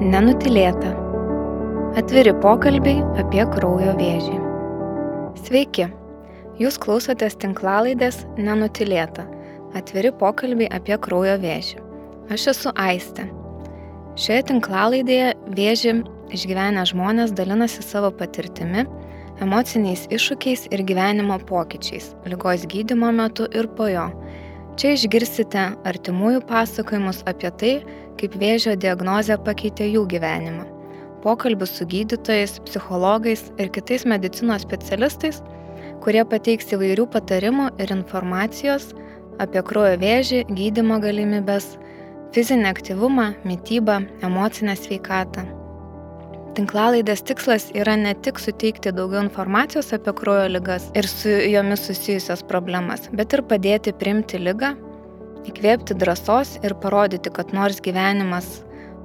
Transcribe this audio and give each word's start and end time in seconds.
Nenutilėta. 0.00 0.94
Atviri 2.00 2.32
pokalbiai 2.40 3.02
apie 3.20 3.42
kraujo 3.52 3.92
vėžį. 3.98 4.38
Sveiki, 5.44 5.90
jūs 6.56 6.78
klausotės 6.80 7.36
tinklalaidės 7.42 8.22
Nenutilėta. 8.40 9.26
Atviri 9.76 10.14
pokalbiai 10.16 10.70
apie 10.72 10.96
kraujo 11.04 11.36
vėžį. 11.42 11.84
Aš 12.32 12.46
esu 12.54 12.72
Aistė. 12.80 13.28
Šioje 14.16 14.46
tinklalaidėje 14.54 15.34
vėžį 15.60 15.94
išgyvenę 16.32 16.86
žmonės 16.88 17.36
dalinasi 17.36 17.84
savo 17.84 18.08
patirtimi, 18.08 18.86
emociniais 19.44 20.06
iššūkiais 20.08 20.70
ir 20.72 20.80
gyvenimo 20.88 21.36
pokyčiais, 21.44 22.14
lygos 22.24 22.64
gydimo 22.72 23.12
metu 23.12 23.52
ir 23.52 23.68
po 23.76 23.92
jo 23.92 24.08
Čia 24.80 24.94
išgirsite 24.96 25.62
artimųjų 25.84 26.38
pasakojimus 26.48 27.18
apie 27.28 27.50
tai, 27.60 27.72
kaip 28.16 28.32
vėžio 28.40 28.72
diagnozė 28.80 29.36
pakeitė 29.44 29.90
jų 29.90 30.06
gyvenimą. 30.08 30.64
Pokalbius 31.20 31.74
su 31.76 31.84
gydytojais, 31.84 32.56
psichologais 32.64 33.42
ir 33.60 33.68
kitais 33.76 34.08
medicinos 34.08 34.64
specialistais, 34.64 35.42
kurie 36.00 36.24
pateiks 36.24 36.72
įvairių 36.72 37.10
patarimų 37.12 37.68
ir 37.76 37.92
informacijos 37.92 38.94
apie 39.36 39.60
kraujo 39.68 40.00
vėžį, 40.00 40.46
gydimo 40.48 40.96
galimybės, 41.04 41.74
fizinį 42.32 42.72
aktyvumą, 42.72 43.34
mytybą, 43.44 44.00
emocinę 44.24 44.80
sveikatą. 44.80 45.59
Tinklalaidės 46.50 47.20
tikslas 47.22 47.68
yra 47.78 47.92
ne 47.94 48.10
tik 48.26 48.40
suteikti 48.42 48.90
daugiau 48.94 49.22
informacijos 49.22 49.92
apie 49.94 50.14
kraujo 50.18 50.48
lygas 50.50 50.88
ir 50.98 51.06
su 51.06 51.30
jomis 51.30 51.84
susijusios 51.86 52.42
problemas, 52.50 53.06
bet 53.14 53.36
ir 53.36 53.44
padėti 53.46 53.94
primti 54.00 54.40
lygą, 54.42 54.72
įkvėpti 55.46 55.94
drąsos 56.02 56.56
ir 56.66 56.74
parodyti, 56.82 57.30
kad 57.30 57.54
nors 57.54 57.78
gyvenimas 57.86 58.50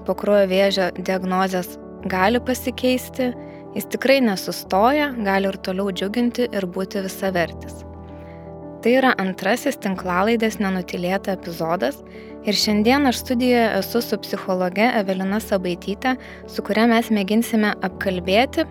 po 0.08 0.18
kraujo 0.18 0.50
vėžio 0.50 0.90
diagnozės 0.98 1.76
gali 2.10 2.42
pasikeisti, 2.42 3.32
jis 3.78 3.92
tikrai 3.94 4.22
nesustoja, 4.26 5.12
gali 5.28 5.52
ir 5.52 5.62
toliau 5.70 5.94
džiuginti 5.94 6.50
ir 6.50 6.66
būti 6.66 7.06
visavertis. 7.06 7.84
Tai 8.86 8.92
yra 8.94 9.16
antrasis 9.18 9.80
tinklalaidės 9.82 10.60
nenutilėta 10.62 11.34
epizodas 11.34 11.98
Ir 12.46 12.54
šiandien 12.54 13.10
aš 13.10 13.24
studijoje 13.24 13.70
esu 13.80 14.00
su 14.06 14.18
psichologe 14.22 14.86
Evelina 15.00 15.40
Sabaitytė, 15.42 16.12
su 16.46 16.62
kuria 16.62 16.84
mes 16.86 17.08
mėginsime 17.10 17.72
apkalbėti, 17.88 18.68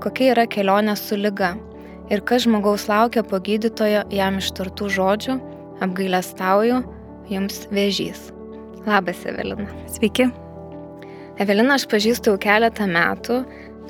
kokia 0.00 0.30
yra 0.32 0.46
kelionė 0.48 0.94
su 0.96 1.18
lyga 1.20 1.50
ir 2.08 2.22
kas 2.24 2.46
žmogaus 2.46 2.86
laukia 2.88 3.20
po 3.20 3.36
gydytojo 3.44 4.06
jam 4.16 4.38
ištartų 4.40 4.88
žodžių 4.96 5.36
apgailestauju 5.84 6.80
jums 7.28 7.66
vėžys. 7.68 8.30
Labas, 8.88 9.20
Evelina. 9.28 9.68
Sveiki. 9.92 10.30
Evelina 11.36 11.76
aš 11.76 11.84
pažįstu 11.92 12.32
jau 12.32 12.40
keletą 12.40 12.88
metų, 12.88 13.42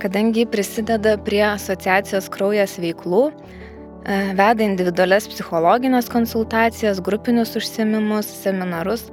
kadangi 0.02 0.48
prisideda 0.50 1.14
prie 1.22 1.44
asociacijos 1.52 2.26
kraujas 2.34 2.74
veiklų, 2.82 3.28
veda 4.06 4.64
individualias 4.64 5.26
psichologinės 5.28 6.08
konsultacijas, 6.12 7.02
grupinius 7.04 7.56
užsiemimus, 7.58 8.30
seminarus 8.42 9.08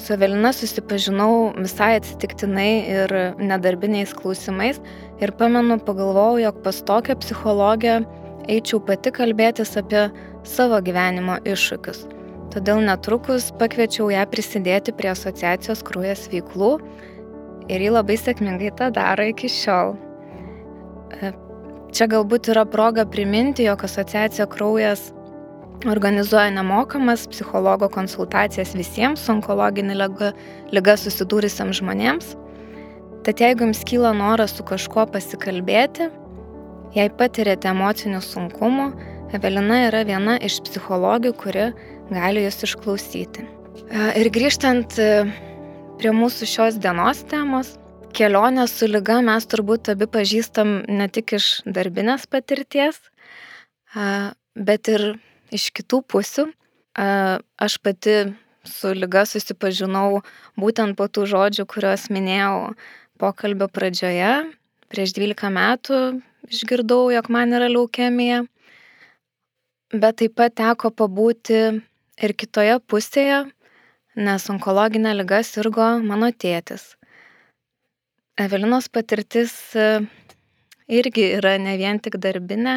Su 0.00 0.12
Evelina 0.12 0.52
susipažinau 0.52 1.52
visai 1.60 1.98
atsitiktinai 1.98 2.70
ir 2.88 3.12
nedarbiniais 3.36 4.14
klausimais 4.16 4.78
ir 5.20 5.32
pamenu, 5.36 5.76
pagalvojau, 5.84 6.38
jog 6.40 6.62
pas 6.64 6.78
tokią 6.90 7.18
psichologę 7.20 7.98
eičiau 8.48 8.80
pati 8.86 9.12
kalbėtis 9.18 9.74
apie 9.80 10.06
savo 10.54 10.80
gyvenimo 10.86 11.36
iššūkius. 11.44 12.00
Todėl 12.54 12.80
netrukus 12.86 13.50
pakviečiau 13.60 14.08
ją 14.14 14.24
prisidėti 14.32 14.96
prie 14.96 15.12
asociacijos 15.12 15.84
kraujas 15.86 16.24
veiklų 16.32 16.72
ir 17.68 17.84
ji 17.84 17.92
labai 17.92 18.16
sėkmingai 18.24 18.72
tą 18.80 18.88
daro 18.96 19.28
iki 19.34 19.52
šiol. 19.52 19.94
Čia 21.90 22.06
galbūt 22.10 22.52
yra 22.52 22.66
proga 22.68 23.06
priminti, 23.08 23.66
jog 23.66 23.84
asociacija 23.84 24.46
kraujas 24.50 25.10
Organizuoja 25.88 26.50
nemokamas 26.50 27.22
psichologo 27.32 27.88
konsultacijas 27.88 28.74
visiems 28.76 29.22
su 29.24 29.32
onkologinė 29.32 29.94
lyga, 29.96 30.34
lyga 30.76 30.96
susidūrusiam 31.00 31.70
žmonėms. 31.72 32.34
Tad 33.24 33.40
jeigu 33.40 33.64
jums 33.64 33.80
kyla 33.88 34.10
noras 34.16 34.52
su 34.58 34.66
kažkuo 34.68 35.06
pasikalbėti, 35.14 36.10
jei 36.92 37.08
patirėte 37.16 37.72
emocinių 37.72 38.20
sunkumų, 38.20 38.90
Evelina 39.32 39.86
yra 39.86 40.04
viena 40.04 40.36
iš 40.42 40.58
psichologių, 40.66 41.32
kuri 41.40 41.66
gali 42.12 42.44
jūs 42.44 42.64
išklausyti. 42.66 43.46
Ir 44.20 44.28
grįžtant 44.34 44.98
e, 45.00 45.10
prie 46.00 46.12
mūsų 46.12 46.48
šios 46.50 46.80
dienos 46.82 47.22
temos, 47.30 47.76
kelionę 48.12 48.66
su 48.68 48.86
lyga 48.90 49.20
mes 49.24 49.46
turbūt 49.50 49.92
abi 49.92 50.06
pažįstam 50.10 50.80
ne 50.88 51.06
tik 51.08 51.34
iš 51.38 51.48
darbinės 51.66 52.26
patirties, 52.30 52.98
bet 54.54 54.90
ir 54.92 55.04
iš 55.54 55.70
kitų 55.76 56.02
pusių. 56.10 56.46
Aš 57.66 57.78
pati 57.84 58.16
su 58.66 58.92
lyga 58.94 59.24
susipažinau 59.26 60.22
būtent 60.60 60.98
po 60.98 61.08
tų 61.08 61.26
žodžių, 61.32 61.66
kuriuos 61.70 62.08
minėjau 62.12 62.74
pokalbio 63.20 63.70
pradžioje. 63.72 64.32
Prieš 64.90 65.14
12 65.16 65.52
metų 65.54 66.00
išgirdau, 66.50 67.10
jog 67.14 67.30
man 67.30 67.54
yra 67.56 67.70
leukemija. 67.70 68.44
Bet 69.90 70.20
taip 70.22 70.36
pat 70.38 70.54
teko 70.58 70.92
pabūti 70.94 71.60
ir 72.20 72.34
kitoje 72.38 72.78
pusėje, 72.86 73.42
nes 74.14 74.50
onkologinė 74.52 75.16
lyga 75.18 75.42
sirgo 75.46 75.96
mano 76.04 76.30
tėtis. 76.30 76.99
Evelinos 78.40 78.86
patirtis 78.88 79.52
irgi 80.88 81.24
yra 81.36 81.56
ne 81.60 81.74
vien 81.76 81.98
tik 82.00 82.16
darbinė, 82.24 82.76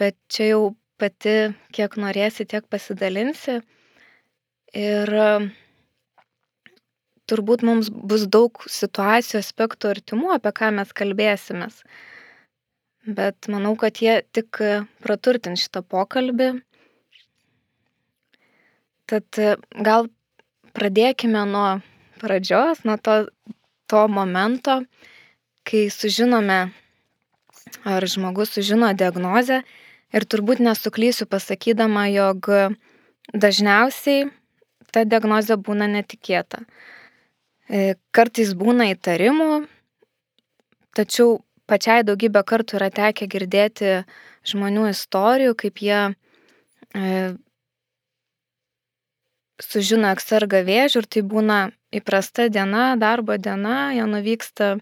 bet 0.00 0.16
čia 0.32 0.46
jau 0.54 0.60
pati 1.00 1.34
kiek 1.76 1.96
norėsi, 2.00 2.46
tiek 2.48 2.64
pasidalinsi. 2.72 3.58
Ir 4.78 5.12
turbūt 7.28 7.64
mums 7.68 7.90
bus 7.92 8.24
daug 8.38 8.62
situacijų, 8.64 9.42
aspektų 9.42 9.92
artimų, 9.92 10.32
apie 10.38 10.54
ką 10.60 10.70
mes 10.80 10.96
kalbėsimės. 10.96 11.82
Bet 13.04 13.48
manau, 13.52 13.74
kad 13.80 14.00
jie 14.00 14.18
tik 14.36 14.60
praturtins 15.04 15.64
šitą 15.64 15.84
pokalbį. 15.84 16.50
Tad 19.08 19.44
gal 19.88 20.08
pradėkime 20.76 21.44
nuo 21.48 21.68
pradžios, 22.20 22.82
nuo 22.88 22.98
to, 23.00 23.22
to 23.88 24.06
momento, 24.08 24.82
kai 25.68 25.88
sužinome, 25.92 26.60
ar 27.84 28.06
žmogus 28.08 28.54
sužino 28.56 28.92
diagnozę 28.92 29.62
Ir 30.08 30.24
turbūt 30.24 30.60
nesuklysiu 30.64 31.26
pasakydama, 31.28 32.06
jog 32.08 32.48
dažniausiai 33.36 34.30
ta 34.88 35.02
diagnozė 35.04 35.58
būna 35.60 35.88
netikėta. 35.92 36.62
E, 37.68 37.98
kartais 38.16 38.54
būna 38.56 38.86
įtarimų, 38.94 39.66
tačiau 40.96 41.42
pačiai 41.68 42.06
daugybę 42.08 42.40
kartų 42.40 42.78
yra 42.80 42.88
tekę 42.88 43.28
girdėti 43.28 43.98
žmonių 44.48 44.86
istorijų, 44.94 45.52
kaip 45.60 45.84
jie 45.84 46.00
e, 46.96 47.12
sužino, 49.60 50.08
jog 50.14 50.24
serga 50.24 50.64
vėžių 50.64 51.04
ir 51.04 51.10
tai 51.12 51.26
būna 51.34 51.58
įprasta 51.94 52.48
diena, 52.52 52.96
darbo 53.00 53.36
diena, 53.38 53.92
jie 53.96 54.04
nuvyksta 54.08 54.76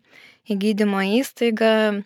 į 0.46 0.58
gydymo 0.62 1.02
įstaigą, 1.20 2.02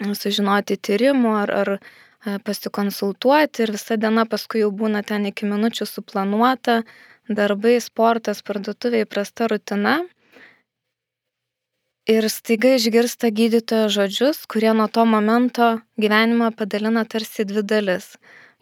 sužinoti 0.00 0.76
tyrimų 0.76 1.34
ar, 1.42 1.52
ar 1.62 2.40
pasikonsultuoti 2.44 3.64
ir 3.64 3.74
visa 3.76 3.96
diena 4.00 4.24
paskui 4.28 4.64
jau 4.64 4.70
būna 4.72 5.04
ten 5.04 5.28
iki 5.28 5.46
minučių 5.48 5.86
suplanuota, 5.88 6.82
darbai, 7.28 7.76
sportas, 7.84 8.42
parduotuvė 8.42 9.04
įprasta 9.04 9.48
rutina. 9.52 10.00
Ir 12.04 12.26
staiga 12.28 12.74
išgirsta 12.76 13.30
gydytojo 13.32 13.88
žodžius, 13.92 14.42
kurie 14.44 14.74
nuo 14.76 14.90
to 14.92 15.06
momento 15.08 15.78
gyvenimą 15.96 16.50
padalina 16.56 17.06
tarsi 17.08 17.46
dvi 17.48 17.62
dalis. 17.64 18.10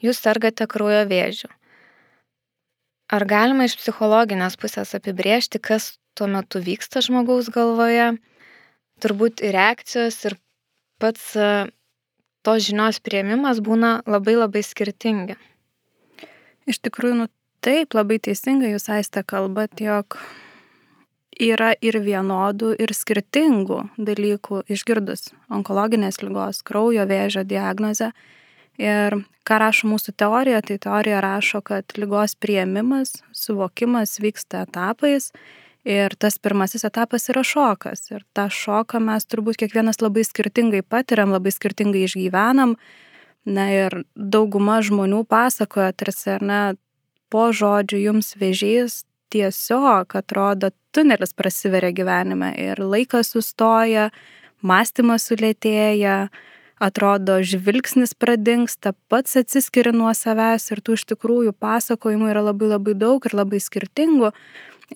Jūs 0.02 0.22
sergate 0.22 0.66
kraujo 0.70 1.02
vėžių. 1.10 1.50
Ar 3.12 3.26
galima 3.28 3.66
iš 3.68 3.74
psichologinės 3.76 4.56
pusės 4.56 4.94
apibriežti, 4.96 5.60
kas 5.60 5.98
tuo 6.16 6.30
metu 6.32 6.62
vyksta 6.64 7.02
žmogaus 7.04 7.50
galvoje? 7.52 8.14
Turbūt 9.04 9.42
ir 9.44 9.52
reakcijos, 9.52 10.16
ir 10.30 10.38
pats 11.02 11.34
tos 12.42 12.62
žinios 12.64 13.02
prieimimas 13.04 13.60
būna 13.60 13.98
labai 14.08 14.38
labai 14.38 14.62
skirtingi. 14.64 15.36
Iš 16.64 16.78
tikrųjų, 16.86 17.18
nu 17.20 17.26
taip, 17.60 17.92
labai 17.98 18.16
teisingai 18.22 18.72
jūs 18.72 18.88
aiste 18.94 19.20
kalbat, 19.26 19.76
jog 19.82 20.16
yra 21.36 21.72
ir 21.84 21.98
vienodų, 22.00 22.72
ir 22.80 22.94
skirtingų 22.96 23.82
dalykų 23.98 24.62
išgirdus 24.72 25.34
onkologinės 25.52 26.22
lygos, 26.24 26.62
kraujo 26.64 27.04
vėžio 27.10 27.44
diagnozę. 27.44 28.12
Ir 28.80 29.20
ką 29.48 29.58
rašo 29.62 29.88
mūsų 29.90 30.14
teorija, 30.18 30.60
tai 30.62 30.78
teorija 30.82 31.20
rašo, 31.24 31.62
kad 31.66 31.96
lygos 31.98 32.36
prieimimas, 32.38 33.18
suvokimas 33.36 34.18
vyksta 34.22 34.64
etapais 34.68 35.32
Ir 35.82 36.14
tas 36.14 36.36
pirmasis 36.38 36.84
etapas 36.86 37.26
yra 37.32 37.42
šokas. 37.42 38.06
Ir 38.14 38.22
tą 38.36 38.46
šoką 38.46 39.00
mes 39.02 39.26
turbūt 39.26 39.58
kiekvienas 39.58 39.98
labai 39.98 40.22
skirtingai 40.22 40.84
patiriam, 40.86 41.34
labai 41.34 41.50
skirtingai 41.50 42.04
išgyvenam. 42.06 42.76
Na 43.42 43.66
ir 43.74 44.04
dauguma 44.14 44.78
žmonių 44.86 45.24
pasakoja, 45.26 45.90
tarsi, 45.98 46.28
ar 46.36 46.44
ne, 46.46 46.60
po 47.26 47.48
žodžių 47.50 47.98
jums 47.98 48.36
vėžys 48.38 49.02
tiesiog 49.34 50.14
atrodo 50.14 50.70
tunelis 50.94 51.34
prasiveria 51.34 51.90
gyvenime 51.90 52.52
ir 52.54 52.78
laikas 52.78 53.32
sustoja, 53.34 54.12
mąstymas 54.62 55.26
sulėtėja, 55.26 56.28
atrodo 56.82 57.38
žvilgsnis 57.46 58.14
pradingsta, 58.19 58.94
pats 59.12 59.37
atsiskiria 59.38 59.93
nuo 59.94 60.11
savęs 60.17 60.70
ir 60.75 60.82
tų 60.82 60.96
iš 60.99 61.05
tikrųjų 61.12 61.55
pasakojimų 61.62 62.32
yra 62.32 62.43
labai 62.49 62.73
labai 62.75 62.96
daug 62.99 63.23
ir 63.29 63.37
labai 63.38 63.61
skirtingų. 63.62 64.32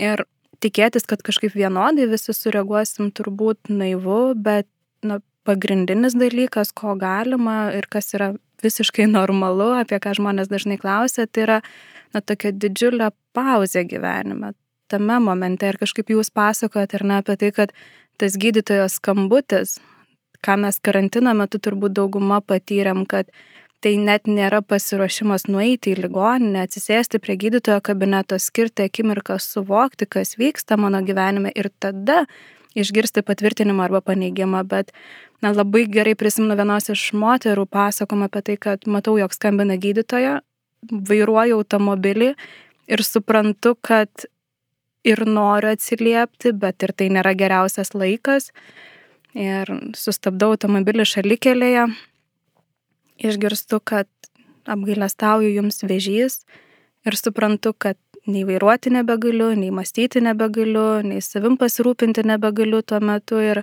Ir 0.02 0.24
tikėtis, 0.64 1.06
kad 1.08 1.22
kažkaip 1.26 1.54
vienodai 1.54 2.08
visi 2.10 2.34
sureaguosim, 2.34 3.12
turbūt 3.14 3.70
naivu, 3.70 4.34
bet 4.34 4.68
na, 5.06 5.20
pagrindinis 5.46 6.16
dalykas, 6.18 6.72
ko 6.74 6.96
galima 6.98 7.70
ir 7.76 7.86
kas 7.90 8.10
yra 8.18 8.32
visiškai 8.64 9.06
normalu, 9.10 9.72
apie 9.78 10.00
ką 10.02 10.16
žmonės 10.18 10.50
dažnai 10.50 10.78
klausia, 10.82 11.28
tai 11.30 11.46
yra 11.46 11.58
na, 12.14 12.22
tokia 12.22 12.50
didžiulė 12.50 13.12
pauzė 13.36 13.84
gyvenime. 13.86 14.54
Tame 14.90 15.18
momente 15.22 15.68
ir 15.68 15.78
kažkaip 15.78 16.10
jūs 16.14 16.30
pasakojate 16.34 16.98
ir 16.98 17.06
ne 17.06 17.20
apie 17.20 17.36
tai, 17.38 17.52
kad 17.54 17.74
tas 18.18 18.36
gydytojo 18.40 18.86
skambutis, 18.90 19.76
ką 20.44 20.56
mes 20.64 20.80
karantino 20.82 21.34
metu 21.36 21.60
turbūt 21.62 21.94
dauguma 21.96 22.40
patyrėm, 22.40 23.04
kad 23.08 23.30
tai 23.84 23.94
net 24.00 24.26
nėra 24.26 24.62
pasiruošimas 24.64 25.46
nueiti 25.52 25.92
į 25.92 26.00
ligoninę, 26.06 26.64
atsisėsti 26.66 27.20
prie 27.22 27.36
gydytojo 27.38 27.78
kabineto, 27.84 28.38
skirti 28.40 28.86
akimirką 28.88 29.38
suvokti, 29.42 30.08
kas 30.10 30.36
vyksta 30.40 30.78
mano 30.80 31.02
gyvenime 31.06 31.52
ir 31.54 31.70
tada 31.78 32.24
išgirsti 32.76 33.22
patvirtinimą 33.24 33.86
arba 33.86 34.02
paneigimą, 34.04 34.64
bet 34.68 34.92
na, 35.42 35.52
labai 35.52 35.86
gerai 35.92 36.16
prisimenu 36.18 36.56
vienos 36.58 36.90
iš 36.92 37.08
moterų 37.16 37.66
pasakomą 37.72 38.28
apie 38.30 38.42
tai, 38.48 38.56
kad 38.60 38.88
matau, 38.90 39.16
jog 39.20 39.34
skambina 39.36 39.78
gydytoja, 39.80 40.40
vairuoju 40.90 41.60
automobilį 41.60 42.32
ir 42.92 43.04
suprantu, 43.04 43.74
kad 43.80 44.26
ir 45.06 45.22
noriu 45.26 45.72
atsiliepti, 45.74 46.52
bet 46.52 46.82
ir 46.82 46.92
tai 46.96 47.08
nėra 47.14 47.34
geriausias 47.38 47.94
laikas. 47.94 48.50
Ir 49.36 49.68
sustabdau 49.92 50.54
automobilį 50.54 51.04
šalikelėje 51.04 51.90
išgirstu, 53.20 53.80
kad 53.84 54.08
apgailestauju 54.64 55.50
jums 55.52 55.82
vežys 55.84 56.40
ir 57.06 57.16
suprantu, 57.20 57.74
kad 57.76 57.98
nei 58.26 58.46
vairuoti 58.48 58.90
nebegaliu, 58.90 59.52
nei 59.54 59.70
mąstyti 59.70 60.22
nebegaliu, 60.24 61.02
nei 61.06 61.20
savim 61.22 61.58
pasirūpinti 61.60 62.24
nebegaliu 62.26 62.80
tuo 62.82 62.98
metu 63.00 63.38
ir 63.42 63.62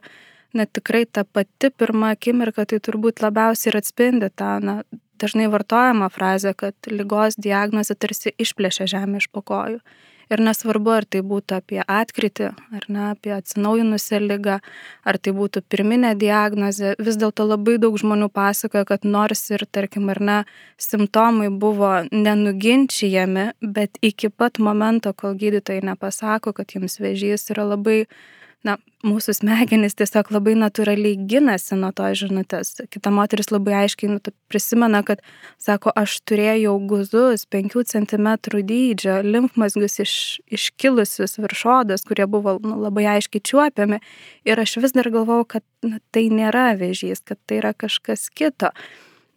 net 0.53 0.71
tikrai 0.77 1.03
ta 1.05 1.25
pati 1.25 1.71
pirma 1.73 2.13
akimirka 2.13 2.65
tai 2.69 2.79
turbūt 2.79 3.23
labiausiai 3.25 3.73
ir 3.73 3.79
atspindi 3.81 4.29
tą 4.29 4.53
na, 4.63 4.77
dažnai 5.19 5.49
vartojama 5.51 6.09
frazė, 6.13 6.53
kad 6.55 6.75
lygos 6.87 7.37
diagnozė 7.41 7.97
tarsi 7.99 8.33
išplėšia 8.37 8.87
žemę 8.95 9.23
iš 9.23 9.29
pokojų. 9.33 9.81
Ir 10.31 10.43
nesvarbu, 10.43 10.93
ar 10.95 11.05
tai 11.05 11.21
būtų 11.25 11.57
apie 11.59 11.79
atkritį, 11.83 12.51
ar 12.77 12.85
ne, 12.87 13.01
apie 13.11 13.33
atsinaujinusią 13.35 14.21
lygą, 14.23 14.59
ar 15.03 15.19
tai 15.19 15.33
būtų 15.35 15.63
pirminė 15.69 16.13
diagnozė, 16.19 16.93
vis 16.99 17.19
dėlto 17.19 17.47
labai 17.47 17.77
daug 17.81 17.97
žmonių 17.99 18.29
pasakoja, 18.33 18.85
kad 18.89 19.07
nors 19.07 19.43
ir, 19.51 19.65
tarkim, 19.65 20.07
ar 20.13 20.21
ne, 20.21 20.37
simptomai 20.77 21.49
buvo 21.49 21.91
nenuginčiami, 22.11 23.49
bet 23.61 23.99
iki 24.01 24.29
pat 24.29 24.59
momento, 24.59 25.13
kol 25.13 25.35
gydytojai 25.39 25.83
nepasako, 25.91 26.55
kad 26.55 26.71
jums 26.75 26.99
vėžys 27.03 27.51
yra 27.53 27.67
labai 27.75 28.05
na, 28.63 28.77
mūsų 29.03 29.35
smegenys 29.37 29.97
tiesiog 29.99 30.29
labai 30.31 30.53
natūraliai 30.55 31.17
ginasi 31.29 31.75
nuo 31.79 31.89
to 31.95 32.07
žinutės. 32.15 32.73
Kita 32.93 33.11
moteris 33.13 33.51
labai 33.51 33.75
aiškiai 33.83 34.13
nu, 34.13 34.21
prisimena, 34.51 35.01
kad, 35.07 35.23
sako, 35.61 35.91
aš 35.99 36.15
turėjau 36.29 36.77
guzus 36.89 37.43
5 37.51 37.75
cm 37.91 38.29
dydžio, 38.69 39.17
limfmazgius 39.27 39.99
iš, 40.05 40.15
iškilusius 40.59 41.37
viršodas, 41.43 42.05
kurie 42.07 42.27
buvo 42.29 42.55
nu, 42.63 42.79
labai 42.85 43.05
aiškiai 43.17 43.43
čiuopiami. 43.51 43.99
Ir 44.47 44.63
aš 44.63 44.77
vis 44.83 44.95
dar 44.95 45.11
galvau, 45.13 45.43
kad 45.43 45.65
nu, 45.83 45.99
tai 46.15 46.29
nėra 46.31 46.71
vėžys, 46.79 47.25
kad 47.27 47.41
tai 47.45 47.59
yra 47.59 47.75
kažkas 47.75 48.29
kito. 48.31 48.71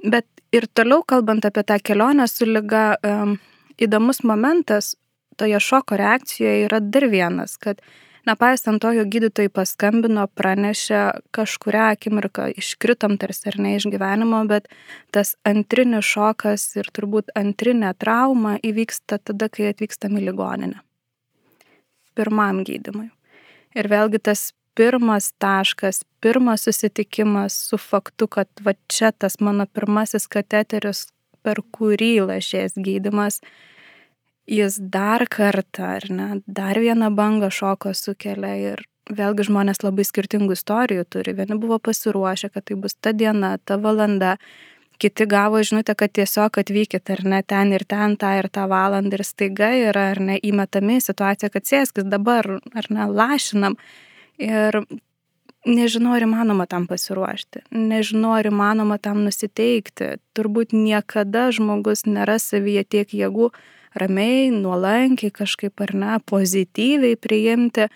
Bet 0.06 0.28
ir 0.54 0.70
toliau 0.70 1.02
kalbant 1.02 1.44
apie 1.48 1.66
tą 1.66 1.80
kelionę 1.82 2.28
su 2.30 2.46
lyga, 2.46 2.92
um, 3.02 3.36
įdomus 3.82 4.22
momentas 4.24 4.94
toje 5.36 5.58
šoko 5.60 5.98
reakcijoje 5.98 6.66
yra 6.68 6.80
dar 6.80 7.10
vienas, 7.12 7.56
kad 7.60 7.82
Nepaisant 8.26 8.82
to, 8.82 8.90
jo 8.90 9.04
gydytojai 9.06 9.50
paskambino, 9.54 10.24
pranešė, 10.34 11.02
kažkuria 11.36 11.92
akimirka 11.94 12.48
iškritom 12.58 13.14
tarsi 13.22 13.52
ar 13.52 13.58
ne 13.62 13.76
iš 13.76 13.86
gyvenimo, 13.92 14.40
bet 14.50 14.66
tas 15.14 15.36
antrinis 15.46 16.08
šokas 16.08 16.64
ir 16.80 16.90
turbūt 16.90 17.30
antrinė 17.38 17.92
trauma 17.94 18.56
įvyksta 18.66 19.20
tada, 19.22 19.46
kai 19.46 19.70
atvykstam 19.70 20.18
į 20.18 20.24
ligoninę. 20.26 20.82
Pirmam 22.18 22.64
gydimui. 22.66 23.12
Ir 23.78 23.90
vėlgi 23.92 24.18
tas 24.18 24.48
pirmas 24.74 25.30
taškas, 25.38 26.02
pirmas 26.20 26.66
susitikimas 26.66 27.54
su 27.70 27.78
faktu, 27.78 28.26
kad 28.26 28.50
va 28.64 28.74
čia 28.90 29.12
tas 29.12 29.38
mano 29.40 29.68
pirmasis 29.70 30.26
kateteris, 30.26 31.06
per 31.46 31.62
kurį 31.70 32.26
lašės 32.26 32.74
gydimas, 32.74 33.38
jis 34.46 34.78
dar 34.80 35.26
kartą, 35.30 35.96
ar 35.98 36.06
ne, 36.10 36.28
dar 36.46 36.78
vieną 36.78 37.10
bangą 37.14 37.50
šoko 37.50 37.94
sukelia 37.94 38.54
ir 38.72 38.84
vėlgi 39.10 39.46
žmonės 39.46 39.82
labai 39.84 40.06
skirtingų 40.06 40.56
istorijų 40.56 41.04
turi. 41.10 41.34
Vieni 41.36 41.58
buvo 41.58 41.78
pasiruošę, 41.78 42.50
kad 42.54 42.66
tai 42.66 42.78
bus 42.78 42.96
ta 42.98 43.12
diena, 43.14 43.56
ta 43.64 43.78
valanda, 43.78 44.36
kiti 44.98 45.26
gavo 45.28 45.60
žinutę, 45.62 45.94
kad 45.94 46.12
tiesiog 46.16 46.58
atvykit 46.62 47.10
ar 47.12 47.22
ne 47.24 47.42
ten 47.42 47.72
ir 47.76 47.84
ten 47.84 48.16
tą 48.16 48.32
ir 48.38 48.48
tą 48.48 48.66
valandą 48.70 49.18
ir 49.18 49.24
staiga 49.26 49.70
yra 49.90 50.10
ar 50.14 50.20
ne 50.20 50.38
įmetami 50.42 51.00
situacija, 51.04 51.50
kad 51.52 51.68
sėskis 51.68 52.08
dabar 52.08 52.58
ar 52.74 52.90
ne 52.90 53.06
lašinam. 53.10 53.76
Ir 54.42 54.82
nežinau, 55.66 56.14
ar 56.16 56.24
įmanoma 56.26 56.66
tam 56.70 56.86
pasiruošti, 56.86 57.66
nežinau, 57.74 58.34
ar 58.38 58.48
įmanoma 58.48 58.98
tam 59.02 59.24
nusiteikti. 59.26 60.16
Turbūt 60.36 60.74
niekada 60.76 61.48
žmogus 61.54 62.06
nėra 62.06 62.38
savyje 62.42 62.84
tiek 62.84 63.14
jėgų, 63.16 63.50
ramiai, 64.00 64.50
nuolankiai 64.54 65.32
kažkaip 65.34 65.82
ar 65.84 65.94
ne, 65.94 66.18
pozityviai 66.30 67.18
priimti. 67.20 67.88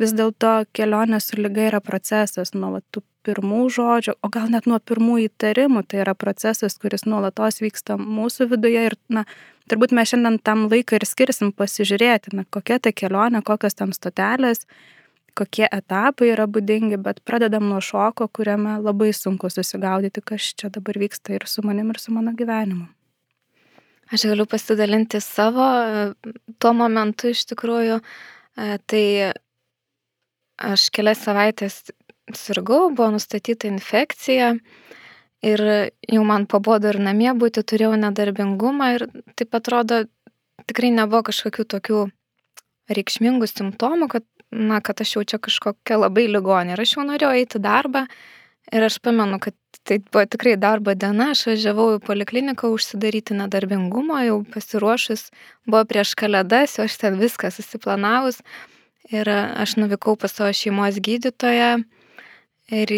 Vis 0.00 0.14
dėlto 0.16 0.64
kelionė 0.72 1.20
su 1.20 1.36
lyga 1.36 1.66
yra 1.68 1.80
procesas 1.84 2.54
nuo 2.56 2.78
tų 2.92 3.02
pirmų 3.26 3.66
žodžių, 3.74 4.14
o 4.24 4.30
gal 4.32 4.48
net 4.52 4.66
nuo 4.70 4.78
pirmų 4.80 5.18
įtarimų. 5.26 5.84
Tai 5.88 6.02
yra 6.04 6.14
procesas, 6.16 6.78
kuris 6.80 7.04
nuolatos 7.08 7.60
vyksta 7.60 7.98
mūsų 8.00 8.48
viduje 8.54 8.86
ir, 8.90 8.96
na, 9.12 9.26
turbūt 9.70 9.92
mes 9.96 10.12
šiandien 10.12 10.38
tam 10.44 10.68
laiką 10.72 10.98
ir 10.98 11.06
skirsim 11.08 11.52
pasižiūrėti, 11.56 12.34
na, 12.38 12.46
kokia 12.48 12.80
ta 12.80 12.94
kelionė, 12.96 13.42
kokios 13.46 13.76
tam 13.76 13.92
stotelės, 13.96 14.64
kokie 15.36 15.66
etapai 15.68 16.32
yra 16.32 16.46
būdingi, 16.50 17.00
bet 17.00 17.20
pradedam 17.28 17.68
nuo 17.68 17.82
šoko, 17.84 18.28
kuriame 18.32 18.78
labai 18.82 19.12
sunku 19.16 19.52
susigaudyti, 19.52 20.24
kas 20.24 20.54
čia 20.56 20.72
dabar 20.72 20.98
vyksta 21.00 21.36
ir 21.36 21.46
su 21.46 21.64
manim, 21.66 21.92
ir 21.92 22.00
su 22.02 22.16
mano 22.16 22.34
gyvenimu. 22.36 22.88
Aš 24.10 24.26
galiu 24.26 24.46
pasidalinti 24.50 25.20
savo 25.22 25.66
tuo 26.58 26.72
momentu 26.74 27.30
iš 27.30 27.44
tikrųjų. 27.52 28.00
E, 28.58 28.78
tai 28.90 29.04
aš 30.60 30.88
kelias 30.94 31.22
savaitės 31.24 31.76
sirgau, 32.36 32.88
buvo 32.90 33.10
nustatyta 33.14 33.68
infekcija 33.70 34.54
ir 35.46 35.62
jau 36.10 36.24
man 36.26 36.46
pabodo 36.50 36.90
ir 36.90 36.98
namie 37.00 37.30
būti, 37.38 37.62
turėjau 37.64 37.94
nedarbingumą 38.00 38.90
ir 38.96 39.06
taip 39.38 39.54
atrodo, 39.56 40.02
tikrai 40.68 40.90
nebuvo 40.94 41.24
kažkokių 41.30 41.66
tokių 41.76 42.02
reikšmingų 42.90 43.48
simptomų, 43.48 44.10
kad, 44.10 44.26
na, 44.50 44.80
kad 44.84 45.00
aš 45.00 45.16
jau 45.16 45.24
čia 45.24 45.40
kažkokia 45.42 46.00
labai 46.00 46.26
ligonė. 46.28 46.74
Ir 46.74 46.84
aš 46.84 46.96
jau 46.98 47.06
norėjau 47.06 47.32
eiti 47.38 47.62
darbą 47.62 48.04
Ir 48.70 48.84
aš 48.86 49.00
pamenu, 49.02 49.40
kad 49.42 49.54
tai 49.82 49.98
buvo 49.98 50.22
tikrai 50.30 50.54
darbo 50.60 50.94
diena, 50.94 51.32
aš 51.34 51.46
važiavau 51.48 51.96
į 51.96 52.02
polikliniką 52.06 52.68
užsidaryti 52.70 53.34
nedarbingumo, 53.34 54.18
jau 54.22 54.36
pasiruošus, 54.52 55.30
buvo 55.66 55.82
prieš 55.90 56.14
kalėdas, 56.18 56.76
jau 56.78 56.86
aš 56.86 56.98
ten 57.00 57.18
viską 57.18 57.50
susiplanavus. 57.54 58.38
Ir 59.10 59.26
aš 59.30 59.74
nuvykau 59.80 60.14
pas 60.20 60.30
savo 60.30 60.52
šeimos 60.54 61.00
gydytoją 61.02 61.80
ir 62.70 62.92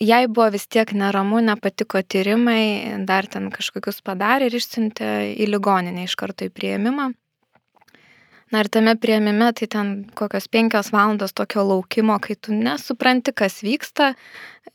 jai 0.00 0.20
buvo 0.28 0.46
vis 0.54 0.68
tiek 0.70 0.92
neramu, 0.94 1.40
nepatiko 1.42 2.04
tyrimai, 2.06 3.02
dar 3.08 3.26
ten 3.26 3.50
kažkokius 3.50 3.98
padarė 4.06 4.46
ir 4.46 4.60
išsiuntė 4.60 5.10
į 5.34 5.50
ligoninę 5.50 6.06
iš 6.06 6.14
karto 6.20 6.46
į 6.46 6.54
prieimimą. 6.54 7.10
Na 8.50 8.64
ir 8.64 8.68
tame 8.72 8.96
prieimime, 8.98 9.52
tai 9.54 9.68
ten 9.70 9.90
kokios 10.18 10.48
penkios 10.50 10.90
valandos 10.90 11.34
tokio 11.38 11.62
laukimo, 11.68 12.16
kai 12.18 12.34
tu 12.34 12.54
nesupranti, 12.54 13.30
kas 13.30 13.60
vyksta. 13.62 14.14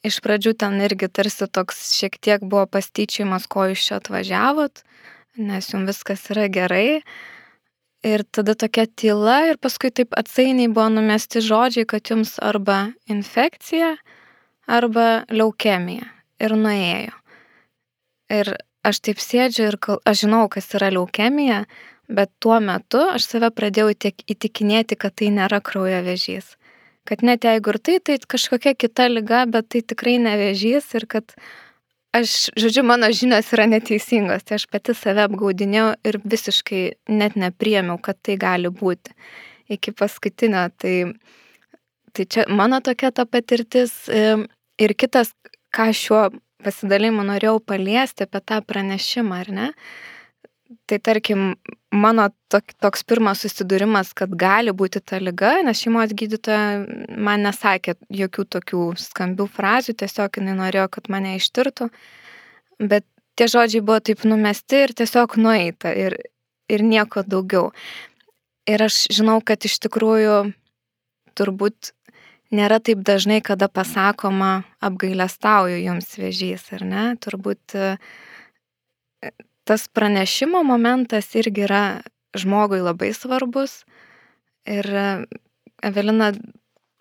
Iš 0.08 0.22
pradžių 0.24 0.53
ten 0.62 0.77
irgi 0.86 1.10
tarsi 1.12 1.48
toks 1.51 1.82
šiek 1.98 2.15
tiek 2.24 2.44
buvo 2.46 2.63
pastyčiamas, 2.72 3.50
ko 3.51 3.67
jūs 3.72 3.84
čia 3.84 3.98
atvažiavot, 4.00 4.79
nes 5.44 5.67
jums 5.74 5.91
viskas 5.91 6.24
yra 6.32 6.48
gerai. 6.48 7.01
Ir 8.05 8.24
tada 8.32 8.53
tokia 8.55 8.86
tyla 8.88 9.41
ir 9.50 9.60
paskui 9.60 9.89
taip 9.91 10.15
atsainiai 10.15 10.70
buvo 10.72 10.88
numesti 10.94 11.41
žodžiai, 11.44 11.88
kad 11.89 12.08
jums 12.13 12.38
arba 12.39 12.94
infekcija, 13.12 13.96
arba 14.72 15.25
leukemija. 15.34 16.08
Ir 16.39 16.55
nuėjo. 16.60 17.15
Ir 18.32 18.53
aš 18.86 19.01
taip 19.03 19.20
sėdžiu 19.20 19.67
ir 19.67 19.77
aš 20.05 20.24
žinau, 20.24 20.46
kas 20.53 20.70
yra 20.77 20.94
leukemija, 20.94 21.65
bet 22.08 22.32
tuo 22.40 22.60
metu 22.64 23.02
aš 23.16 23.28
save 23.30 23.50
pradėjau 23.56 23.94
įtikinėti, 23.94 24.98
kad 25.00 25.16
tai 25.20 25.32
nėra 25.34 25.62
kraujo 25.64 26.02
vėžys. 26.06 26.56
Kad 27.06 27.22
net 27.22 27.46
jeigu 27.46 27.74
ir 27.74 27.80
tai, 27.86 28.00
tai 28.02 28.18
kažkokia 28.18 28.74
kita 28.74 29.08
lyga, 29.12 29.46
bet 29.46 29.70
tai 29.70 29.84
tikrai 29.86 30.18
ne 30.22 30.34
vėžys 30.40 30.88
ir 30.98 31.06
kad 31.10 31.36
aš, 32.16 32.50
žodžiu, 32.58 32.86
mano 32.88 33.12
žinios 33.14 33.52
yra 33.54 33.68
neteisingos, 33.70 34.46
tai 34.48 34.58
aš 34.60 34.66
pati 34.72 34.96
save 34.98 35.26
apgaudinėjau 35.28 35.92
ir 36.08 36.20
visiškai 36.24 36.84
net 37.14 37.38
nepriemiau, 37.38 38.00
kad 38.02 38.18
tai 38.26 38.40
gali 38.42 38.72
būti. 38.74 39.14
Iki 39.76 39.94
paskutinio, 39.98 40.68
tai, 40.82 40.96
tai 42.14 42.26
čia 42.26 42.46
mano 42.50 42.82
tokia 42.86 43.12
ta 43.14 43.26
patirtis 43.30 43.94
ir 44.10 44.94
kitas, 44.98 45.34
ką 45.76 45.90
šiuo 45.94 46.24
pasidalimu 46.66 47.26
norėjau 47.28 47.60
paliesti 47.62 48.26
apie 48.26 48.42
tą 48.42 48.62
pranešimą, 48.66 49.42
ar 49.44 49.52
ne? 49.60 49.72
Tai 50.90 50.98
tarkim, 51.02 51.56
mano 52.00 52.28
tok, 52.52 52.75
toks 52.84 53.04
pirmas 53.08 53.42
susidūrimas, 53.44 54.14
kad 54.18 54.34
gali 54.40 54.74
būti 54.75 55.02
ta 55.04 55.20
lyga, 55.22 55.58
nes 55.66 55.82
šeimos 55.82 56.14
gydytoja 56.18 56.86
man 57.18 57.46
nesakė 57.48 57.96
jokių 58.14 58.46
tokių 58.58 58.86
skambių 59.02 59.48
frazių, 59.56 59.96
tiesiog 60.02 60.40
jinai 60.40 60.56
norėjo, 60.60 60.88
kad 60.98 61.10
mane 61.14 61.36
ištirtų, 61.40 61.90
bet 62.80 63.08
tie 63.36 63.48
žodžiai 63.52 63.84
buvo 63.86 64.00
taip 64.04 64.24
numesti 64.28 64.86
ir 64.86 64.96
tiesiog 64.98 65.38
nueita 65.42 65.94
ir, 65.96 66.18
ir 66.72 66.86
nieko 66.86 67.25
daugiau. 67.28 67.72
Ir 68.66 68.82
aš 68.82 69.06
žinau, 69.14 69.40
kad 69.46 69.66
iš 69.68 69.78
tikrųjų 69.84 70.38
turbūt 71.38 71.92
nėra 72.56 72.80
taip 72.82 73.04
dažnai, 73.06 73.42
kada 73.46 73.68
pasakoma 73.70 74.64
apgailestauju 74.84 75.82
jums 75.84 76.16
vėžys, 76.18 76.66
ar 76.78 76.86
ne? 76.88 77.04
Turbūt 77.22 77.75
tas 79.66 79.88
pranešimo 79.88 80.64
momentas 80.64 81.34
irgi 81.36 81.66
yra 81.68 81.86
žmogui 82.38 82.82
labai 82.86 83.12
svarbus. 83.14 83.84
Ir 84.66 84.88
Evelina, 85.84 86.32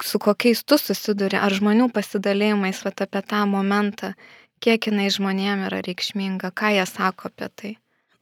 su 0.02 0.18
kokiais 0.18 0.64
tu 0.64 0.78
susiduri, 0.80 1.38
ar 1.38 1.54
žmonių 1.54 1.88
pasidalėjimais 1.94 2.83
vat, 2.85 3.04
apie 3.04 3.23
tą 3.25 3.44
momentą, 3.49 4.12
kiek 4.64 4.90
jinai 4.90 5.09
žmonėm 5.12 5.66
yra 5.68 5.80
reikšminga, 5.85 6.52
ką 6.56 6.75
jie 6.76 6.87
sako 6.88 7.30
apie 7.33 7.49
tai. 7.54 7.73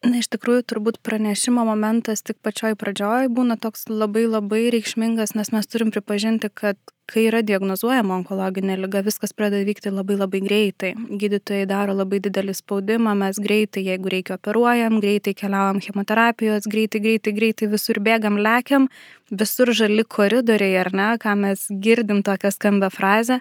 Na, 0.02 0.18
iš 0.18 0.26
tikrųjų, 0.34 0.64
turbūt 0.66 0.96
pranešimo 1.06 1.62
momentas 1.62 2.24
tik 2.26 2.40
pačioj 2.42 2.74
pradžioj 2.74 3.28
būna 3.30 3.54
toks 3.62 3.86
labai 3.86 4.24
labai 4.26 4.64
reikšmingas, 4.74 5.36
nes 5.38 5.52
mes 5.54 5.70
turim 5.70 5.92
pripažinti, 5.94 6.50
kad 6.50 6.78
kai 7.06 7.28
yra 7.28 7.38
diagnozuojama 7.46 8.16
onkologinė 8.18 8.80
lyga, 8.82 9.04
viskas 9.06 9.30
pradeda 9.36 9.62
vykti 9.68 9.92
labai 9.94 10.16
labai 10.18 10.42
greitai. 10.42 10.92
Gydytojai 11.22 11.68
daro 11.70 11.94
labai 11.94 12.18
didelį 12.24 12.54
spaudimą, 12.58 13.14
mes 13.22 13.38
greitai, 13.42 13.84
jeigu 13.92 14.10
reikia 14.10 14.40
operuojam, 14.40 14.98
greitai 15.04 15.36
keliaujam 15.38 15.78
chemoterapijos, 15.86 16.66
greitai, 16.72 17.02
greitai, 17.06 17.38
greitai 17.38 17.70
visur 17.70 18.02
bėgam, 18.02 18.42
lekiam, 18.42 18.90
visur 19.30 19.70
žali 19.70 20.02
koridoriai, 20.02 20.80
ar 20.82 20.90
ne, 20.90 21.12
ką 21.22 21.36
mes 21.46 21.68
girdim 21.70 22.26
tokią 22.26 22.50
skambę 22.58 22.90
frazę. 22.90 23.38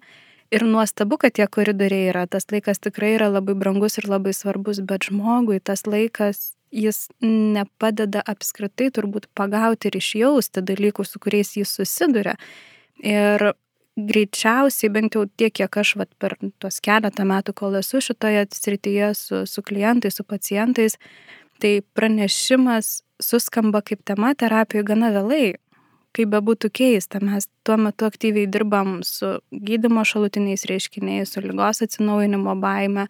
Ir 0.51 0.65
nuostabu, 0.67 1.15
kad 1.15 1.31
tie 1.37 1.45
koridoriai 1.47 2.09
yra, 2.11 2.25
tas 2.27 2.49
laikas 2.51 2.81
tikrai 2.83 3.13
yra 3.15 3.29
labai 3.31 3.53
brangus 3.55 3.95
ir 4.01 4.09
labai 4.11 4.33
svarbus, 4.35 4.81
bet 4.83 5.07
žmogui 5.07 5.61
tas 5.63 5.85
laikas, 5.87 6.57
jis 6.75 7.05
nepadeda 7.23 8.23
apskritai 8.27 8.89
turbūt 8.91 9.29
pagauti 9.35 9.87
ir 9.87 9.95
išjausti 9.99 10.63
dalykų, 10.67 11.05
su 11.07 11.21
kuriais 11.23 11.53
jis 11.55 11.71
susiduria. 11.79 12.35
Ir 12.99 13.53
greičiausiai, 13.95 14.91
bent 14.91 15.15
jau 15.15 15.23
tiek, 15.39 15.53
kiek 15.55 15.77
aš 15.83 15.95
vat, 16.01 16.11
per 16.19 16.35
tuos 16.59 16.83
keletą 16.83 17.23
metų, 17.31 17.55
kol 17.55 17.79
esu 17.79 18.03
šitoje 18.03 18.43
srityje 18.55 19.13
su, 19.15 19.43
su 19.47 19.63
klientais, 19.63 20.19
su 20.19 20.27
pacientais, 20.27 20.99
tai 21.63 21.77
pranešimas 21.95 23.01
suskamba 23.23 23.83
kaip 23.85 24.03
tema 24.03 24.33
terapijoje 24.35 24.87
gana 24.91 25.15
vėlai 25.15 25.53
kaip 26.15 26.31
bebūtų 26.33 26.71
keista, 26.75 27.21
mes 27.23 27.47
tuo 27.67 27.77
metu 27.79 28.07
aktyviai 28.09 28.49
dirbam 28.51 28.99
su 29.07 29.37
gydimo 29.51 30.03
šalutiniais 30.07 30.67
reiškiniais, 30.69 31.33
su 31.33 31.43
lygos 31.43 31.83
atsinaujinimo 31.85 32.55
baime. 32.61 33.07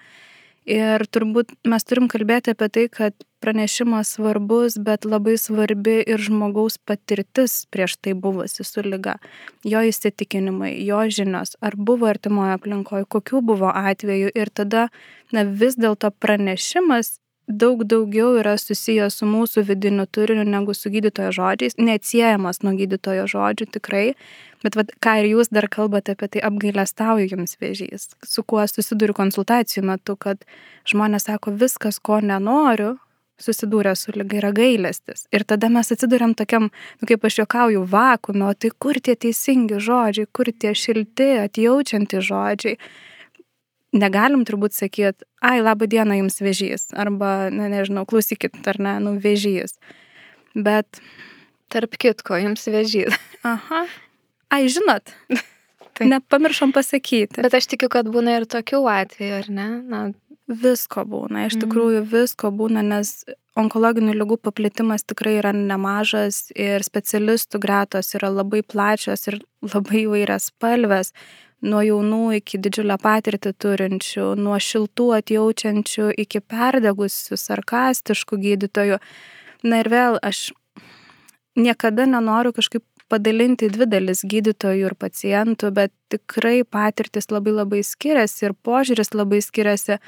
Ir 0.70 1.02
turbūt 1.10 1.56
mes 1.66 1.84
turim 1.90 2.06
kalbėti 2.06 2.54
apie 2.54 2.68
tai, 2.70 2.84
kad 2.94 3.16
pranešimas 3.42 4.12
svarbus, 4.14 4.76
bet 4.78 5.08
labai 5.10 5.34
svarbi 5.42 5.96
ir 6.06 6.22
žmogaus 6.22 6.78
patirtis 6.78 7.64
prieš 7.74 7.96
tai 7.98 8.14
buvusi 8.14 8.62
su 8.68 8.84
lyga. 8.86 9.16
Jo 9.66 9.82
įsitikinimai, 9.90 10.76
jo 10.86 11.02
žinios, 11.10 11.56
ar 11.66 11.74
buvo 11.76 12.06
artimoje 12.12 12.54
aplinkoje, 12.60 13.10
kokių 13.10 13.42
buvo 13.42 13.74
atvejų. 13.74 14.30
Ir 14.38 14.54
tada 14.54 14.88
na, 15.34 15.44
vis 15.44 15.80
dėlto 15.82 16.14
pranešimas 16.22 17.18
daug 17.48 17.84
daugiau 17.84 18.36
yra 18.40 18.56
susijęs 18.60 19.20
su 19.20 19.28
mūsų 19.30 19.64
vidiniu 19.68 20.06
turiniu 20.06 20.46
negu 20.48 20.74
su 20.78 20.92
gydytojo 20.94 21.32
žodžiais, 21.36 21.78
neatsiejamas 21.78 22.62
nuo 22.64 22.74
gydytojo 22.78 23.28
žodžių 23.32 23.68
tikrai, 23.78 24.06
bet 24.64 24.78
vat, 24.78 24.92
ką 25.04 25.18
ir 25.22 25.32
jūs 25.34 25.52
dar 25.52 25.68
kalbate 25.72 26.16
apie 26.16 26.30
tai, 26.36 26.44
apgailestauju 26.48 27.32
jums 27.34 27.58
vėžys, 27.62 28.12
su 28.24 28.44
kuo 28.44 28.66
susiduriu 28.68 29.18
konsultacijų 29.18 29.86
metu, 29.92 30.16
kad 30.16 30.46
žmonės 30.90 31.28
sako, 31.30 31.56
viskas, 31.58 32.00
ko 32.00 32.22
nenoriu, 32.22 32.96
susidūrę 33.42 33.96
su 33.98 34.14
lyga 34.14 34.38
yra 34.38 34.52
gailestis. 34.54 35.26
Ir 35.34 35.46
tada 35.50 35.70
mes 35.74 35.90
atsiduriam 35.94 36.36
tokiam, 36.38 36.70
nu, 36.70 37.08
kaip 37.10 37.26
aš 37.26 37.42
juokauju, 37.42 37.86
vakume, 37.90 38.46
o 38.46 38.54
tai 38.54 38.70
kur 38.78 39.00
tie 39.02 39.16
teisingi 39.18 39.82
žodžiai, 39.82 40.30
kur 40.30 40.52
tie 40.54 40.76
šilti, 40.78 41.32
atjaučianti 41.48 42.22
žodžiai 42.22 42.78
negalim 43.96 44.46
turbūt 44.48 44.76
sakyti, 44.76 45.28
ai, 45.44 45.60
laba 45.64 45.88
diena 45.90 46.18
jums 46.20 46.40
vėžys, 46.44 46.90
arba, 46.98 47.50
na, 47.54 47.70
nežinau, 47.72 48.06
klausykit, 48.10 48.58
ar 48.72 48.80
ne, 48.82 48.96
nu, 49.04 49.18
vėžys. 49.22 49.78
Bet. 50.56 51.02
Tarp 51.72 51.96
kitko, 51.96 52.36
jums 52.36 52.68
vėžys. 52.68 53.16
Aha. 53.48 53.86
Ai, 54.52 54.66
žinot. 54.72 55.14
Tai. 55.96 56.08
Nepamiršom 56.08 56.72
pasakyti. 56.76 57.44
Bet 57.44 57.56
aš 57.56 57.68
tikiu, 57.74 57.90
kad 57.92 58.08
būna 58.12 58.40
ir 58.40 58.48
tokių 58.50 58.80
atvejų, 58.88 59.38
ar 59.38 59.48
ne? 59.52 59.68
Na, 59.92 60.02
visko 60.48 61.04
būna, 61.08 61.46
iš 61.48 61.56
mhm. 61.56 61.64
tikrųjų 61.64 62.02
visko 62.12 62.52
būna, 62.56 62.84
nes 62.86 63.22
onkologinių 63.60 64.16
lygų 64.16 64.38
paplitimas 64.46 65.04
tikrai 65.08 65.38
yra 65.40 65.52
nemažas 65.56 66.50
ir 66.56 66.84
specialistų 66.88 67.60
gretos 67.64 68.14
yra 68.16 68.32
labai 68.32 68.62
plačios 68.64 69.28
ir 69.28 69.42
labai 69.64 70.06
įvairias 70.06 70.50
spalvės 70.54 71.12
nuo 71.62 71.82
jaunų 71.86 72.38
iki 72.40 72.60
didžiulę 72.62 72.98
patirtį 73.02 73.54
turinčių, 73.62 74.32
nuo 74.40 74.58
šiltų 74.62 75.08
atjaučiančių 75.20 76.10
iki 76.24 76.42
perdegusių, 76.42 77.38
sarkastiškų 77.38 78.40
gydytojų. 78.46 79.00
Na 79.70 79.82
ir 79.84 79.90
vėl 79.94 80.18
aš 80.26 80.50
niekada 81.56 82.08
nenoriu 82.10 82.54
kažkaip 82.56 82.86
padalinti 83.12 83.68
į 83.68 83.74
dvi 83.76 83.88
dalis 83.92 84.24
gydytojų 84.26 84.88
ir 84.90 84.96
pacientų, 84.98 85.72
bet 85.76 85.94
tikrai 86.14 86.62
patirtis 86.64 87.30
labai 87.32 87.54
labai 87.58 87.82
skiriasi 87.86 88.48
ir 88.48 88.56
požiūris 88.56 89.14
labai 89.14 89.42
skiriasi. 89.44 90.00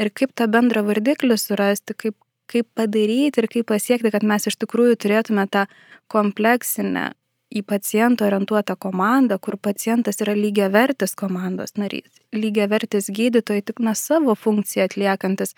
Ir 0.00 0.10
kaip 0.16 0.32
tą 0.36 0.48
bendrą 0.50 0.82
vardiklį 0.86 1.36
surasti, 1.38 1.94
kaip, 1.94 2.16
kaip 2.50 2.66
padaryti 2.74 3.42
ir 3.42 3.48
kaip 3.52 3.68
pasiekti, 3.70 4.12
kad 4.12 4.24
mes 4.26 4.48
iš 4.48 4.56
tikrųjų 4.60 4.98
turėtume 5.04 5.46
tą 5.52 5.66
kompleksinę 6.10 7.10
į 7.50 7.62
pacientą 7.66 8.26
orientuotą 8.28 8.76
komandą, 8.78 9.38
kur 9.42 9.58
pacientas 9.58 10.20
yra 10.22 10.36
lygiavertis 10.38 11.16
komandos 11.18 11.74
narys, 11.76 12.10
lygiavertis 12.32 13.10
gydytojai 13.10 13.64
tik 13.66 13.82
na 13.82 13.94
savo 13.98 14.36
funkciją 14.38 14.86
atliekantis. 14.86 15.56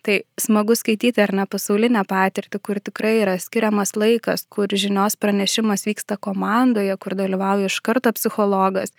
Tai 0.00 0.22
smagu 0.40 0.72
skaityti 0.76 1.20
ar 1.20 1.34
ne 1.36 1.44
pasaulinę 1.44 2.06
patirtį, 2.08 2.58
kur 2.64 2.78
tikrai 2.80 3.18
yra 3.20 3.34
skiriamas 3.36 3.92
laikas, 4.00 4.46
kur 4.48 4.72
žinios 4.72 5.18
pranešimas 5.20 5.84
vyksta 5.84 6.16
komandoje, 6.16 6.94
kur 6.96 7.16
dalyvauja 7.18 7.68
iš 7.68 7.76
karto 7.84 8.12
psichologas, 8.16 8.94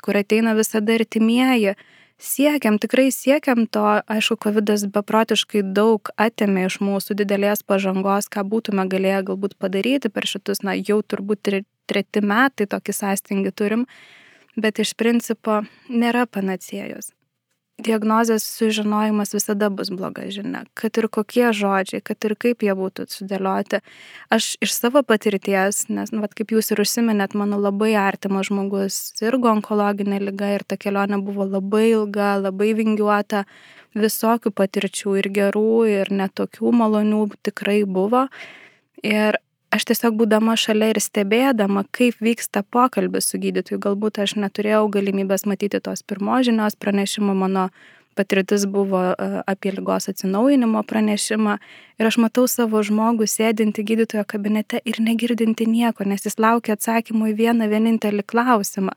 kur 0.00 0.16
ateina 0.16 0.54
visada 0.56 0.96
artimieji 0.96 1.76
siekiam, 2.16 2.78
tikrai 2.80 3.10
siekiam 3.12 3.66
to, 3.68 3.84
aišku, 4.08 4.38
COVID 4.46 4.72
beprotiškai 4.96 5.60
daug 5.76 6.08
atėmė 6.16 6.66
iš 6.70 6.80
mūsų 6.80 7.20
didelės 7.20 7.60
pažangos, 7.60 8.32
ką 8.32 8.44
būtume 8.48 8.88
galėję 8.88 9.26
galbūt 9.30 9.58
padaryti 9.60 10.08
per 10.08 10.24
šitus, 10.24 10.64
na, 10.64 10.72
jau 10.72 11.02
turbūt 11.02 11.44
treti 11.86 12.22
metai 12.22 12.68
tokį 12.70 12.96
sąstingį 13.00 13.54
turim, 13.56 13.86
bet 14.56 14.82
iš 14.82 14.94
principo 14.98 15.62
nėra 15.88 16.26
panacėjos 16.26 17.16
diagnozės 17.82 18.44
sužinojimas 18.56 19.34
visada 19.36 19.68
bus 19.70 19.90
bloga 19.92 20.24
žinia, 20.32 20.64
kad 20.78 20.96
ir 20.96 21.08
kokie 21.12 21.50
žodžiai, 21.52 22.00
kad 22.00 22.24
ir 22.24 22.34
kaip 22.40 22.64
jie 22.64 22.72
būtų 22.76 23.04
sudėlioti. 23.12 23.82
Aš 24.32 24.54
iš 24.64 24.72
savo 24.72 25.02
patirties, 25.04 25.84
nes, 25.92 26.12
nu, 26.14 26.22
vat, 26.24 26.32
kaip 26.36 26.54
jūs 26.56 26.72
ir 26.72 26.80
užsiminėt, 26.80 27.36
mano 27.36 27.60
labai 27.60 27.92
artimas 28.00 28.48
žmogus 28.48 28.98
sirgo 29.18 29.52
onkologinė 29.52 30.22
lyga 30.24 30.54
ir 30.56 30.64
ta 30.64 30.80
kelionė 30.80 31.20
buvo 31.24 31.44
labai 31.48 31.90
ilga, 31.92 32.36
labai 32.40 32.72
vingiuota, 32.78 33.44
visokių 33.96 34.52
patirčių 34.56 35.18
ir 35.20 35.32
gerų, 35.36 35.72
ir 36.00 36.12
netokių 36.12 36.72
malonių 36.80 37.26
tikrai 37.44 37.82
buvo. 37.84 38.26
Ir 39.04 39.36
aš 39.74 39.88
tiesiog 39.90 40.16
būdama 40.20 40.56
šalia 40.58 40.92
ir 40.92 41.00
stebėdama, 41.02 41.84
kaip 41.94 42.20
vyksta 42.22 42.62
pokalbis 42.62 43.30
su 43.30 43.40
gydytoju, 43.42 43.80
galbūt 43.82 44.22
aš 44.24 44.36
neturėjau 44.40 44.86
galimybės 44.94 45.46
matyti 45.50 45.80
tos 45.82 46.02
pirmos 46.06 46.46
žinios 46.48 46.78
pranešimo, 46.78 47.34
mano 47.34 47.68
patirtis 48.16 48.64
buvo 48.66 49.02
e, 49.12 49.26
apie 49.46 49.72
lygos 49.76 50.08
atsinaujinimo 50.12 50.82
pranešimą 50.88 51.58
ir 52.00 52.08
aš 52.08 52.18
matau 52.24 52.46
savo 52.48 52.80
žmogų 52.88 53.28
sėdinti 53.28 53.84
gydytojo 53.90 54.24
kabinete 54.28 54.80
ir 54.84 55.02
negirdinti 55.04 55.68
nieko, 55.68 56.06
nes 56.08 56.24
jis 56.24 56.40
laukia 56.40 56.78
atsakymų 56.78 57.32
į 57.32 57.36
vieną 57.42 57.68
vienintelį 57.72 58.24
klausimą. 58.32 58.96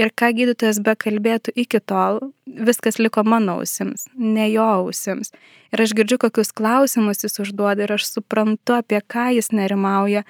Ir 0.00 0.08
ką 0.16 0.30
gydytojas 0.32 0.78
be 0.80 0.94
kalbėtų 0.96 1.52
iki 1.60 1.80
tol, 1.84 2.22
viskas 2.46 2.96
liko 3.02 3.20
mano 3.26 3.58
ausims, 3.60 4.06
ne 4.16 4.46
jo 4.48 4.64
ausims. 4.64 5.34
Ir 5.74 5.82
aš 5.84 5.92
girdžiu, 5.98 6.16
kokius 6.22 6.54
klausimus 6.56 7.20
jis 7.26 7.36
užduoda 7.44 7.84
ir 7.84 7.92
aš 7.98 8.06
suprantu, 8.08 8.78
apie 8.78 9.02
ką 9.04 9.28
jis 9.36 9.52
nerimauja. 9.52 10.24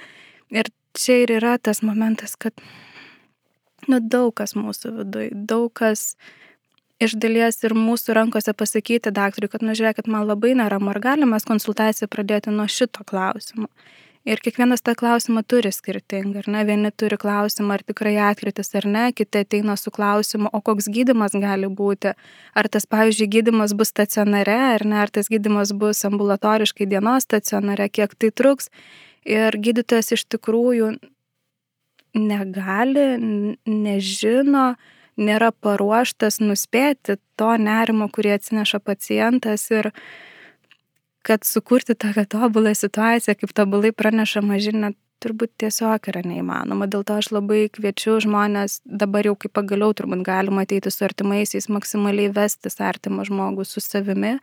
Ir 0.50 0.72
čia 0.98 1.20
ir 1.22 1.36
yra 1.38 1.54
tas 1.62 1.84
momentas, 1.86 2.34
kad 2.34 2.56
nu, 3.86 4.00
daug 4.00 4.34
kas 4.40 4.56
mūsų 4.58 4.94
viduje, 4.98 5.30
daug 5.34 5.70
kas 5.70 6.16
iš 7.00 7.14
dalies 7.22 7.62
ir 7.64 7.74
mūsų 7.78 8.16
rankose 8.18 8.52
pasakyti 8.56 9.12
daktarui, 9.14 9.48
kad, 9.52 9.62
nu 9.64 9.76
žiūrėkit, 9.78 10.10
man 10.10 10.26
labai 10.28 10.52
neramu, 10.58 10.90
ar 10.92 11.00
galime 11.04 11.38
konsultaciją 11.46 12.10
pradėti 12.10 12.52
nuo 12.52 12.66
šito 12.68 13.06
klausimo. 13.06 13.70
Ir 14.28 14.36
kiekvienas 14.44 14.82
tą 14.84 14.92
klausimą 15.00 15.40
turi 15.48 15.70
skirtingą, 15.72 16.42
ar 16.42 16.48
ne? 16.52 16.64
Vieni 16.68 16.90
turi 16.92 17.16
klausimą, 17.16 17.78
ar 17.78 17.84
tikrai 17.88 18.18
atkritis 18.20 18.74
ar 18.76 18.84
ne, 18.84 19.04
kiti 19.16 19.40
ateina 19.40 19.78
su 19.80 19.88
klausimu, 19.90 20.50
o 20.52 20.60
koks 20.60 20.90
gydimas 20.92 21.32
gali 21.32 21.70
būti. 21.72 22.12
Ar 22.52 22.68
tas, 22.68 22.84
pavyzdžiui, 22.84 23.30
gydimas 23.32 23.72
bus 23.72 23.88
stacionare, 23.94 24.58
ar 24.74 24.84
ne, 24.84 24.98
ar 25.00 25.08
tas 25.08 25.32
gydimas 25.32 25.72
bus 25.72 26.04
ambulatoriškai 26.04 26.90
dienos 26.90 27.24
stacionare, 27.24 27.88
kiek 27.88 28.12
tai 28.12 28.28
truks. 28.30 28.68
Ir 29.24 29.56
gydytojas 29.56 30.12
iš 30.12 30.28
tikrųjų 30.36 30.92
negali, 32.20 33.06
nežino, 33.64 34.74
nėra 35.16 35.48
paruoštas 35.64 36.42
nuspėti 36.44 37.16
to 37.40 37.54
nerimo, 37.56 38.12
kurį 38.12 38.36
atsineša 38.36 38.84
pacientas. 38.84 39.70
Ir, 39.72 39.94
kad 41.26 41.44
sukurti 41.44 41.94
tokią 41.94 42.24
tobulą 42.28 42.74
situaciją, 42.74 43.36
kaip 43.40 43.54
tobulai 43.56 43.92
pranešama 43.92 44.58
žinia, 44.62 44.92
turbūt 45.20 45.52
tiesiog 45.60 46.08
yra 46.08 46.22
neįmanoma. 46.24 46.88
Dėl 46.90 47.04
to 47.04 47.18
aš 47.20 47.30
labai 47.34 47.66
kviečiu 47.72 48.18
žmonės, 48.24 48.80
dabar 48.84 49.28
jau 49.28 49.36
kaip 49.36 49.52
pagaliau 49.58 49.92
turbūt 49.96 50.24
galima 50.26 50.64
ateiti 50.64 50.92
su 50.92 51.04
artimaisiais, 51.04 51.68
maksimaliai 51.72 52.32
vestis 52.32 52.80
artimą 52.80 53.26
žmogų 53.28 53.66
su 53.68 53.84
savimi. 53.84 54.38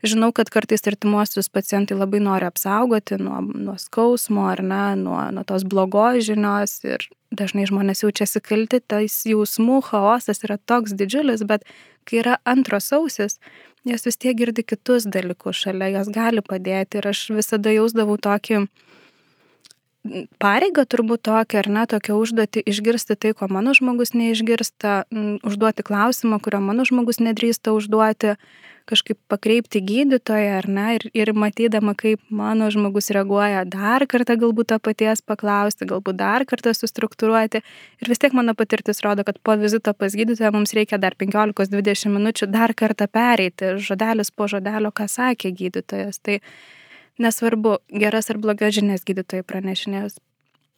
Žinau, 0.00 0.30
kad 0.32 0.48
kartais 0.48 0.86
artimuosius 0.88 1.50
pacientai 1.52 1.96
labai 1.98 2.22
nori 2.24 2.46
apsaugoti 2.48 3.18
nuo, 3.20 3.42
nuo 3.44 3.76
skausmo 3.80 4.46
ar 4.48 4.62
ne, 4.64 4.84
nuo, 4.96 5.18
nuo 5.36 5.44
tos 5.44 5.66
blogos 5.68 6.24
žinios 6.24 6.78
ir 6.88 7.04
dažnai 7.36 7.66
žmonės 7.68 8.00
jaučiasi 8.06 8.40
kalti, 8.40 8.80
tais 8.80 9.18
jausmų 9.28 9.82
chaosas 9.90 10.40
yra 10.46 10.56
toks 10.56 10.96
didžiulis, 10.96 11.44
bet 11.44 11.68
kai 12.08 12.22
yra 12.22 12.38
antros 12.48 12.88
ausis, 12.96 13.36
jos 13.84 14.06
vis 14.06 14.18
tiek 14.20 14.36
girdi 14.36 14.64
kitus 14.66 15.06
dalykus 15.08 15.62
šalia, 15.64 15.90
jos 15.98 16.10
gali 16.12 16.42
padėti 16.44 17.00
ir 17.00 17.10
aš 17.12 17.26
visada 17.36 17.72
jausdavau 17.74 18.18
tokį 18.20 18.64
pareigą 20.40 20.86
turbūt 20.88 21.26
tokią, 21.28 21.60
ar 21.60 21.68
ne, 21.68 21.84
tokią 21.90 22.16
užduotį 22.16 22.64
išgirsti 22.72 23.16
tai, 23.20 23.34
ko 23.36 23.50
mano 23.52 23.74
žmogus 23.76 24.14
neišgirsta, 24.16 25.04
užduoti 25.44 25.84
klausimą, 25.84 26.40
kurio 26.40 26.62
mano 26.64 26.86
žmogus 26.88 27.20
nedrįsta 27.20 27.74
užduoti, 27.76 28.36
kažkaip 28.90 29.18
pakreipti 29.30 29.82
gydytoją, 29.84 30.56
ar 30.62 30.66
ne, 30.72 30.86
ir, 30.96 31.04
ir 31.14 31.32
matydama, 31.36 31.92
kaip 31.98 32.22
mano 32.32 32.70
žmogus 32.72 33.12
reaguoja, 33.14 33.62
dar 33.68 34.06
kartą 34.10 34.38
galbūt 34.40 34.72
to 34.72 34.80
paties 34.82 35.22
paklausti, 35.22 35.86
galbūt 35.90 36.18
dar 36.18 36.46
kartą 36.48 36.72
sustruktūruoti. 36.74 37.60
Ir 38.00 38.10
vis 38.10 38.22
tiek 38.22 38.34
mano 38.34 38.56
patirtis 38.58 39.04
rodo, 39.04 39.22
kad 39.28 39.38
po 39.44 39.54
vizito 39.60 39.94
pas 39.94 40.16
gydytoją 40.16 40.50
mums 40.56 40.74
reikia 40.74 40.98
dar 40.98 41.14
15-20 41.20 42.16
minučių 42.16 42.50
dar 42.50 42.74
kartą 42.74 43.06
pereiti, 43.06 43.76
žodelis 43.84 44.32
po 44.32 44.48
žodelio, 44.50 44.90
ką 44.96 45.06
sakė 45.12 45.52
gydytojas. 45.60 46.18
Tai 46.24 46.40
nesvarbu, 47.22 47.78
geras 47.92 48.30
ar 48.32 48.40
blogas 48.42 48.74
žinias 48.76 49.06
gydytojai 49.06 49.46
pranešinės, 49.46 50.18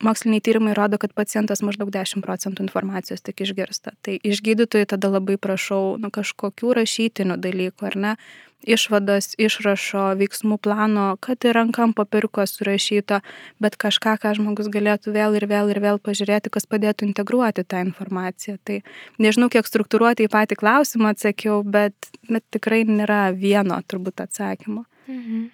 moksliniai 0.02 0.42
tyrimai 0.42 0.74
rodo, 0.74 0.98
kad 0.98 1.14
pacientas 1.14 1.62
maždaug 1.62 1.92
10 1.94 2.24
procentų 2.24 2.66
informacijos 2.66 3.22
tik 3.22 3.44
išgirsta. 3.46 3.94
Tai 4.02 4.18
iš 4.18 4.42
gydytojų 4.44 4.88
tada 4.94 5.12
labai 5.12 5.38
prašau 5.38 5.96
nu, 6.02 6.10
kažkokių 6.10 6.74
rašytinių 6.80 7.38
dalykų, 7.42 7.86
ar 7.90 7.98
ne, 8.04 8.14
išvados, 8.62 9.32
išrašo, 9.42 10.12
veiksmų 10.18 10.58
plano, 10.62 11.06
kad 11.22 11.42
ir 11.46 11.56
rankam 11.58 11.94
papirko 11.96 12.44
surašyto, 12.46 13.20
bet 13.62 13.76
kažką, 13.80 14.16
ką 14.22 14.34
žmogus 14.38 14.70
galėtų 14.72 15.14
vėl 15.14 15.38
ir 15.38 15.46
vėl 15.50 15.72
ir 15.74 15.82
vėl 15.82 16.02
pažiūrėti, 16.02 16.52
kas 16.54 16.68
padėtų 16.70 17.08
integruoti 17.10 17.66
tą 17.66 17.82
informaciją. 17.86 18.58
Tai 18.62 18.80
nežinau, 19.22 19.50
kiek 19.52 19.66
struktūruotai 19.66 20.30
patį 20.32 20.58
klausimą 20.62 21.14
atsakiau, 21.16 21.62
bet, 21.66 22.12
bet 22.30 22.46
tikrai 22.54 22.84
nėra 22.88 23.30
vieno 23.34 23.80
turbūt 23.86 24.26
atsakymo. 24.26 24.86
Mhm. 25.10 25.48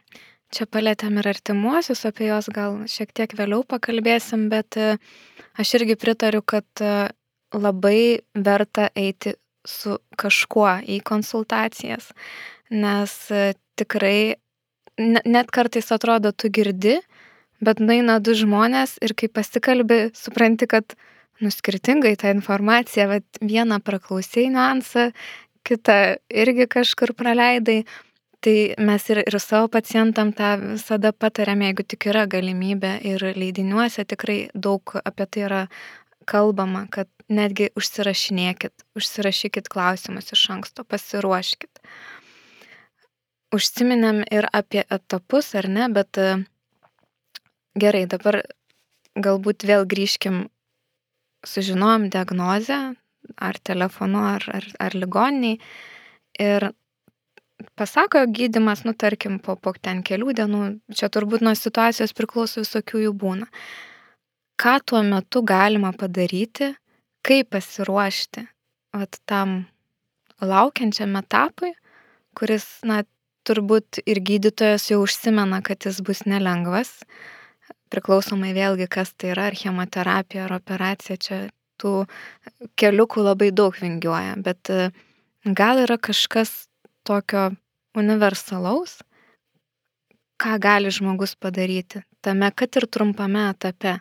Čia 0.49 0.65
palėtėm 0.65 1.19
ir 1.21 1.29
artimuosius, 1.29 2.07
apie 2.09 2.31
juos 2.31 2.47
gal 2.49 2.79
šiek 2.89 3.11
tiek 3.13 3.35
vėliau 3.37 3.67
pakalbėsim, 3.69 4.47
bet 4.49 4.79
e, 4.81 4.95
aš 5.61 5.75
irgi 5.77 5.97
pritariu, 6.01 6.41
kad 6.41 6.65
e, 6.81 7.11
labai 7.53 8.25
verta 8.33 8.89
eiti 8.97 9.35
su 9.69 9.99
kažkuo 10.17 10.79
į 10.89 11.03
konsultacijas, 11.05 12.09
nes 12.73 13.13
e, 13.29 13.53
tikrai 13.77 14.39
net 14.99 15.53
kartais 15.53 15.93
atrodo, 15.93 16.33
tu 16.33 16.49
girdi, 16.49 16.97
bet 17.61 17.85
naina 17.85 18.17
du 18.17 18.33
žmonės 18.33 18.97
ir 19.05 19.13
kai 19.21 19.29
pasikalbi, 19.29 20.09
supranti, 20.17 20.65
kad 20.71 20.97
nuskirtingai 21.45 22.17
tą 22.19 22.33
informaciją, 22.33 23.11
bet 23.13 23.45
vieną 23.45 23.83
praklausai 23.85 24.49
niuansą, 24.49 25.11
kitą 25.69 26.17
irgi 26.33 26.67
kažkur 26.73 27.13
praleidai 27.13 27.83
tai 28.45 28.75
mes 28.79 29.09
ir 29.11 29.23
ir 29.27 29.39
savo 29.43 29.69
pacientam 29.69 30.33
tą 30.33 30.51
visada 30.63 31.13
patariam 31.13 31.63
jeigu 31.65 31.85
tik 31.87 32.07
yra 32.13 32.27
galimybė 32.31 32.93
ir 33.13 33.25
leidiniuose 33.37 34.05
tikrai 34.05 34.39
daug 34.55 34.95
apie 35.05 35.27
tai 35.27 35.47
yra 35.49 35.63
kalbama 36.29 36.87
kad 36.91 37.09
netgi 37.29 37.71
užsirašinėkit 37.79 38.85
užsirašykit 38.99 39.69
klausimus 39.73 40.33
iš 40.33 40.45
anksto 40.55 40.85
pasiruoškit. 40.85 41.83
Užsiminėm 43.55 44.23
ir 44.31 44.49
apie 44.53 44.85
etapus 44.85 45.55
ar 45.57 45.69
ne 45.73 45.89
bet 45.93 46.21
gerai 47.81 48.05
dabar 48.07 48.43
galbūt 49.17 49.65
vėl 49.69 49.87
grįžkim 49.89 50.47
sužinojom 51.47 52.09
diagnozę 52.13 52.79
ar 53.49 53.59
telefonu 53.71 54.25
ar 54.35 54.45
ar 54.53 54.69
ar 54.79 54.95
ligoninėj 54.95 55.59
ir 56.45 56.71
pasako 57.79 58.25
gydimas, 58.27 58.85
nu 58.87 58.95
tarkim, 58.95 59.39
po, 59.43 59.57
po 59.57 59.73
ten 59.83 60.03
kelių 60.07 60.35
dienų, 60.41 60.63
čia 60.95 61.11
turbūt 61.13 61.45
nuo 61.45 61.55
situacijos 61.59 62.15
priklauso 62.17 62.63
visokių 62.63 63.07
jų 63.07 63.15
būna. 63.19 63.49
Ką 64.59 64.79
tuo 64.87 65.03
metu 65.07 65.43
galima 65.47 65.93
padaryti, 65.95 66.73
kaip 67.27 67.51
pasiruošti 67.55 68.47
vat, 68.97 69.21
tam 69.29 69.67
laukiančiam 70.43 71.15
etapui, 71.19 71.75
kuris, 72.39 72.67
na, 72.87 73.03
turbūt 73.49 74.03
ir 74.05 74.21
gydytojas 74.21 74.91
jau 74.91 75.01
užsimena, 75.05 75.63
kad 75.65 75.87
jis 75.87 76.03
bus 76.05 76.25
nelengvas, 76.29 76.91
priklausomai 77.93 78.53
vėlgi, 78.57 78.89
kas 78.93 79.15
tai 79.17 79.33
yra, 79.33 79.49
ar 79.49 79.57
chemoterapija, 79.57 80.45
ar 80.45 80.57
operacija, 80.59 81.17
čia 81.17 81.39
tų 81.81 82.03
keliukų 82.79 83.25
labai 83.25 83.51
daug 83.55 83.77
vingiuoja, 83.79 84.37
bet 84.45 84.71
gal 85.57 85.85
yra 85.85 85.97
kažkas 85.97 86.68
tokio 87.09 87.49
universalaus, 87.99 88.99
ką 90.39 90.59
gali 90.63 90.93
žmogus 90.95 91.35
padaryti 91.41 92.05
tame, 92.23 92.51
kad 92.55 92.77
ir 92.79 92.87
trumpame 92.87 93.49
etape. 93.51 93.99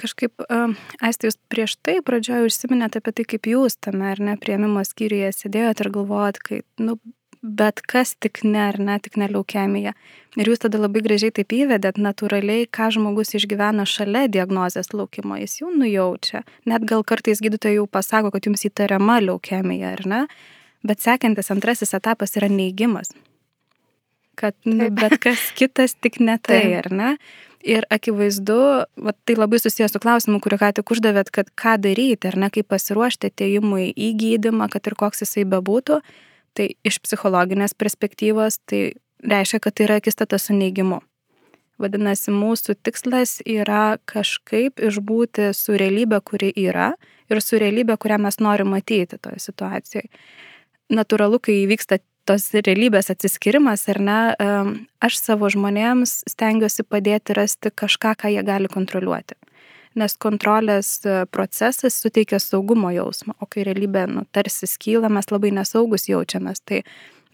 Kažkaip, 0.00 0.42
Aistė, 1.04 1.28
jūs 1.28 1.38
prieš 1.52 1.76
tai 1.84 2.00
pradžioje 2.02 2.48
užsiminėte 2.48 2.98
apie 2.98 3.12
tai, 3.14 3.26
kaip 3.28 3.46
jūs 3.46 3.76
tame 3.78 4.08
ar 4.10 4.22
ne 4.24 4.36
prieimimo 4.40 4.82
skyriuje 4.88 5.30
sėdėjote 5.36 5.84
ir 5.84 5.90
galvojot, 5.94 6.40
kai, 6.42 6.62
nu, 6.82 6.96
bet 7.42 7.82
kas 7.90 8.14
tik 8.22 8.40
ne, 8.46 8.62
ar 8.70 8.78
ne, 8.80 8.96
tik 9.02 9.18
ne 9.20 9.28
leukemija. 9.30 9.92
Ir 10.38 10.48
jūs 10.48 10.62
tada 10.64 10.80
labai 10.80 11.02
gražiai 11.04 11.34
taip 11.34 11.52
įvedėt 11.54 12.00
natūraliai, 12.02 12.66
ką 12.70 12.88
žmogus 12.96 13.34
išgyvena 13.38 13.86
šalia 13.88 14.24
diagnozės 14.32 14.92
laukimo, 14.94 15.36
jis 15.42 15.60
jau 15.60 15.70
nujaučia. 15.74 16.42
Net 16.70 16.86
gal 16.88 17.04
kartais 17.06 17.42
gydytojai 17.44 17.80
jau 17.80 17.86
pasako, 17.90 18.32
kad 18.34 18.48
jums 18.48 18.64
įtariama 18.68 19.20
leukemija, 19.26 19.94
ar 19.98 20.04
ne? 20.08 20.22
Bet 20.86 21.02
sekantis 21.04 21.52
antrasis 21.54 21.94
etapas 21.94 22.34
yra 22.38 22.48
neigimas. 22.50 23.12
Kad 24.38 24.56
nu, 24.64 24.88
bet 24.90 25.18
kas 25.22 25.50
kitas 25.54 25.94
tik 26.00 26.18
ne 26.20 26.38
tai, 26.40 26.64
ar 26.80 26.88
ne? 26.90 27.10
Ir 27.62 27.84
akivaizdu, 27.94 28.58
va, 28.98 29.12
tai 29.28 29.36
labai 29.38 29.60
susijęs 29.62 29.92
su 29.94 30.00
klausimu, 30.02 30.40
kurį 30.42 30.58
ką 30.58 30.70
tik 30.80 30.90
uždavėt, 30.90 31.30
kad 31.30 31.52
ką 31.54 31.76
daryti, 31.84 32.32
ar 32.32 32.38
ne, 32.40 32.48
kaip 32.50 32.66
pasiruošti 32.72 33.30
atėjimui 33.30 33.92
į 33.92 34.08
gydimą, 34.18 34.66
kad 34.72 34.88
ir 34.90 34.96
koks 34.98 35.22
jisai 35.22 35.44
bebūtų, 35.46 36.00
tai 36.58 36.72
iš 36.82 36.98
psichologinės 37.04 37.76
perspektyvos 37.78 38.58
tai 38.66 38.82
reiškia, 39.22 39.62
kad 39.62 39.76
tai 39.78 39.86
yra 39.86 40.00
akistata 40.02 40.40
su 40.42 40.56
neigimu. 40.56 40.98
Vadinasi, 41.82 42.30
mūsų 42.34 42.76
tikslas 42.84 43.38
yra 43.48 43.96
kažkaip 44.10 44.82
išbūti 44.82 45.52
su 45.56 45.78
realybė, 45.78 46.20
kuri 46.24 46.52
yra 46.66 46.92
ir 47.30 47.40
su 47.42 47.58
realybė, 47.62 47.96
kurią 47.98 48.18
mes 48.26 48.38
norim 48.42 48.74
matyti 48.74 49.18
toje 49.22 49.40
situacijoje. 49.42 50.10
Natūralu, 50.92 51.40
kai 51.40 51.62
įvyksta 51.64 51.98
tos 52.28 52.50
realybės 52.54 53.10
atsiskirimas, 53.12 53.86
ar 53.90 54.00
ne, 54.02 54.18
aš 55.02 55.18
savo 55.18 55.48
žmonėms 55.50 56.22
stengiuosi 56.30 56.84
padėti 56.86 57.34
rasti 57.38 57.72
kažką, 57.74 58.14
ką 58.20 58.30
jie 58.34 58.44
gali 58.46 58.70
kontroliuoti. 58.70 59.38
Nes 59.98 60.14
kontrolės 60.16 61.02
procesas 61.34 61.98
suteikia 62.00 62.38
saugumo 62.40 62.88
jausmą, 62.94 63.34
o 63.44 63.48
kai 63.50 63.66
realybė 63.68 64.06
nu, 64.08 64.22
tarsi 64.32 64.68
skyla, 64.70 65.10
mes 65.12 65.28
labai 65.28 65.50
nesaugus 65.52 66.06
jaučiamės. 66.08 66.62
Tai 66.64 66.80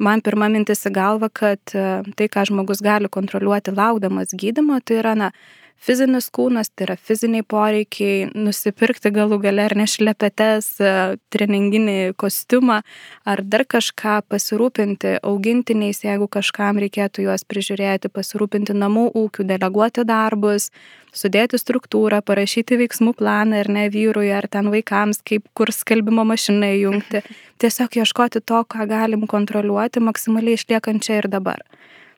man 0.02 0.24
pirma 0.26 0.48
mintis 0.50 0.82
į 0.88 0.94
galvą, 0.96 1.28
kad 1.30 1.62
tai, 1.70 2.26
ką 2.26 2.48
žmogus 2.50 2.82
gali 2.82 3.10
kontroliuoti 3.12 3.76
laukdamas 3.76 4.34
gydimo, 4.34 4.80
tai 4.82 4.98
yra, 5.04 5.14
na, 5.18 5.30
fizinis 5.78 6.28
kūnas, 6.34 6.70
tai 6.74 6.88
yra 6.88 6.96
fiziniai 6.98 7.44
poreikiai, 7.46 8.28
nusipirkti 8.34 9.12
galų 9.14 9.38
gale 9.42 9.64
ar 9.68 9.74
nešlepetes, 9.78 10.68
e, 10.82 10.92
treninginį 11.32 12.14
kostiumą, 12.18 12.80
ar 13.28 13.42
dar 13.42 13.64
kažką 13.64 14.18
pasirūpinti 14.28 15.18
augintiniais, 15.22 16.02
jeigu 16.04 16.28
kažkam 16.28 16.80
reikėtų 16.82 17.28
juos 17.28 17.46
prižiūrėti, 17.48 18.10
pasirūpinti 18.12 18.76
namų 18.76 19.08
ūkių, 19.22 19.46
deleguoti 19.48 20.04
darbus, 20.08 20.70
sudėti 21.14 21.60
struktūrą, 21.60 22.20
parašyti 22.26 22.78
veiksmų 22.82 23.14
planą 23.18 23.62
ar 23.62 23.70
ne 23.72 23.88
vyrui, 23.92 24.28
ar 24.34 24.48
ten 24.50 24.70
vaikams, 24.74 25.22
kaip 25.24 25.46
kur 25.54 25.72
skalbimo 25.72 26.26
mašiną 26.28 26.74
įjungti. 26.78 27.22
Tiesiog 27.62 28.02
ieškoti 28.02 28.42
to, 28.44 28.62
ką 28.66 28.86
galim 28.90 29.26
kontroliuoti, 29.30 30.02
maksimaliai 30.04 30.58
išliekant 30.58 31.02
čia 31.02 31.22
ir 31.22 31.30
dabar 31.32 31.64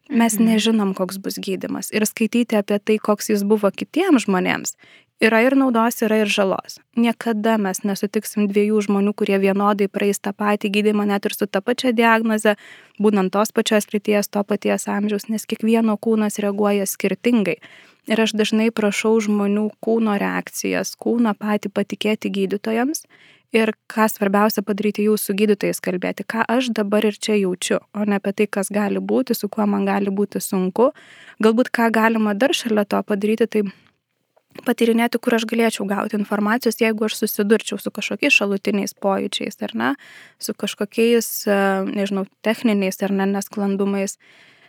mes 0.08 0.34
mhm. 0.38 0.48
nežinom, 0.48 0.94
koks 0.94 1.20
bus 1.22 1.38
gydimas. 1.38 1.90
Ir 1.94 2.06
skaityti 2.06 2.58
apie 2.58 2.78
tai, 2.78 2.98
koks 2.98 3.30
jis 3.30 3.44
buvo 3.46 3.70
kitiems 3.70 4.26
žmonėms, 4.26 4.74
yra 5.20 5.42
ir 5.44 5.56
naudos, 5.58 6.00
yra 6.02 6.22
ir 6.22 6.30
žalos. 6.32 6.78
Niekada 6.96 7.58
mes 7.60 7.82
nesutiksim 7.84 8.48
dviejų 8.50 8.80
žmonių, 8.88 9.12
kurie 9.14 9.38
vienodai 9.42 9.90
praeis 9.92 10.22
tą 10.22 10.32
patį 10.32 10.72
gydimą 10.76 11.06
net 11.12 11.28
ir 11.28 11.36
su 11.36 11.46
ta 11.46 11.60
pačia 11.60 11.92
diagnoze, 11.92 12.56
būnant 12.98 13.32
tos 13.34 13.52
pačios 13.52 13.90
lyties, 13.92 14.32
to 14.32 14.42
paties 14.44 14.88
amžiaus, 14.88 15.28
nes 15.28 15.46
kiekvieno 15.46 15.98
kūnas 16.00 16.40
reaguoja 16.42 16.88
skirtingai. 16.88 17.60
Ir 18.08 18.22
aš 18.24 18.32
dažnai 18.34 18.70
prašau 18.74 19.18
žmonių 19.20 19.68
kūno 19.84 20.16
reakcijas, 20.18 20.96
kūną 20.98 21.36
patį 21.38 21.70
patikėti 21.76 22.32
gydytojams 22.32 23.04
ir 23.52 23.72
ką 23.90 24.06
svarbiausia 24.10 24.62
padaryti 24.66 25.04
jūsų 25.08 25.34
gydytojais 25.42 25.82
kalbėti, 25.82 26.24
ką 26.26 26.44
aš 26.48 26.70
dabar 26.76 27.06
ir 27.08 27.18
čia 27.18 27.36
jaučiu, 27.40 27.80
o 27.94 28.06
ne 28.06 28.20
apie 28.20 28.32
tai, 28.36 28.46
kas 28.46 28.70
gali 28.72 29.02
būti, 29.02 29.34
su 29.34 29.50
kuo 29.50 29.66
man 29.66 29.86
gali 29.88 30.12
būti 30.14 30.42
sunku. 30.42 30.90
Galbūt 31.42 31.72
ką 31.74 31.90
galima 31.94 32.34
dar 32.34 32.54
šalia 32.54 32.86
to 32.86 33.02
padaryti, 33.06 33.48
tai 33.50 33.64
patyrinėti, 34.66 35.20
kur 35.22 35.36
aš 35.38 35.46
galėčiau 35.50 35.86
gauti 35.88 36.18
informacijos, 36.18 36.80
jeigu 36.82 37.06
aš 37.06 37.20
susidurčiau 37.22 37.78
su 37.80 37.92
kažkokiais 37.94 38.34
šalutiniais 38.34 38.94
pojūčiais 38.98 39.60
ar 39.66 39.74
ne, 39.74 39.90
su 40.42 40.54
kažkokiais, 40.54 41.30
nežinau, 41.90 42.26
techniniais 42.46 42.98
ar 43.06 43.14
ne 43.14 43.28
nesklandumais. 43.30 44.18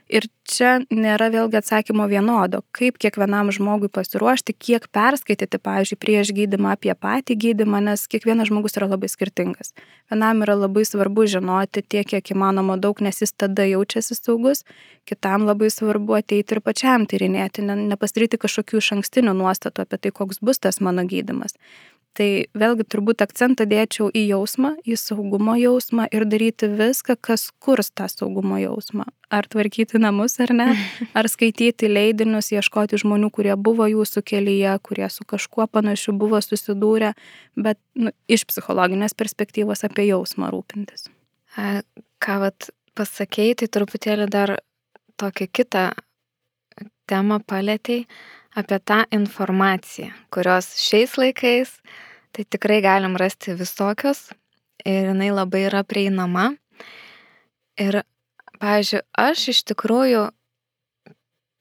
Ir 0.09 0.25
čia 0.47 0.81
nėra 0.91 1.29
vėlgi 1.31 1.59
atsakymo 1.59 2.07
vienodo, 2.11 2.61
kaip 2.75 2.97
kiekvienam 3.01 3.51
žmogui 3.53 3.87
pasiruošti, 3.93 4.55
kiek 4.57 4.87
perskaityti, 4.91 5.59
pavyzdžiui, 5.61 5.99
prieš 6.01 6.31
gydimą 6.35 6.73
apie 6.75 6.95
patį 6.97 7.37
gydimą, 7.45 7.79
nes 7.85 8.07
kiekvienas 8.11 8.49
žmogus 8.49 8.75
yra 8.79 8.89
labai 8.91 9.11
skirtingas. 9.11 9.71
Vienam 10.11 10.43
yra 10.45 10.57
labai 10.59 10.83
svarbu 10.87 11.27
žinoti 11.31 11.83
tiek, 11.83 12.09
kiek 12.11 12.33
įmanoma 12.35 12.75
daug, 12.81 12.99
nes 13.05 13.21
jis 13.23 13.31
tada 13.31 13.67
jaučiasi 13.69 14.17
saugus, 14.17 14.65
kitam 15.07 15.47
labai 15.47 15.71
svarbu 15.71 16.19
ateiti 16.19 16.57
ir 16.57 16.63
pačiam 16.65 17.07
tyrinėti, 17.07 17.63
ne, 17.67 17.77
nepasidaryti 17.93 18.41
kažkokių 18.41 18.81
iš 18.81 18.91
ankstinių 18.97 19.37
nuostatų 19.43 19.85
apie 19.85 20.01
tai, 20.01 20.15
koks 20.15 20.43
bus 20.43 20.59
tas 20.59 20.81
mano 20.83 21.07
gydimas. 21.07 21.55
Tai 22.17 22.27
vėlgi 22.59 22.83
turbūt 22.91 23.21
akcentą 23.23 23.63
dėčiau 23.71 24.09
į 24.11 24.25
jausmą, 24.33 24.73
į 24.83 24.97
saugumo 24.99 25.53
jausmą 25.55 26.09
ir 26.11 26.25
daryti 26.27 26.67
viską, 26.67 27.15
kas 27.23 27.45
kurs 27.63 27.87
tą 27.95 28.09
saugumo 28.11 28.57
jausmą. 28.59 29.05
Ar 29.31 29.47
tvarkyti 29.47 30.01
namus 30.01 30.35
ar 30.43 30.51
ne, 30.51 30.67
ar 31.17 31.29
skaityti 31.31 31.87
leidinius, 31.87 32.51
ieškoti 32.51 32.99
žmonių, 32.99 33.29
kurie 33.31 33.55
buvo 33.55 33.87
jūsų 33.87 34.25
kelyje, 34.27 34.73
kurie 34.83 35.07
su 35.07 35.23
kažkuo 35.23 35.69
panašiu 35.71 36.11
buvo 36.19 36.41
susidūrę, 36.43 37.13
bet 37.55 37.79
nu, 37.95 38.11
iš 38.27 38.43
psichologinės 38.49 39.15
perspektyvos 39.15 39.87
apie 39.87 40.09
jausmą 40.09 40.51
rūpintis. 40.51 41.07
Ką 41.55 42.37
vat 42.43 42.73
pasakėjai, 42.99 43.61
tai 43.63 43.71
truputėlį 43.71 44.27
dar 44.35 44.57
tokią 45.15 45.47
kitą 45.47 45.87
temą 47.07 47.39
palėtėjai 47.47 48.03
apie 48.55 48.79
tą 48.79 49.03
informaciją, 49.11 50.11
kurios 50.33 50.73
šiais 50.81 51.17
laikais 51.17 51.77
tai 52.31 52.45
tikrai 52.45 52.81
galim 52.81 53.17
rasti 53.19 53.55
visokios 53.59 54.31
ir 54.85 55.11
jinai 55.11 55.31
labai 55.35 55.65
yra 55.69 55.83
prieinama. 55.87 56.51
Ir, 57.79 58.01
pavyzdžiui, 58.61 59.01
aš 59.17 59.47
iš 59.53 59.63
tikrųjų 59.71 60.29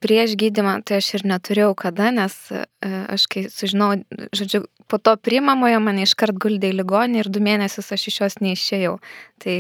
prieš 0.00 0.35
gydimą, 0.40 0.79
tai 0.87 1.00
aš 1.00 1.14
ir 1.18 1.26
neturėjau 1.29 1.74
kada, 1.79 2.09
nes 2.14 2.35
e, 2.55 2.64
aš 3.12 3.26
kai 3.31 3.44
sužinau, 3.53 3.92
žodžiu, 4.37 4.64
po 4.88 4.98
to 4.98 5.14
priimamojo 5.20 5.81
mane 5.85 6.07
iškart 6.07 6.38
guldė 6.40 6.72
į 6.72 6.79
ligonį 6.81 7.20
ir 7.20 7.31
du 7.33 7.42
mėnesius 7.44 7.92
aš 7.94 8.09
iš 8.11 8.20
jos 8.22 8.38
neišėjau. 8.40 8.96
Tai 9.44 9.57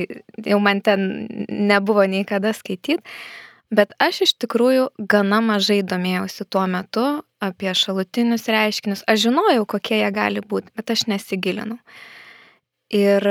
jau 0.48 0.60
man 0.64 0.80
ten 0.84 1.28
nebuvo 1.48 2.06
nei 2.08 2.24
kada 2.28 2.54
skaityti. 2.56 2.98
Bet 3.70 3.92
aš 4.02 4.24
iš 4.26 4.32
tikrųjų 4.42 4.88
gana 4.98 5.38
mažai 5.44 5.80
domėjausi 5.86 6.46
tuo 6.50 6.64
metu 6.66 7.04
apie 7.38 7.70
šalutinius 7.70 8.48
reiškinius. 8.50 9.04
Aš 9.06 9.28
žinojau, 9.28 9.66
kokie 9.70 10.00
jie 10.00 10.08
gali 10.14 10.42
būti, 10.42 10.72
bet 10.74 10.90
aš 10.90 11.06
nesigilinau. 11.10 11.78
Ir, 12.90 13.22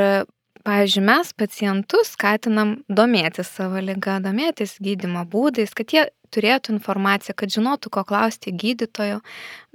pavyzdžiui, 0.64 1.04
mes 1.10 1.34
pacientus 1.36 2.14
skatinam 2.16 2.78
domėtis 2.88 3.52
savo 3.52 3.84
lyga, 3.84 4.22
domėtis 4.24 4.78
gydimo 4.80 5.26
būdais, 5.28 5.76
kad 5.76 5.92
jie 5.92 6.06
turėtų 6.32 6.78
informaciją, 6.78 7.36
kad 7.36 7.52
žinotų, 7.52 7.92
ko 7.92 8.06
klausti 8.08 8.56
gydytojo. 8.56 9.20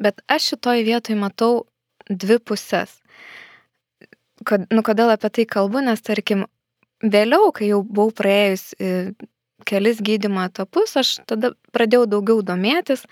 Bet 0.00 0.24
aš 0.33 0.55
šitoj 0.55 0.85
vietoj 0.88 1.20
matau 1.20 1.53
dvi 2.09 2.40
pusės. 2.40 2.96
Kad, 4.48 4.64
nu, 4.72 4.81
kodėl 4.85 5.12
apie 5.12 5.29
tai 5.29 5.44
kalbu, 5.48 5.85
nes 5.85 6.00
tarkim, 6.05 6.48
vėliau, 7.05 7.53
kai 7.53 7.68
jau 7.68 7.85
buvau 7.85 8.16
praėjus 8.16 8.70
kelis 9.66 10.03
gydymo 10.05 10.44
etapus, 10.48 10.96
aš 11.00 11.16
tada 11.29 11.55
pradėjau 11.74 12.07
daugiau 12.16 12.42
domėtis, 12.46 13.05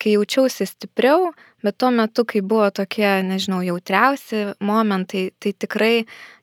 kai 0.00 0.14
jaučiausi 0.14 0.66
stipriau, 0.66 1.30
bet 1.64 1.76
tuo 1.78 1.90
metu, 1.94 2.24
kai 2.28 2.42
buvo 2.44 2.66
tokie, 2.74 3.06
nežinau, 3.26 3.60
jautriausi 3.64 4.54
momentai, 4.64 5.28
tai 5.40 5.54
tikrai, 5.64 5.92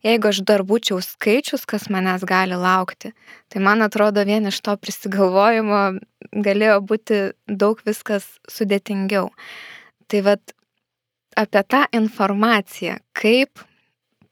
jeigu 0.06 0.32
aš 0.32 0.42
dar 0.48 0.64
būčiau 0.68 1.02
skaičius, 1.04 1.68
kas 1.70 1.90
manęs 1.94 2.24
gali 2.28 2.58
laukti, 2.58 3.12
tai 3.52 3.64
man 3.64 3.84
atrodo, 3.86 4.24
vien 4.28 4.48
iš 4.50 4.62
to 4.66 4.78
prisigalvojimo 4.80 5.82
galėjo 6.32 6.80
būti 6.88 7.20
daug 7.48 7.82
viskas 7.86 8.28
sudėtingiau. 8.50 9.30
Tai 10.12 10.24
vad 10.28 10.56
apie 11.40 11.64
tą 11.64 11.84
informaciją, 11.96 12.98
kaip 13.16 13.62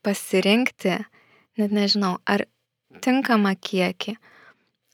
pasirinkti, 0.04 0.98
net 1.60 1.76
nežinau, 1.76 2.18
ar 2.26 2.46
tinkamą 3.04 3.54
kiekį, 3.62 4.16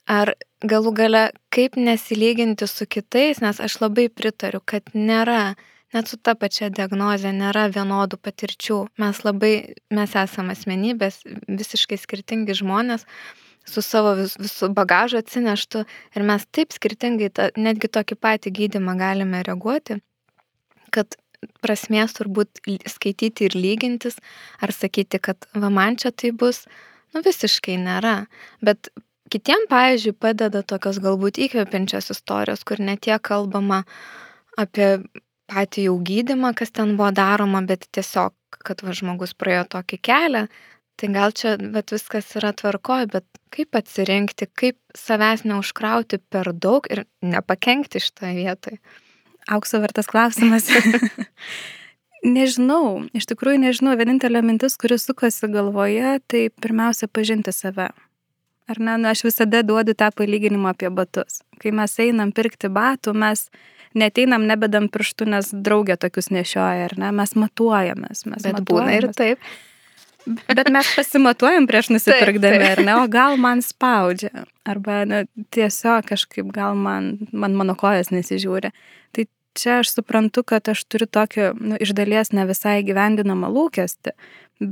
ar 0.10 0.34
galų 0.66 0.94
gale 0.96 1.24
kaip 1.54 1.78
nesilyginti 1.78 2.68
su 2.70 2.88
kitais, 2.90 3.42
nes 3.42 3.60
aš 3.62 3.80
labai 3.82 4.08
pritariu, 4.10 4.62
kad 4.66 4.94
nėra, 4.94 5.56
net 5.94 6.12
su 6.12 6.18
ta 6.18 6.36
pačia 6.38 6.70
diagnoze 6.70 7.32
nėra 7.34 7.68
vienodų 7.74 8.20
patirčių. 8.22 8.80
Mes 9.02 9.24
labai, 9.26 9.54
mes 9.94 10.16
esame 10.16 10.56
asmenybės, 10.56 11.22
visiškai 11.48 12.00
skirtingi 12.02 12.58
žmonės 12.58 13.06
su 13.66 13.82
savo 13.82 14.14
vis, 14.20 14.36
visų 14.38 14.70
bagažu 14.78 15.20
atsineštų 15.22 15.86
ir 16.16 16.26
mes 16.26 16.46
taip 16.54 16.74
skirtingai, 16.76 17.32
ta, 17.34 17.50
netgi 17.58 17.90
tokį 17.90 18.18
patį 18.22 18.54
gydimą 18.60 18.94
galime 19.00 19.42
reaguoti, 19.46 19.98
kad 20.94 21.18
prasmės 21.66 22.14
turbūt 22.18 22.62
skaityti 22.90 23.50
ir 23.50 23.58
lygintis, 23.58 24.20
ar 24.62 24.74
sakyti, 24.74 25.20
kad 25.22 25.50
va 25.54 25.72
man 25.74 25.98
čia 26.02 26.14
tai 26.14 26.32
bus, 26.32 26.64
nu 27.14 27.22
visiškai 27.26 27.78
nėra. 27.82 28.16
Bet 28.66 28.90
Kitiem, 29.34 29.66
pavyzdžiui, 29.72 30.14
padeda 30.22 30.62
tokios 30.62 31.00
galbūt 31.02 31.40
įkvepiančios 31.42 32.12
istorijos, 32.14 32.62
kur 32.68 32.82
netie 32.84 33.16
kalbama 33.18 33.82
apie 34.62 35.00
patį 35.50 35.88
jau 35.88 35.96
gydimą, 36.06 36.54
kas 36.58 36.74
ten 36.74 36.94
buvo 37.00 37.10
daroma, 37.16 37.64
bet 37.66 37.88
tiesiog, 37.96 38.36
kad 38.66 38.84
va, 38.86 38.94
žmogus 38.98 39.34
praėjo 39.38 39.66
tokį 39.78 40.00
kelią, 40.06 40.44
tai 40.96 41.10
gal 41.14 41.34
čia, 41.36 41.56
bet 41.58 41.94
viskas 41.94 42.30
yra 42.38 42.54
tvarkoje, 42.56 43.10
bet 43.18 43.26
kaip 43.54 43.78
atsirinkti, 43.78 44.48
kaip 44.54 44.78
savęs 44.98 45.46
neužkrauti 45.50 46.22
per 46.30 46.54
daug 46.54 46.86
ir 46.94 47.06
nepakenkti 47.26 48.02
šitoje 48.04 48.36
vietoje. 48.38 48.80
Aukso 49.52 49.82
vertas 49.82 50.10
klausimas. 50.10 50.70
nežinau, 52.26 53.06
iš 53.14 53.28
tikrųjų 53.30 53.62
nežinau, 53.68 53.94
vienintelė 54.00 54.42
mintis, 54.46 54.78
kuris 54.82 55.06
sukasi 55.06 55.50
galvoje, 55.54 56.20
tai 56.30 56.48
pirmiausia 56.62 57.10
pažinti 57.12 57.54
save. 57.54 57.92
Ar 58.66 58.82
ne, 58.82 58.98
nu, 58.98 59.10
aš 59.12 59.22
visada 59.28 59.62
duodu 59.62 59.94
tą 59.98 60.10
palyginimą 60.16 60.74
apie 60.74 60.90
batus. 60.90 61.44
Kai 61.62 61.74
mes 61.76 61.94
einam 62.02 62.32
pirkti 62.34 62.70
batų, 62.74 63.14
mes 63.14 63.46
neteinam, 63.96 64.48
nebedam 64.50 64.90
pirštų, 64.92 65.30
nes 65.36 65.52
draugė 65.54 66.00
tokius 66.02 66.32
nešioja, 66.34 66.90
ar 66.90 66.98
ne, 67.00 67.12
mes 67.16 67.36
matuojamės. 67.38 68.26
Mes 68.32 68.46
Bet 68.48 68.66
būna 68.66 68.98
ir 68.98 69.10
taip. 69.16 69.42
Bet 70.26 70.72
mes 70.74 70.90
pasimatuojam 70.98 71.68
prieš 71.70 71.92
nusipirkdami, 71.94 72.64
ar 72.66 72.82
ne, 72.82 72.96
o 73.04 73.06
gal 73.12 73.38
man 73.38 73.62
spaudžia, 73.62 74.48
arba 74.66 75.04
na, 75.06 75.22
tiesiog 75.54 76.08
kažkaip 76.10 76.50
gal 76.54 76.74
man, 76.74 77.28
man 77.30 77.54
mano 77.58 77.76
kojas 77.78 78.10
nesižiūri. 78.10 78.72
Tai 79.14 79.28
čia 79.54 79.80
aš 79.84 79.94
suprantu, 80.00 80.42
kad 80.48 80.66
aš 80.74 80.82
turiu 80.90 81.06
tokį, 81.06 81.52
nu, 81.62 81.78
iš 81.78 81.94
dalies 81.98 82.34
ne 82.34 82.48
visai 82.50 82.80
gyvendinamą 82.88 83.52
lūkestį, 83.54 84.16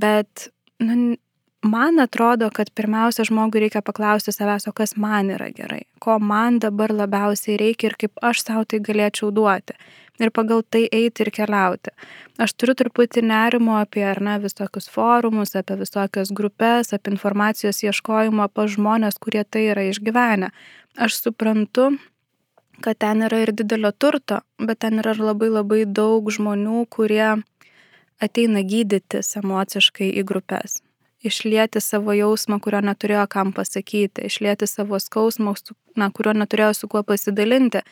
bet 0.01 0.49
nu, 0.81 1.19
man 1.63 1.99
atrodo, 1.99 2.49
kad 2.53 2.69
pirmiausia 2.75 3.23
žmogui 3.23 3.63
reikia 3.63 3.81
paklausti 3.81 4.31
savęs, 4.35 4.67
o 4.67 4.73
kas 4.75 4.95
man 4.99 5.31
yra 5.31 5.49
gerai, 5.55 5.83
ko 5.99 6.19
man 6.19 6.59
dabar 6.59 6.91
labiausiai 6.91 7.57
reikia 7.57 7.91
ir 7.91 7.95
kaip 7.99 8.19
aš 8.21 8.43
savo 8.43 8.65
tai 8.67 8.79
galėčiau 8.83 9.31
duoti. 9.31 9.77
Ir 10.21 10.29
pagal 10.29 10.61
tai 10.69 10.83
eiti 10.93 11.23
ir 11.25 11.31
keliauti. 11.33 11.89
Aš 12.37 12.53
turiu 12.53 12.75
truputį 12.77 13.23
nerimo 13.25 13.79
apie, 13.79 14.03
ar 14.05 14.21
ne, 14.21 14.35
visokius 14.43 14.85
forumus, 14.93 15.55
apie 15.57 15.79
visokias 15.79 16.29
grupės, 16.29 16.93
apie 16.93 17.15
informacijos 17.15 17.81
ieškojimą 17.81 18.47
pa 18.53 18.67
žmonės, 18.69 19.17
kurie 19.17 19.41
tai 19.43 19.65
yra 19.71 19.87
išgyvenę. 19.89 20.51
Aš 21.01 21.17
suprantu, 21.17 21.95
kad 22.85 23.01
ten 23.01 23.25
yra 23.25 23.41
ir 23.41 23.55
didelio 23.57 23.91
turto, 23.91 24.43
bet 24.61 24.83
ten 24.85 25.01
yra 25.01 25.17
ir 25.17 25.25
labai 25.31 25.49
labai 25.49 25.83
daug 25.89 26.29
žmonių, 26.29 26.85
kurie 26.93 27.41
ateina 28.21 28.61
gydytis 28.61 29.33
emociškai 29.41 30.13
į 30.13 30.27
grupės 30.29 30.83
išlieti 31.23 31.81
savo 31.81 32.13
jausmą, 32.13 32.59
kurio 32.63 32.81
neturėjo 32.83 33.25
kam 33.31 33.53
pasakyti, 33.55 34.27
išlieti 34.29 34.67
savo 34.67 34.99
skausmą, 34.99 35.55
na, 35.95 36.09
kurio 36.11 36.33
neturėjo 36.37 36.73
su 36.77 36.89
kuo 36.91 37.03
pasidalinti. 37.07 37.83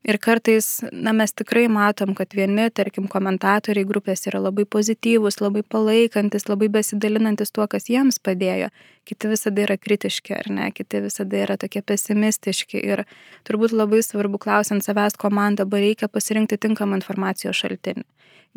Ir 0.00 0.16
kartais, 0.16 0.66
na, 0.96 1.12
mes 1.12 1.34
tikrai 1.36 1.66
matom, 1.68 2.14
kad 2.16 2.32
vieni, 2.32 2.70
tarkim, 2.72 3.04
komentatoriai 3.12 3.84
grupės 3.84 4.24
yra 4.30 4.38
labai 4.40 4.64
pozityvūs, 4.64 5.36
labai 5.42 5.60
palaikantis, 5.60 6.46
labai 6.48 6.70
besidalinantis 6.72 7.52
tuo, 7.52 7.66
kas 7.68 7.90
jiems 7.92 8.16
padėjo. 8.24 8.70
Kiti 9.04 9.28
visada 9.28 9.66
yra 9.66 9.76
kritiški, 9.76 10.32
ar 10.38 10.48
ne, 10.56 10.70
kiti 10.72 11.02
visada 11.04 11.42
yra 11.44 11.58
tokie 11.60 11.82
pesimistiški. 11.84 12.80
Ir 12.80 13.04
turbūt 13.44 13.76
labai 13.76 14.00
svarbu 14.06 14.40
klausiant 14.40 14.86
savęs, 14.86 15.20
ko 15.20 15.28
man 15.36 15.60
dabar 15.60 15.84
reikia 15.84 16.08
pasirinkti 16.08 16.56
tinkamą 16.64 17.02
informacijos 17.02 17.60
šaltinį 17.60 18.08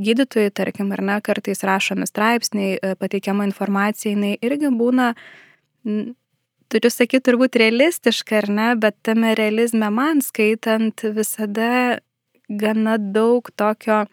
gydytojai, 0.01 0.49
tarkim, 0.49 0.89
ar 0.95 1.03
ne, 1.06 1.19
kartais 1.21 1.60
rašomi 1.67 2.08
straipsniai, 2.10 2.95
pateikiama 2.97 3.45
informacija, 3.45 4.15
jinai 4.15 4.32
irgi 4.41 4.71
būna, 4.73 5.12
turiu 6.73 6.91
sakyti, 6.93 7.23
turbūt 7.29 7.57
realistiška, 7.62 8.43
ar 8.43 8.49
ne, 8.49 8.69
bet 8.79 8.97
tame 9.05 9.33
realizme 9.38 9.89
man 9.93 10.23
skaitant 10.25 11.05
visada 11.15 11.99
gana 12.49 12.97
daug 12.97 13.49
tokio, 13.57 14.03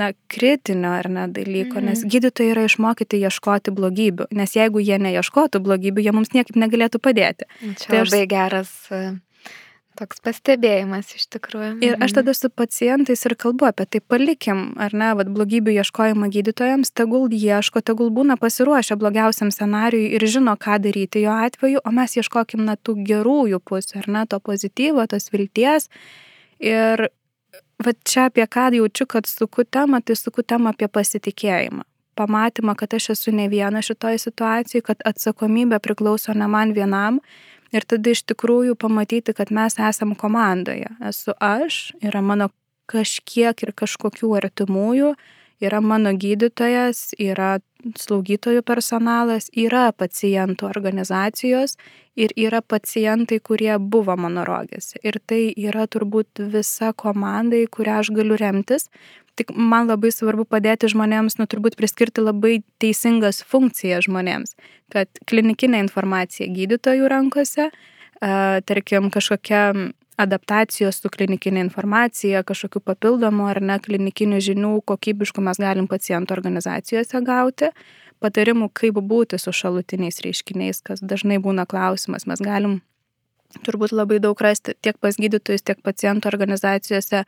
na, 0.00 0.12
kritinio 0.32 0.94
ar 0.96 1.08
ne 1.12 1.26
dalyko, 1.28 1.76
mhm. 1.78 1.90
nes 1.90 2.04
gydytojai 2.08 2.54
yra 2.54 2.64
išmokyti 2.68 3.20
ieškoti 3.28 3.74
blogybių, 3.76 4.30
nes 4.38 4.56
jeigu 4.56 4.80
jie 4.80 4.96
neieškotų 5.02 5.60
blogybių, 5.64 6.06
jie 6.06 6.14
mums 6.16 6.32
niekaip 6.36 6.56
negalėtų 6.58 7.02
padėti. 7.02 7.48
Čia 7.60 7.90
tai 7.90 8.00
labai 8.00 8.22
aš... 8.24 8.30
geras 8.32 8.72
e, 8.88 9.02
Toks 9.92 10.22
pastebėjimas 10.24 11.10
iš 11.12 11.26
tikrųjų. 11.34 11.74
Ir 11.84 11.98
aš 11.98 12.12
mhm. 12.12 12.16
tada 12.16 12.32
su 12.36 12.48
pacientais 12.48 13.24
ir 13.28 13.34
kalbu 13.36 13.66
apie 13.68 13.84
tai, 13.84 14.00
palikim, 14.00 14.62
ar 14.80 14.94
ne, 14.96 15.10
vad 15.18 15.28
blogybių 15.34 15.74
ieškojimą 15.82 16.30
gydytojams, 16.32 16.94
tegul 16.96 17.28
ieško, 17.36 17.82
tegul 17.84 18.08
būna 18.14 18.38
pasiruošę 18.40 18.96
blogiausiam 19.00 19.52
scenariui 19.52 20.14
ir 20.16 20.24
žino, 20.24 20.56
ką 20.56 20.78
daryti 20.86 21.26
jo 21.26 21.36
atveju, 21.36 21.84
o 21.84 21.92
mes 21.92 22.16
ieškokim 22.16 22.64
na 22.64 22.78
tų 22.80 22.96
gerųjų 23.10 23.60
pusių, 23.68 24.00
ar 24.00 24.10
ne, 24.16 24.24
to 24.24 24.40
pozityvo, 24.40 25.04
tos 25.12 25.28
vilties. 25.34 25.90
Ir 26.64 27.10
va 27.84 27.96
čia 28.08 28.30
apie 28.30 28.48
ką 28.48 28.70
jaučiu, 28.78 29.06
kad 29.06 29.28
suku 29.28 29.68
temą, 29.68 30.00
tai 30.00 30.16
suku 30.16 30.40
temą 30.40 30.72
apie 30.72 30.88
pasitikėjimą. 30.88 31.84
Pamatymą, 32.16 32.76
kad 32.76 32.92
aš 32.96 33.12
esu 33.14 33.32
ne 33.32 33.48
viena 33.48 33.80
šitoje 33.84 34.20
situacijoje, 34.20 34.84
kad 34.88 35.04
atsakomybė 35.08 35.80
priklauso 35.84 36.32
ne 36.36 36.48
man 36.48 36.72
vienam 36.76 37.20
Ir 37.72 37.86
tada 37.88 38.12
iš 38.12 38.24
tikrųjų 38.28 38.76
pamatyti, 38.80 39.32
kad 39.36 39.52
mes 39.54 39.78
esam 39.80 40.16
komandoje. 40.18 40.90
Esu 41.08 41.32
aš, 41.40 41.92
yra 42.04 42.20
mano 42.20 42.50
kažkiek 42.90 43.56
ir 43.64 43.72
kažkokių 43.72 44.34
artimųjų, 44.42 45.14
yra 45.62 45.80
mano 45.80 46.12
gydytojas, 46.12 47.12
yra 47.22 47.60
slaugytojų 47.98 48.62
personalas, 48.66 49.48
yra 49.58 49.90
pacientų 49.96 50.68
organizacijos 50.68 51.76
ir 52.18 52.34
yra 52.36 52.60
pacientai, 52.62 53.40
kurie 53.40 53.72
buvo 53.78 54.16
mano 54.20 54.44
rogėse. 54.46 55.00
Ir 55.02 55.18
tai 55.26 55.54
yra 55.56 55.86
turbūt 55.90 56.44
visa 56.52 56.92
komanda, 56.92 57.56
į 57.56 57.70
kurią 57.72 58.02
aš 58.02 58.12
galiu 58.14 58.38
remtis, 58.38 58.90
Tik 59.38 59.54
man 59.56 59.88
labai 59.88 60.10
svarbu 60.12 60.44
padėti 60.44 60.90
žmonėms, 60.92 61.38
nu 61.40 61.46
turbūt 61.48 61.78
priskirti 61.78 62.20
labai 62.20 62.58
teisingas 62.82 63.40
funkcijas 63.48 64.04
žmonėms, 64.04 64.52
kad 64.92 65.08
klinikinė 65.28 65.80
informacija 65.86 66.50
gydytojų 66.52 67.08
rankose, 67.08 67.70
tarkim, 68.20 69.08
kažkokia 69.14 69.62
adaptacijos 70.20 71.00
su 71.00 71.10
klinikinė 71.12 71.64
informacija, 71.64 72.44
kažkokių 72.44 72.84
papildomų 72.84 73.48
ar 73.54 73.62
ne 73.64 73.78
klinikinių 73.82 74.42
žinių 74.44 74.72
kokybiškų 74.86 75.44
mes 75.48 75.60
galim 75.62 75.88
pacientų 75.90 76.36
organizacijose 76.36 77.24
gauti, 77.24 77.72
patarimų, 78.22 78.68
kaip 78.76 79.00
būti 79.00 79.40
su 79.40 79.54
šalutiniais 79.56 80.20
reiškiniais, 80.22 80.84
kas 80.84 81.02
dažnai 81.02 81.40
būna 81.42 81.66
klausimas, 81.66 82.28
mes 82.28 82.44
galim 82.44 82.82
turbūt 83.66 83.94
labai 83.94 84.18
daug 84.22 84.38
rasti 84.40 84.74
tiek 84.82 84.96
pas 85.02 85.16
gydytojus, 85.20 85.64
tiek 85.66 85.80
pacientų 85.84 86.30
organizacijose, 86.32 87.24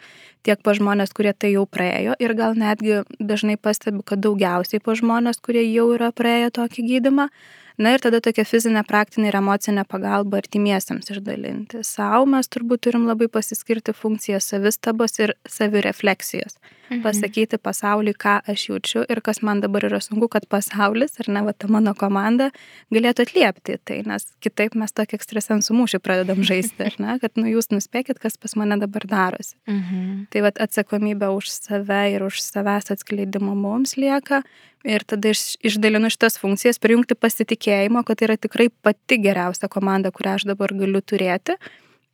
tiek 0.46 0.62
pa 0.64 0.74
žmonės, 0.76 1.12
kurie 1.16 1.34
tai 1.36 1.54
jau 1.54 1.66
praėjo. 1.66 2.16
Ir 2.22 2.34
gal 2.38 2.56
netgi 2.58 3.02
dažnai 3.20 3.58
pastebiu, 3.60 4.04
kad 4.06 4.22
daugiausiai 4.24 4.82
pa 4.84 4.96
žmonės, 4.98 5.42
kurie 5.44 5.66
jau 5.68 5.90
yra 5.96 6.12
praėję 6.12 6.54
tokį 6.60 6.86
gydimą, 6.92 7.28
Na 7.74 7.90
ir 7.96 8.02
tada 8.04 8.20
tokia 8.22 8.44
fizinė, 8.46 8.84
praktinė 8.86 9.32
ir 9.32 9.36
emocinė 9.40 9.82
pagalba 9.90 10.38
artimiesiams 10.38 11.10
išdalinti. 11.10 11.80
Sau 11.82 12.22
mes 12.30 12.46
turbūt 12.46 12.84
turim 12.86 13.08
labai 13.08 13.26
pasiskirti 13.32 13.94
funkciją 13.98 14.38
savistabos 14.42 15.18
ir 15.18 15.34
savirefleksijos. 15.50 16.54
Mhm. 16.84 17.00
Pasakyti 17.02 17.58
pasauliui, 17.58 18.14
ką 18.14 18.36
aš 18.46 18.66
jaučiu 18.68 19.02
ir 19.10 19.20
kas 19.24 19.40
man 19.42 19.62
dabar 19.64 19.86
yra 19.88 19.98
sunku, 20.04 20.28
kad 20.30 20.46
pasaulis, 20.46 21.16
ar 21.18 21.30
ne, 21.32 21.42
va 21.46 21.54
ta 21.56 21.66
mano 21.72 21.94
komanda, 21.98 22.50
galėtų 22.94 23.24
atliepti 23.24 23.78
tai, 23.88 24.02
nes 24.06 24.28
kitaip 24.44 24.76
mes 24.78 24.92
tokį 24.92 25.18
ekstrasensų 25.18 25.74
mūšį 25.74 26.02
pradedam 26.04 26.44
žaisti, 26.46 26.92
ne, 27.02 27.16
kad 27.22 27.40
nu 27.40 27.48
jūs 27.50 27.72
nuspėkit, 27.72 28.20
kas 28.22 28.36
pas 28.38 28.54
mane 28.60 28.78
dabar 28.78 29.08
darosi. 29.08 29.56
Mhm. 29.66 30.28
Tai 30.30 30.44
va 30.46 30.52
atsakomybė 30.66 31.32
už 31.34 31.50
save 31.50 32.02
ir 32.14 32.28
už 32.28 32.38
savęs 32.44 32.92
atskleidimą 32.94 33.56
mums 33.58 33.96
lieka 33.96 34.44
Ir 34.84 35.04
tada 35.08 35.30
iš, 35.32 35.54
išdalinu 35.64 36.10
šitas 36.12 36.36
funkcijas, 36.36 36.76
prijungti 36.82 37.16
pasitikėjimo, 37.16 38.02
kad 38.04 38.20
tai 38.20 38.28
yra 38.28 38.36
tikrai 38.36 38.68
pati 38.84 39.16
geriausia 39.22 39.70
komanda, 39.72 40.12
kurią 40.12 40.34
aš 40.36 40.44
dabar 40.50 40.74
galiu 40.76 41.00
turėti. 41.00 41.56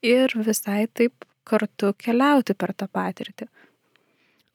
Ir 0.07 0.31
visai 0.39 0.85
taip 0.87 1.27
kartu 1.51 1.91
keliauti 1.99 2.55
per 2.55 2.73
tą 2.79 2.87
patirtį. 2.87 3.49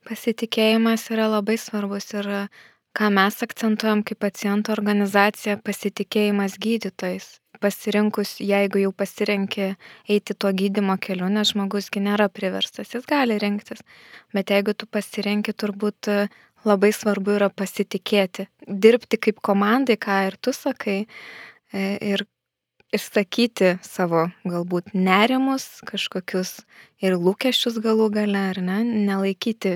Pasitikėjimas 0.07 1.09
yra 1.11 1.27
labai 1.31 1.57
svarbus 1.59 2.11
ir 2.13 2.29
ką 2.95 3.09
mes 3.11 3.41
akcentuojam 3.43 4.03
kaip 4.07 4.21
pacientų 4.23 4.71
organizacija, 4.75 5.57
pasitikėjimas 5.65 6.55
gydytojais. 6.61 7.33
Pasirinkus, 7.63 8.35
jeigu 8.43 8.81
jau 8.83 8.91
pasirenki 8.95 9.73
eiti 10.11 10.35
tuo 10.37 10.51
gydimo 10.55 10.97
keliu, 11.01 11.27
nes 11.31 11.53
žmogusgi 11.53 12.03
nėra 12.03 12.27
priverstas, 12.29 12.91
jis 12.93 13.07
gali 13.09 13.39
rinktis. 13.41 13.81
Bet 14.35 14.51
jeigu 14.53 14.75
tu 14.75 14.87
pasirenki 14.91 15.55
turbūt 15.55 16.11
labai 16.65 16.91
svarbu 16.95 17.35
yra 17.37 17.49
pasitikėti, 17.53 18.47
dirbti 18.67 19.19
kaip 19.21 19.41
komandai, 19.45 19.97
ką 20.01 20.21
ir 20.29 20.39
tu 20.41 20.53
sakai, 20.55 21.05
e, 21.73 21.83
ir 22.01 22.25
išsakyti 22.95 23.75
savo 23.83 24.27
galbūt 24.47 24.93
nerimus, 24.93 25.67
kažkokius 25.89 26.61
ir 27.03 27.17
lūkesčius 27.19 27.79
galų 27.83 28.09
gale, 28.15 28.41
ar 28.53 28.61
ne, 28.63 28.81
nelaikyti 28.85 29.75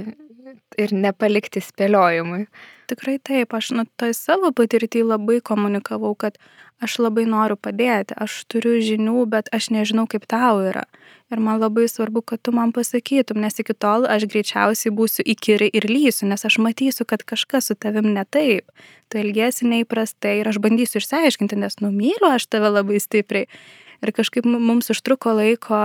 ir 0.79 0.93
nepalikti 0.95 1.61
spėliojimui. 1.63 2.45
Tikrai 2.89 3.17
taip, 3.21 3.53
aš 3.53 3.73
nu 3.77 3.85
toj 3.99 4.15
savo 4.17 4.51
patirtį 4.55 5.03
labai 5.05 5.39
komunikavau, 5.45 6.15
kad 6.17 6.39
aš 6.83 6.99
labai 7.03 7.25
noriu 7.29 7.57
padėti, 7.59 8.15
aš 8.15 8.43
turiu 8.51 8.79
žinių, 8.83 9.25
bet 9.29 9.51
aš 9.55 9.69
nežinau, 9.75 10.07
kaip 10.09 10.27
tau 10.29 10.61
yra. 10.63 10.85
Ir 11.29 11.41
man 11.43 11.59
labai 11.61 11.85
svarbu, 11.91 12.23
kad 12.25 12.41
tu 12.41 12.53
man 12.55 12.71
pasakytum, 12.73 13.37
nes 13.43 13.59
iki 13.61 13.75
tol 13.77 14.07
aš 14.09 14.25
greičiausiai 14.31 14.93
būsiu 14.95 15.25
įkyri 15.29 15.67
ir 15.77 15.85
lysiu, 15.91 16.25
nes 16.31 16.45
aš 16.45 16.57
matysiu, 16.63 17.05
kad 17.05 17.21
kažkas 17.21 17.69
su 17.69 17.77
tavim 17.77 18.09
ne 18.15 18.23
taip. 18.25 18.71
Tu 19.11 19.21
elgiesi 19.21 19.67
neįprastai 19.69 20.39
ir 20.39 20.49
aš 20.49 20.57
bandysiu 20.63 20.97
išsiaiškinti, 21.03 21.59
nes 21.59 21.77
numyliu 21.83 22.31
aš 22.31 22.49
tave 22.49 22.71
labai 22.73 22.97
stipriai. 23.03 23.45
Ir 23.99 24.13
kažkaip 24.15 24.47
mums 24.47 24.89
užtruko 24.93 25.35
laiko 25.35 25.77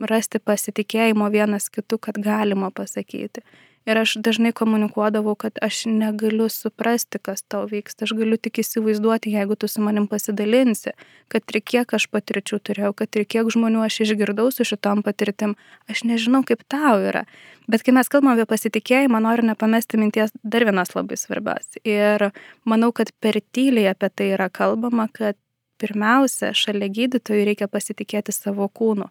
rasti 0.00 0.38
pasitikėjimo 0.38 1.28
vienas 1.34 1.66
kitu, 1.68 1.98
kad 1.98 2.16
galima 2.22 2.70
pasakyti. 2.70 3.42
Ir 3.86 4.00
aš 4.00 4.16
dažnai 4.18 4.50
komunikuodavau, 4.50 5.36
kad 5.38 5.58
aš 5.62 5.84
negaliu 5.86 6.48
suprasti, 6.50 7.20
kas 7.22 7.44
tau 7.46 7.68
vyksta. 7.70 8.02
Aš 8.02 8.16
galiu 8.18 8.34
tik 8.34 8.58
įsivaizduoti, 8.58 9.30
jeigu 9.30 9.54
tu 9.54 9.68
su 9.70 9.82
manim 9.84 10.08
pasidalinsi, 10.10 10.90
kad 11.30 11.54
ir 11.54 11.60
kiek 11.62 11.94
aš 11.94 12.08
patirčių 12.10 12.58
turėjau, 12.66 12.90
kad 12.98 13.14
ir 13.14 13.22
kiek 13.30 13.46
žmonių 13.54 13.84
aš 13.86 14.00
išgirdau 14.08 14.48
su 14.50 14.66
šitom 14.66 15.04
patirtim, 15.06 15.54
aš 15.86 16.02
nežinau, 16.10 16.42
kaip 16.48 16.66
tau 16.66 16.98
yra. 16.98 17.22
Bet 17.70 17.86
kai 17.86 17.94
mes 17.94 18.10
kalbame 18.10 18.34
apie 18.34 18.48
pasitikėjimą, 18.50 19.22
noriu 19.22 19.46
nepamesti 19.52 20.02
minties 20.02 20.34
dar 20.42 20.66
vienas 20.66 20.90
labai 20.98 21.20
svarbios. 21.22 21.78
Ir 21.86 22.32
manau, 22.66 22.90
kad 22.90 23.14
per 23.22 23.38
tyliai 23.54 23.92
apie 23.94 24.10
tai 24.10 24.32
yra 24.34 24.50
kalbama, 24.50 25.06
kad 25.14 25.38
pirmiausia, 25.78 26.50
šalia 26.58 26.90
gydytojų 26.90 27.46
reikia 27.52 27.70
pasitikėti 27.70 28.34
savo 28.34 28.66
kūnu, 28.66 29.06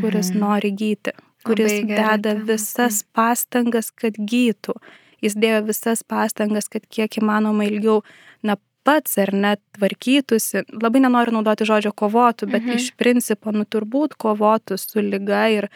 kuris 0.00 0.34
mhm. 0.34 0.42
nori 0.42 0.74
gyti 0.74 1.14
kuris 1.46 1.82
deda 1.88 2.34
visas 2.48 3.02
pastangas, 3.14 3.90
kad 3.94 4.18
gytų. 4.18 4.76
Jis 5.24 5.34
dėjo 5.38 5.64
visas 5.66 6.04
pastangas, 6.06 6.68
kad 6.70 6.86
kiek 6.86 7.18
įmanoma 7.20 7.66
ilgiau, 7.66 8.02
na, 8.46 8.56
pats 8.86 9.18
ar 9.20 9.34
net 9.34 9.60
tvarkytųsi. 9.76 10.64
Labai 10.80 11.02
nenoriu 11.04 11.34
naudoti 11.36 11.66
žodžio 11.68 11.92
kovotų, 11.92 12.48
bet 12.48 12.64
mhm. 12.64 12.78
iš 12.78 12.92
principo, 13.00 13.52
nu, 13.52 13.66
turbūt 13.68 14.16
kovotų 14.20 14.78
su 14.80 15.04
lyga 15.04 15.48
ir 15.52 15.68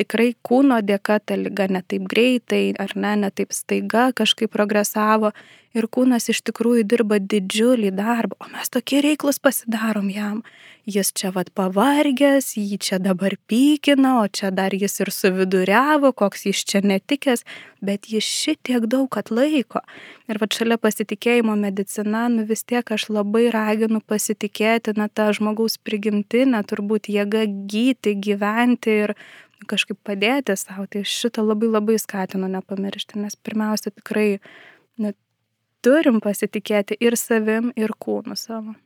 tikrai 0.00 0.32
kūno 0.46 0.80
dėka 0.80 1.20
ta 1.20 1.36
lyga 1.36 1.68
netaip 1.68 2.08
greitai 2.08 2.64
ar 2.80 2.96
ne, 2.96 3.14
netaip 3.26 3.52
staiga 3.52 4.10
kažkaip 4.16 4.52
progresavo 4.52 5.34
ir 5.76 5.86
kūnas 5.86 6.26
iš 6.32 6.40
tikrųjų 6.48 6.84
dirba 6.90 7.20
didžiulį 7.22 7.92
darbą, 7.94 8.38
o 8.42 8.48
mes 8.50 8.72
tokie 8.72 9.02
reiklus 9.04 9.38
pasidarom 9.42 10.10
jam. 10.10 10.42
Jis 10.90 11.12
čia 11.14 11.28
vad 11.30 11.52
pavargęs, 11.54 12.54
jį 12.58 12.78
čia 12.82 12.98
dabar 12.98 13.36
pykina, 13.46 14.16
o 14.22 14.26
čia 14.26 14.48
dar 14.50 14.74
jis 14.74 14.96
ir 15.04 15.12
suviduriavo, 15.14 16.10
koks 16.16 16.48
jis 16.48 16.64
čia 16.66 16.80
netikęs, 16.82 17.44
bet 17.84 18.08
jis 18.10 18.26
šitiek 18.26 18.88
daug 18.90 19.14
atlaiko. 19.20 19.84
Ir 20.26 20.40
vad 20.42 20.56
šalia 20.56 20.80
pasitikėjimo 20.80 21.54
medicina, 21.60 22.24
nu 22.32 22.46
vis 22.48 22.64
tiek 22.64 22.90
aš 22.96 23.10
labai 23.12 23.46
raginu 23.54 24.00
pasitikėti, 24.00 24.96
na, 24.98 25.06
tą 25.06 25.28
žmogaus 25.36 25.78
prigimtinę, 25.78 26.64
turbūt 26.66 27.12
jėga 27.12 27.44
gyti, 27.70 28.16
gyventi 28.18 28.96
ir 29.04 29.14
kažkaip 29.68 29.98
padėti 30.06 30.56
savo, 30.58 30.86
tai 30.90 31.02
šitą 31.04 31.44
labai 31.44 31.70
labai 31.70 31.98
skatinu 32.00 32.48
nepamiršti, 32.50 33.20
nes 33.20 33.36
pirmiausia 33.36 33.92
tikrai 33.92 34.38
net, 35.00 35.16
turim 35.84 36.20
pasitikėti 36.24 36.96
ir 37.00 37.16
savim, 37.16 37.72
ir 37.76 37.92
kūnu 37.98 38.36
savo. 38.38 38.76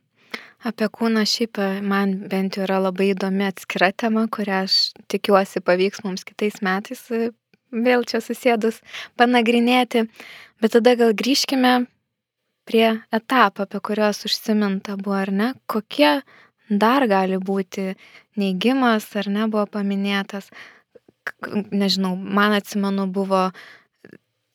Apie 0.65 0.87
kūną 0.89 1.23
šiaip 1.29 1.59
e, 1.61 1.67
man 1.85 2.15
bent 2.31 2.57
jau 2.57 2.65
yra 2.65 2.79
labai 2.87 3.11
įdomi 3.13 3.45
atskira 3.47 3.91
tema, 3.93 4.25
kurią 4.31 4.63
aš 4.65 4.77
tikiuosi 5.11 5.61
pavyks 5.63 6.03
mums 6.03 6.25
kitais 6.27 6.61
metais 6.65 7.03
e, 7.13 7.29
vėl 7.71 8.05
čia 8.07 8.21
susėdus 8.23 8.81
panagrinėti. 9.19 10.07
Bet 10.63 10.73
tada 10.77 10.95
gal 10.97 11.13
grįžkime 11.13 11.85
prie 12.65 12.87
etapą, 13.13 13.67
apie 13.67 13.81
kuriuos 13.83 14.25
užsiminta 14.25 14.97
buvo, 14.97 15.19
ar 15.19 15.31
ne? 15.31 15.51
Kokie 15.69 16.23
dar 16.69 17.07
gali 17.07 17.37
būti 17.37 17.93
neigimas 18.39 19.07
ar 19.15 19.29
nebuvo 19.29 19.65
paminėtas. 19.77 20.49
Nežinau, 21.71 22.15
man 22.15 22.53
atsimenu 22.53 23.07
buvo 23.09 23.49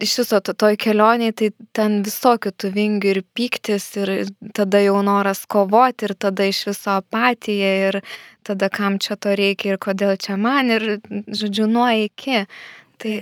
iš 0.00 0.18
viso 0.22 0.40
to, 0.40 0.54
toj 0.56 0.78
kelioniai, 0.80 1.32
tai 1.36 1.50
ten 1.76 2.00
visokių 2.06 2.52
tų 2.56 2.70
vingių 2.74 3.12
ir 3.12 3.20
pyktis, 3.36 3.86
ir 4.00 4.12
tada 4.56 4.80
jau 4.80 5.00
noras 5.04 5.44
kovoti, 5.50 6.08
ir 6.08 6.14
tada 6.14 6.46
iš 6.48 6.62
viso 6.70 6.96
apatija, 6.96 7.72
ir 7.88 8.00
tada 8.46 8.70
kam 8.72 8.98
čia 9.02 9.18
to 9.20 9.34
reikia, 9.36 9.74
ir 9.74 9.82
kodėl 9.82 10.16
čia 10.20 10.38
man, 10.40 10.72
ir, 10.72 10.86
žodžiu, 11.28 11.68
nuo 11.70 11.88
iki. 12.06 12.46
Tai 13.00 13.16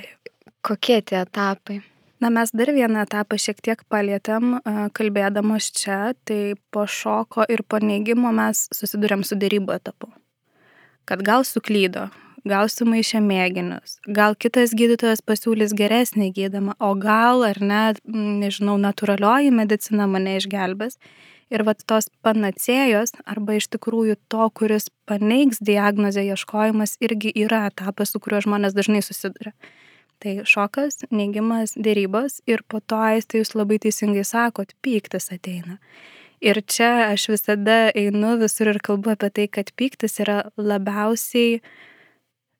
kokie 0.62 1.01
tie 1.03 1.22
etapai? 1.24 1.81
Na, 2.20 2.31
mes 2.35 2.50
dar 2.50 2.72
vieną 2.74 3.04
etapą 3.07 3.38
šiek 3.38 3.61
tiek 3.62 3.83
palėtėm, 3.92 4.59
kalbėdamos 4.98 5.68
čia, 5.70 6.16
tai 6.26 6.57
po 6.74 6.83
šoko 6.90 7.46
ir 7.46 7.62
po 7.62 7.78
neigimo 7.78 8.33
mes 8.35 8.64
susidurėm 8.74 9.22
su 9.22 9.38
dėrybų 9.38 9.76
etapu. 9.76 10.11
Kad 11.07 11.22
gal 11.22 11.46
suklydo, 11.46 12.09
gal 12.48 12.66
sumaišė 12.72 13.22
mėginius, 13.22 14.00
gal 14.18 14.35
kitas 14.35 14.74
gydytojas 14.74 15.22
pasiūlys 15.22 15.76
geresnį 15.78 16.33
gydamą, 16.35 16.74
o 16.83 16.92
gal 16.98 17.46
ar 17.46 17.62
net, 17.62 18.02
nežinau, 18.04 18.74
natūralioji 18.83 19.54
medicina 19.54 20.11
mane 20.11 20.37
išgelbės. 20.42 20.98
Ir 21.48 21.62
vat 21.64 21.81
tos 21.88 22.11
panacėjos 22.26 23.14
arba 23.24 23.54
iš 23.57 23.70
tikrųjų 23.72 24.18
to, 24.28 24.50
kuris 24.52 24.90
paneigs 25.09 25.62
diagnozę 25.64 26.26
ieškojimas, 26.26 26.98
irgi 27.00 27.33
yra 27.33 27.62
etapas, 27.70 28.12
su 28.12 28.20
kuriuo 28.20 28.42
žmonės 28.44 28.76
dažnai 28.76 29.00
susiduria. 29.07 29.54
Tai 30.18 30.33
šokas, 30.48 31.04
neigimas, 31.14 31.76
dėrybos 31.78 32.40
ir 32.50 32.64
po 32.66 32.81
to 32.83 32.98
aistė 32.98 33.42
jūs 33.42 33.54
labai 33.54 33.78
teisingai 33.83 34.24
sakot, 34.26 34.74
pyktis 34.83 35.31
ateina. 35.35 35.78
Ir 36.42 36.59
čia 36.66 37.11
aš 37.12 37.28
visada 37.33 37.88
einu 37.98 38.37
visur 38.38 38.70
ir 38.70 38.81
kalbu 38.83 39.14
apie 39.14 39.31
tai, 39.35 39.46
kad 39.50 39.70
pyktis 39.78 40.18
yra 40.22 40.40
labiausiai, 40.59 41.61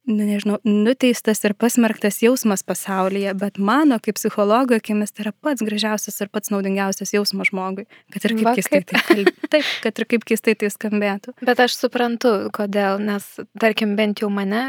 nu, 0.09 0.23
nežinau, 0.23 0.57
nuteistas 0.67 1.43
ir 1.47 1.55
pasmerktas 1.59 2.19
jausmas 2.23 2.63
pasaulyje, 2.67 3.35
bet 3.39 3.59
mano 3.59 3.99
kaip 4.03 4.19
psichologo 4.19 4.79
akimis 4.79 5.15
tai 5.15 5.27
yra 5.27 5.35
pats 5.35 5.63
gražiausias 5.67 6.19
ir 6.23 6.31
pats 6.35 6.55
naudingiausias 6.55 7.15
jausmas 7.15 7.51
žmogui. 7.51 7.89
Kad 8.15 8.27
ir 8.27 8.37
kaip 8.39 8.49
Va, 8.49 8.55
keistai 8.59 8.83
kaip... 8.87 8.95
tai. 9.11 9.27
Taip, 9.55 9.75
kad 9.83 10.03
ir 10.03 10.11
kaip 10.15 10.27
keistai 10.31 10.55
tai 10.59 10.71
skambėtų. 10.75 11.35
Bet 11.43 11.67
aš 11.67 11.79
suprantu, 11.79 12.35
kodėl, 12.55 13.03
nes 13.03 13.27
tarkim 13.59 13.99
bent 13.99 14.25
jau 14.25 14.31
mane 14.33 14.65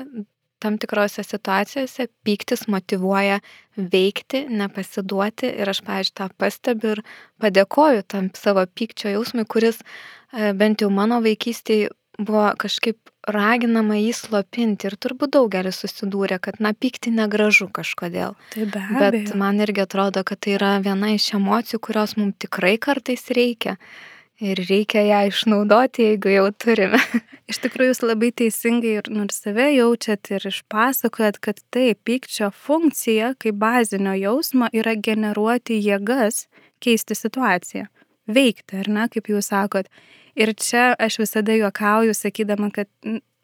tam 0.59 0.77
tikrose 0.81 1.23
situacijose 1.23 2.07
pyktis 2.27 2.67
motivuoja 2.71 3.39
veikti, 3.77 4.45
nepasiduoti 4.49 5.53
ir 5.61 5.71
aš, 5.71 5.83
pavyzdžiui, 5.87 6.17
tą 6.19 6.29
pastebiu 6.39 6.95
ir 6.97 7.03
padėkoju 7.41 8.03
tam 8.11 8.29
savo 8.37 8.65
pykčio 8.67 9.15
jausmui, 9.15 9.47
kuris 9.47 9.79
e, 9.81 10.51
bent 10.57 10.83
jau 10.83 10.91
mano 10.93 11.21
vaikystėje 11.25 11.93
buvo 12.19 12.49
kažkaip 12.59 12.99
raginama 13.29 13.97
jį 13.99 14.13
slopinti 14.15 14.89
ir 14.89 14.95
turbūt 14.99 15.33
daugelis 15.35 15.79
susidūrė, 15.83 16.39
kad, 16.43 16.59
na, 16.63 16.73
pykti 16.73 17.11
negražu 17.15 17.69
kažkodėl. 17.71 18.35
Tai 18.53 18.67
be 18.73 18.83
abejo. 18.83 19.11
Bet 19.15 19.35
man 19.39 19.59
irgi 19.63 19.83
atrodo, 19.85 20.23
kad 20.27 20.41
tai 20.43 20.55
yra 20.57 20.71
viena 20.83 21.13
iš 21.15 21.31
emocijų, 21.39 21.81
kurios 21.89 22.15
mums 22.19 22.39
tikrai 22.43 22.77
kartais 22.81 23.27
reikia 23.35 23.77
ir 24.39 24.59
reikia 24.69 25.03
ją 25.03 25.19
išnaudoti, 25.29 26.05
jeigu 26.11 26.33
jau 26.33 26.47
turime. 26.55 26.99
Iš 27.51 27.61
tikrųjų, 27.63 27.93
jūs 27.93 28.03
labai 28.05 28.31
teisingai 28.41 28.95
ir 28.99 29.09
nors 29.13 29.41
save 29.43 29.69
jaučiat 29.73 30.31
ir 30.35 30.45
išpasakojat, 30.49 31.39
kad 31.43 31.61
tai 31.73 31.91
pykčio 31.95 32.51
funkcija, 32.53 33.33
kaip 33.41 33.57
bazinio 33.61 34.15
jausmo, 34.19 34.69
yra 34.75 34.95
generuoti 34.95 35.79
jėgas 35.81 36.45
keisti 36.83 37.17
situaciją, 37.17 37.89
veikti, 38.29 38.79
ar 38.83 38.91
ne, 38.93 39.07
kaip 39.11 39.31
jūs 39.33 39.51
sakot. 39.51 39.89
Ir 40.39 40.53
čia 40.55 40.93
aš 40.95 41.19
visada 41.19 41.55
juokauju, 41.57 42.13
sakydama, 42.15 42.69
kad 42.71 42.87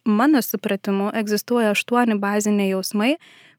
mano 0.06 0.42
supratimu 0.42 1.10
egzistuoja 1.18 1.74
aštuoni 1.76 2.20
baziniai 2.22 2.72
jausmai, 2.72 3.16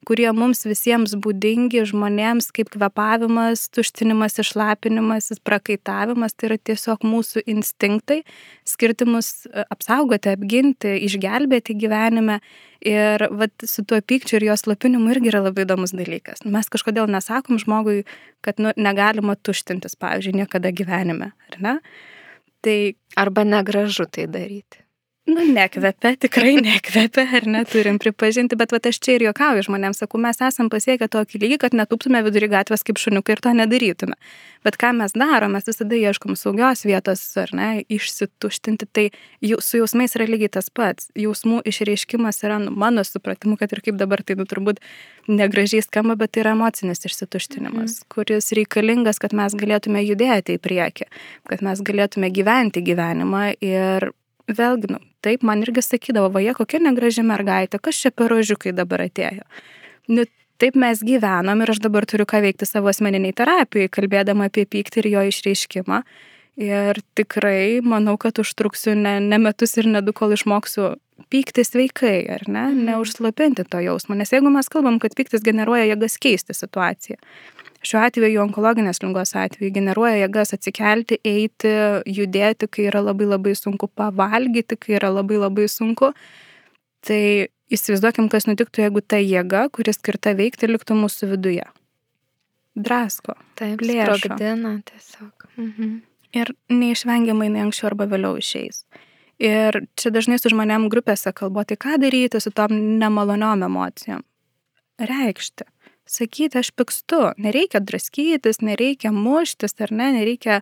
kurie 0.06 0.28
mums 0.36 0.62
visiems 0.66 1.16
būdingi 1.18 1.82
žmonėms 1.90 2.52
kaip 2.54 2.70
kvepavimas, 2.74 3.66
tuštinimas, 3.74 4.38
išlapinimas, 4.42 5.32
prakaitavimas, 5.46 6.36
tai 6.36 6.50
yra 6.50 6.58
tiesiog 6.70 7.02
mūsų 7.06 7.42
instinktai, 7.50 8.20
skirti 8.68 9.08
mus 9.08 9.32
e, 9.48 9.64
apsaugoti, 9.72 10.30
apginti, 10.36 10.94
išgelbėti 11.08 11.76
gyvenime. 11.80 12.38
Ir 12.86 13.26
vat, 13.34 13.66
su 13.66 13.82
tuo 13.88 13.98
pykčiu 13.98 14.36
ir 14.38 14.50
jos 14.52 14.62
slapinimu 14.66 15.10
irgi 15.10 15.32
yra 15.32 15.42
labai 15.48 15.64
įdomus 15.66 15.96
dalykas. 15.96 16.44
Mes 16.46 16.70
kažkodėl 16.70 17.10
nesakom 17.10 17.58
žmogui, 17.58 18.04
kad 18.46 18.62
nu, 18.62 18.70
negalima 18.78 19.34
tuštintis, 19.34 19.98
pavyzdžiui, 19.98 20.36
niekada 20.44 20.70
gyvenime, 20.76 21.32
ar 21.50 21.62
ne? 21.64 21.78
Tai 22.62 22.78
arba 23.18 23.46
negražu 23.48 24.06
tai 24.06 24.28
daryti. 24.30 24.85
Nu, 25.26 25.42
nekvepia, 25.42 26.14
tikrai 26.22 26.54
nekvepia, 26.68 27.24
ar 27.34 27.46
neturim 27.50 27.98
pripažinti, 27.98 28.54
bet 28.58 28.70
va 28.70 28.78
aš 28.78 29.00
čia 29.02 29.16
ir 29.16 29.24
juokauju 29.26 29.64
žmonėms, 29.66 29.98
sakau, 29.98 30.20
mes 30.22 30.38
esam 30.38 30.68
pasiekę 30.70 31.08
tokį 31.10 31.40
lygį, 31.42 31.56
kad 31.64 31.74
netuptume 31.74 32.20
vidurį 32.22 32.48
gatvės 32.52 32.86
kaip 32.86 33.00
šuniukai 33.02 33.34
ir 33.34 33.42
to 33.42 33.54
nedarytume. 33.58 34.14
Bet 34.66 34.78
ką 34.78 34.92
mes 34.94 35.16
darom, 35.18 35.56
mes 35.58 35.66
visada 35.66 35.98
ieškom 35.98 36.36
saugios 36.38 36.84
vietos, 36.86 37.24
ar 37.42 37.50
ne, 37.58 37.70
išsituštinti, 37.90 38.86
tai 38.94 39.08
jų, 39.42 39.58
su 39.62 39.80
jausmais 39.80 40.14
yra 40.14 40.28
lygiai 40.30 40.52
tas 40.58 40.70
pats. 40.70 41.10
Jausmų 41.18 41.58
išreiškimas 41.72 42.38
yra, 42.46 42.60
nu, 42.62 42.74
mano 42.78 43.02
supratimu, 43.06 43.58
kad 43.58 43.74
ir 43.74 43.82
kaip 43.82 43.98
dabar 43.98 44.22
tai 44.22 44.36
nu, 44.38 44.46
turbūt 44.46 44.78
negražiai 45.26 45.82
skamba, 45.82 46.14
bet 46.20 46.36
tai 46.36 46.44
yra 46.44 46.54
emocinis 46.54 47.02
išsituštinimas, 47.02 47.96
mm. 47.98 48.06
kuris 48.14 48.52
reikalingas, 48.54 49.18
kad 49.22 49.34
mes 49.34 49.58
galėtume 49.58 50.04
judėti 50.06 50.54
į 50.54 50.62
priekį, 50.62 51.10
kad 51.50 51.66
mes 51.66 51.82
galėtume 51.82 52.30
gyventi 52.34 52.84
gyvenimą 52.86 53.48
ir 53.58 54.10
vėlgi, 54.48 54.90
nu, 54.94 55.00
taip, 55.24 55.42
man 55.42 55.62
irgi 55.64 55.82
sakydavo, 55.82 56.30
va, 56.32 56.40
jie 56.44 56.54
kokia 56.54 56.80
negraži 56.84 57.24
mergaitė, 57.26 57.80
kas 57.82 57.98
čia 58.02 58.10
per 58.14 58.30
rožiukai 58.30 58.72
dabar 58.76 59.06
atėjo. 59.06 59.42
Nu, 60.08 60.24
taip 60.62 60.76
mes 60.78 61.02
gyvenom 61.04 61.62
ir 61.62 61.72
aš 61.74 61.82
dabar 61.84 62.06
turiu 62.06 62.26
ką 62.28 62.40
veikti 62.44 62.66
savo 62.68 62.88
asmeniniai 62.92 63.34
terapijai, 63.36 63.90
kalbėdama 63.92 64.46
apie 64.48 64.64
pyktį 64.64 65.02
ir 65.02 65.10
jo 65.16 65.24
išreiškimą. 65.32 66.02
Ir 66.56 67.02
tikrai 67.18 67.82
manau, 67.84 68.14
kad 68.16 68.38
užtruksiu 68.40 68.94
ne, 68.96 69.18
ne 69.20 69.38
metus 69.38 69.76
ir 69.76 69.90
ne 69.92 70.00
du, 70.00 70.14
kol 70.16 70.32
išmoksiu 70.32 70.94
pykti 71.32 71.64
sveikai, 71.64 72.30
ar 72.32 72.42
ne, 72.48 72.62
Mhm. 72.72 72.84
neužslopinti 72.86 73.64
to 73.68 73.78
jausmo. 73.84 74.14
Nes 74.16 74.30
jeigu 74.32 74.48
mes 74.52 74.68
kalbam, 74.68 74.98
kad 74.98 75.12
pyktis 75.14 75.42
generuoja 75.44 75.84
jėgas 75.92 76.16
keisti 76.20 76.54
situaciją, 76.54 77.16
šiuo 77.84 78.02
atveju 78.06 78.42
onkologinės 78.44 79.02
lygos 79.02 79.34
atveju 79.38 79.74
generuoja 79.74 80.22
jėgas 80.22 80.54
atsikelti, 80.56 81.18
eiti, 81.24 81.72
judėti, 82.06 82.68
kai 82.70 82.88
yra 82.90 83.02
labai 83.04 83.28
labai 83.28 83.54
sunku 83.58 83.88
pavalgyti, 83.88 84.78
kai 84.80 84.96
yra 85.00 85.10
labai 85.14 85.40
labai 85.42 85.68
sunku, 85.70 86.12
tai 87.06 87.48
įsivaizduokim, 87.72 88.30
kas 88.32 88.46
nutiktų, 88.48 88.86
jeigu 88.86 89.02
ta 89.02 89.20
jėga, 89.20 89.66
kuri 89.74 89.94
skirta 89.94 90.36
veikti, 90.38 90.70
liktų 90.70 90.98
mūsų 91.02 91.32
viduje. 91.34 91.66
Drasko. 92.76 93.34
Taip, 93.56 93.80
plėšo. 93.80 94.20
sprogdina 94.20 94.76
tiesiog. 94.84 95.48
Mhm. 95.56 95.96
ir 96.36 96.50
neišvengiamai 96.68 97.46
jinai 97.48 97.62
anksčiau 97.64 97.88
arba 97.88 98.04
vėliau 98.10 98.36
išeis. 98.36 98.84
Ir 99.40 99.78
čia 99.96 100.10
dažnai 100.12 100.38
su 100.40 100.50
žmonėm 100.52 100.88
grupėse 100.92 101.32
kalbu, 101.36 101.64
tai 101.64 101.76
ką 101.80 101.96
daryti 102.00 102.40
su 102.40 102.50
tom 102.52 102.72
nemaloniom 103.00 103.64
emocijom? 103.64 104.24
Reikšti. 105.00 105.64
Sakyti, 106.06 106.60
aš 106.60 106.70
pykstu. 106.78 107.32
Nereikia 107.42 107.80
draskytis, 107.82 108.60
nereikia 108.62 109.10
muštis, 109.14 109.74
ar 109.82 109.90
ne, 109.90 110.12
nereikia, 110.14 110.60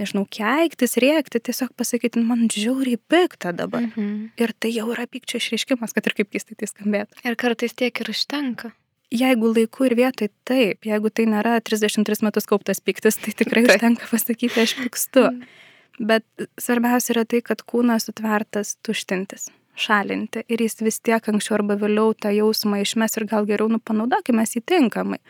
nežinau, 0.00 0.24
keiktis, 0.32 0.96
rėkti, 1.02 1.42
tiesiog 1.50 1.74
pasakyti, 1.76 2.22
man 2.24 2.48
žiauriai 2.48 3.00
pikta 3.12 3.52
dabar. 3.56 3.84
Mhm. 3.90 4.32
Ir 4.40 4.54
tai 4.56 4.72
jau 4.72 4.88
yra 4.94 5.04
pykčio 5.10 5.40
išreiškimas, 5.42 5.92
kad 5.96 6.08
ir 6.08 6.16
kaip 6.16 6.32
keistai 6.32 6.56
tai 6.56 6.70
skambėtų. 6.70 7.20
Ir 7.28 7.36
kartais 7.40 7.76
tiek 7.76 7.92
ir 7.92 8.12
užtenka. 8.14 8.72
Jeigu 9.10 9.50
laiku 9.50 9.88
ir 9.88 9.96
vietoj 9.98 10.30
taip, 10.46 10.86
jeigu 10.86 11.10
tai 11.10 11.26
nėra 11.26 11.58
33 11.66 12.22
metus 12.22 12.46
kauptas 12.46 12.78
pyktis, 12.80 13.18
tai 13.18 13.34
tikrai 13.34 13.64
Taip. 13.66 13.76
užtenka 13.76 14.08
pasakyti, 14.08 14.64
aš 14.64 14.78
pykstu. 14.80 15.26
Mhm. 15.28 15.56
Bet 16.00 16.24
svarbiausia 16.56 17.12
yra 17.12 17.26
tai, 17.28 17.42
kad 17.44 17.60
kūnas 17.68 18.06
sutvertas 18.08 18.78
tuštintis, 18.86 19.50
šalinti. 19.80 20.44
Ir 20.48 20.62
jis 20.64 20.80
vis 20.84 21.00
tiek 21.00 21.28
anksčiau 21.32 21.60
arba 21.60 21.76
vėliau 21.80 22.14
tą 22.14 22.32
jausmą 22.34 22.82
išmes 22.84 23.16
ir 23.18 23.26
gal 23.30 23.48
geriau 23.48 23.70
nu 23.72 23.80
panaudokime 23.80 24.44
jį 24.48 24.62
tinkamai. 24.66 25.20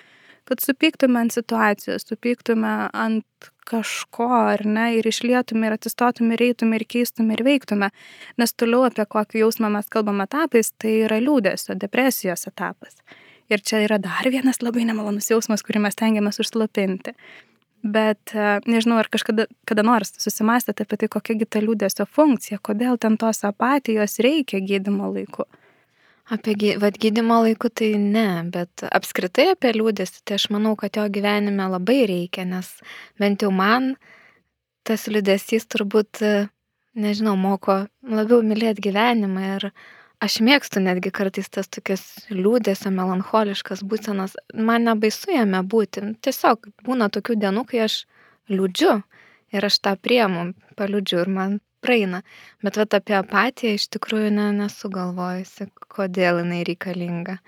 Kad 0.49 0.63
supyktume 0.65 1.21
ant 1.21 1.35
situacijos, 1.35 2.09
supyktume 2.09 2.73
ant 2.91 3.51
kažko 3.71 4.27
ar 4.35 4.65
ne 4.67 4.87
ir 4.99 5.07
išlietume 5.07 5.69
ir 5.69 5.77
atsistotume 5.77 6.35
ir 6.35 6.47
eitume 6.49 6.81
ir 6.81 6.87
keistume 6.95 7.37
ir 7.37 7.45
veiktume. 7.47 7.91
Nes 8.41 8.55
toliau 8.59 8.87
apie 8.89 9.07
kokį 9.15 9.45
jausmą 9.45 9.71
mes 9.77 9.91
kalbam 9.93 10.25
etapais, 10.25 10.73
tai 10.79 10.97
yra 11.05 11.21
liūdėsio, 11.23 11.77
depresijos 11.79 12.49
etapas. 12.51 12.99
Ir 13.51 13.63
čia 13.67 13.85
yra 13.85 13.99
dar 14.03 14.27
vienas 14.31 14.63
labai 14.63 14.87
nemalonus 14.89 15.31
jausmas, 15.31 15.63
kurį 15.67 15.85
mes 15.87 15.99
tengiamės 15.99 16.43
užslopinti. 16.43 17.15
Bet 17.83 18.35
e, 18.35 18.59
nežinau, 18.69 18.99
ar 19.01 19.09
kažkada 19.09 19.47
kada 19.69 19.85
nors 19.87 20.13
susimastėte 20.21 20.85
apie 20.85 20.99
tai, 21.01 21.09
kokia 21.13 21.47
ta 21.49 21.63
liūdėsio 21.65 22.05
funkcija, 22.05 22.61
kodėl 22.61 23.01
ten 23.01 23.17
tos 23.17 23.41
apatijos 23.49 24.19
reikia 24.21 24.61
gydimo 24.61 25.09
laiku. 25.15 25.47
Apie 26.31 26.77
vat 26.79 26.99
gydimo 27.01 27.41
laiku 27.43 27.71
tai 27.73 27.95
ne, 27.99 28.45
bet 28.53 28.85
apskritai 28.87 29.49
apie 29.55 29.73
liūdėsi, 29.75 30.21
tai 30.25 30.37
aš 30.37 30.51
manau, 30.55 30.77
kad 30.79 30.95
jo 30.95 31.09
gyvenime 31.11 31.67
labai 31.73 32.05
reikia, 32.07 32.45
nes 32.47 32.69
bent 33.19 33.43
jau 33.43 33.51
man 33.51 33.95
tas 34.87 35.09
liūdėsys 35.11 35.67
turbūt, 35.73 36.21
nežinau, 37.01 37.35
moko 37.41 37.81
labiau 38.07 38.45
mylėti 38.47 38.91
gyvenimą 38.91 39.49
ir 39.57 39.67
aš 40.21 40.41
mėgstu 40.45 40.83
netgi 40.85 41.13
kartais 41.15 41.49
tas 41.53 41.69
tokias 41.73 42.03
liūdėsio, 42.31 42.93
melancholiškas 42.95 43.83
būsenas, 43.89 44.37
man 44.55 44.87
nebaisu 44.89 45.35
jame 45.35 45.63
būti, 45.65 46.05
tiesiog 46.25 46.71
būna 46.87 47.11
tokių 47.13 47.39
dienų, 47.45 47.65
kai 47.71 47.85
aš 47.87 48.05
liūdžiu 48.53 49.01
ir 49.57 49.67
aš 49.67 49.81
tą 49.85 49.97
priemu, 49.97 50.53
paliūdžiu 50.79 51.25
ir 51.25 51.33
man 51.33 51.59
praeina. 51.81 52.23
Bet 52.65 52.79
vat 52.81 52.95
apie 52.99 53.17
apatiją 53.19 53.79
iš 53.79 53.89
tikrųjų 53.97 54.31
ne, 54.37 54.51
nesu 54.61 54.91
galvojusi, 54.93 55.71
kodėl 55.89 56.43
jinai 56.43 56.63
reikalinga. 56.69 57.41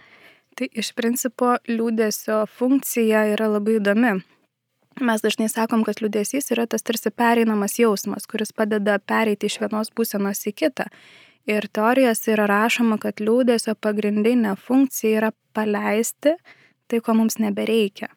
Tai 0.56 0.68
iš 0.68 0.92
principo 0.96 1.56
liūdėsio 1.68 2.42
funkcija 2.58 3.26
yra 3.32 3.48
labai 3.54 3.78
įdomi. 3.78 4.16
Mes 5.00 5.22
dažnai 5.24 5.48
sakom, 5.48 5.84
kad 5.86 6.02
liūdėsys 6.02 6.50
yra 6.52 6.66
tas 6.68 6.84
tarsi 6.84 7.08
pereinamas 7.08 7.78
jausmas, 7.80 8.26
kuris 8.28 8.52
padeda 8.52 8.98
pereiti 9.00 9.48
iš 9.48 9.56
vienos 9.62 9.88
būsenos 9.96 10.44
į 10.50 10.52
kitą. 10.52 10.90
Ir 11.50 11.66
teorijose 11.74 12.36
yra 12.36 12.46
rašoma, 12.46 13.00
kad 13.02 13.18
liūdėsio 13.18 13.74
pagrindinė 13.82 14.54
funkcija 14.62 15.18
yra 15.18 15.30
paleisti 15.56 16.36
tai, 16.86 17.00
ko 17.02 17.16
mums 17.18 17.40
nebereikia. 17.42 18.12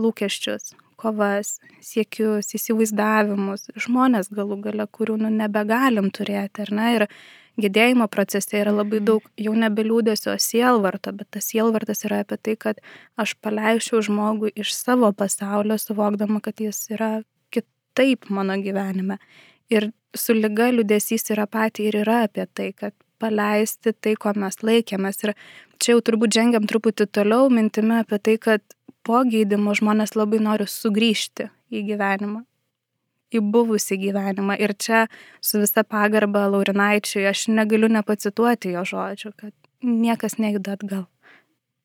Lūkesčius, 0.00 0.72
kovas, 0.98 1.58
siekius, 1.84 2.48
įsivaizdavimus, 2.56 3.68
žmonės 3.84 4.30
galų 4.34 4.62
gale, 4.64 4.86
kurių 4.88 5.18
nu, 5.20 5.30
nebegalim 5.30 6.08
turėti, 6.14 6.64
ar 6.64 6.72
ne? 6.74 6.88
Ir 6.96 7.06
gedėjimo 7.60 8.08
procese 8.10 8.58
yra 8.62 8.72
labai 8.74 9.02
daug 9.04 9.26
jau 9.38 9.52
nebeliūdėsio 9.58 10.34
sielvarto, 10.40 11.12
bet 11.14 11.28
tas 11.36 11.50
sielvartas 11.52 12.02
yra 12.08 12.22
apie 12.24 12.38
tai, 12.40 12.56
kad 12.64 12.80
aš 13.20 13.36
paleisčiau 13.44 14.00
žmogų 14.08 14.54
iš 14.56 14.72
savo 14.74 15.12
pasaulio, 15.12 15.76
suvokdama, 15.78 16.40
kad 16.42 16.64
jis 16.64 16.80
yra 16.96 17.12
kitaip 17.54 18.30
mano 18.32 18.56
gyvenime. 18.62 19.20
Ir 19.70 19.92
su 20.14 20.36
lyga 20.36 20.70
liūdėsys 20.72 21.30
yra 21.34 21.46
pati 21.50 21.88
ir 21.88 22.00
yra 22.04 22.24
apie 22.28 22.46
tai, 22.46 22.70
kad 22.72 22.94
paleisti 23.22 23.92
tai, 23.92 24.14
ko 24.20 24.32
mes 24.38 24.58
laikėmės. 24.62 25.20
Ir 25.24 25.34
čia 25.82 25.94
jau 25.94 26.02
turbūt 26.06 26.34
žengiam 26.36 26.66
truputį 26.70 27.08
toliau 27.14 27.50
mintimi 27.52 28.00
apie 28.00 28.18
tai, 28.18 28.38
kad 28.38 28.64
po 29.06 29.22
gydimo 29.28 29.74
žmonės 29.76 30.16
labai 30.16 30.40
nori 30.42 30.66
sugrįžti 30.70 31.48
į 31.74 31.84
gyvenimą, 31.90 32.44
į 33.34 33.42
buvusį 33.54 34.00
gyvenimą. 34.06 34.58
Ir 34.60 34.74
čia 34.78 35.06
su 35.44 35.60
visa 35.62 35.84
pagarba 35.84 36.46
Laurinaičiui 36.52 37.26
aš 37.30 37.48
negaliu 37.52 37.90
nepacituoti 37.92 38.74
jo 38.76 38.84
žodžių, 38.94 39.34
kad 39.36 39.52
niekas 39.84 40.38
nejuda 40.40 40.78
atgal. 40.78 41.04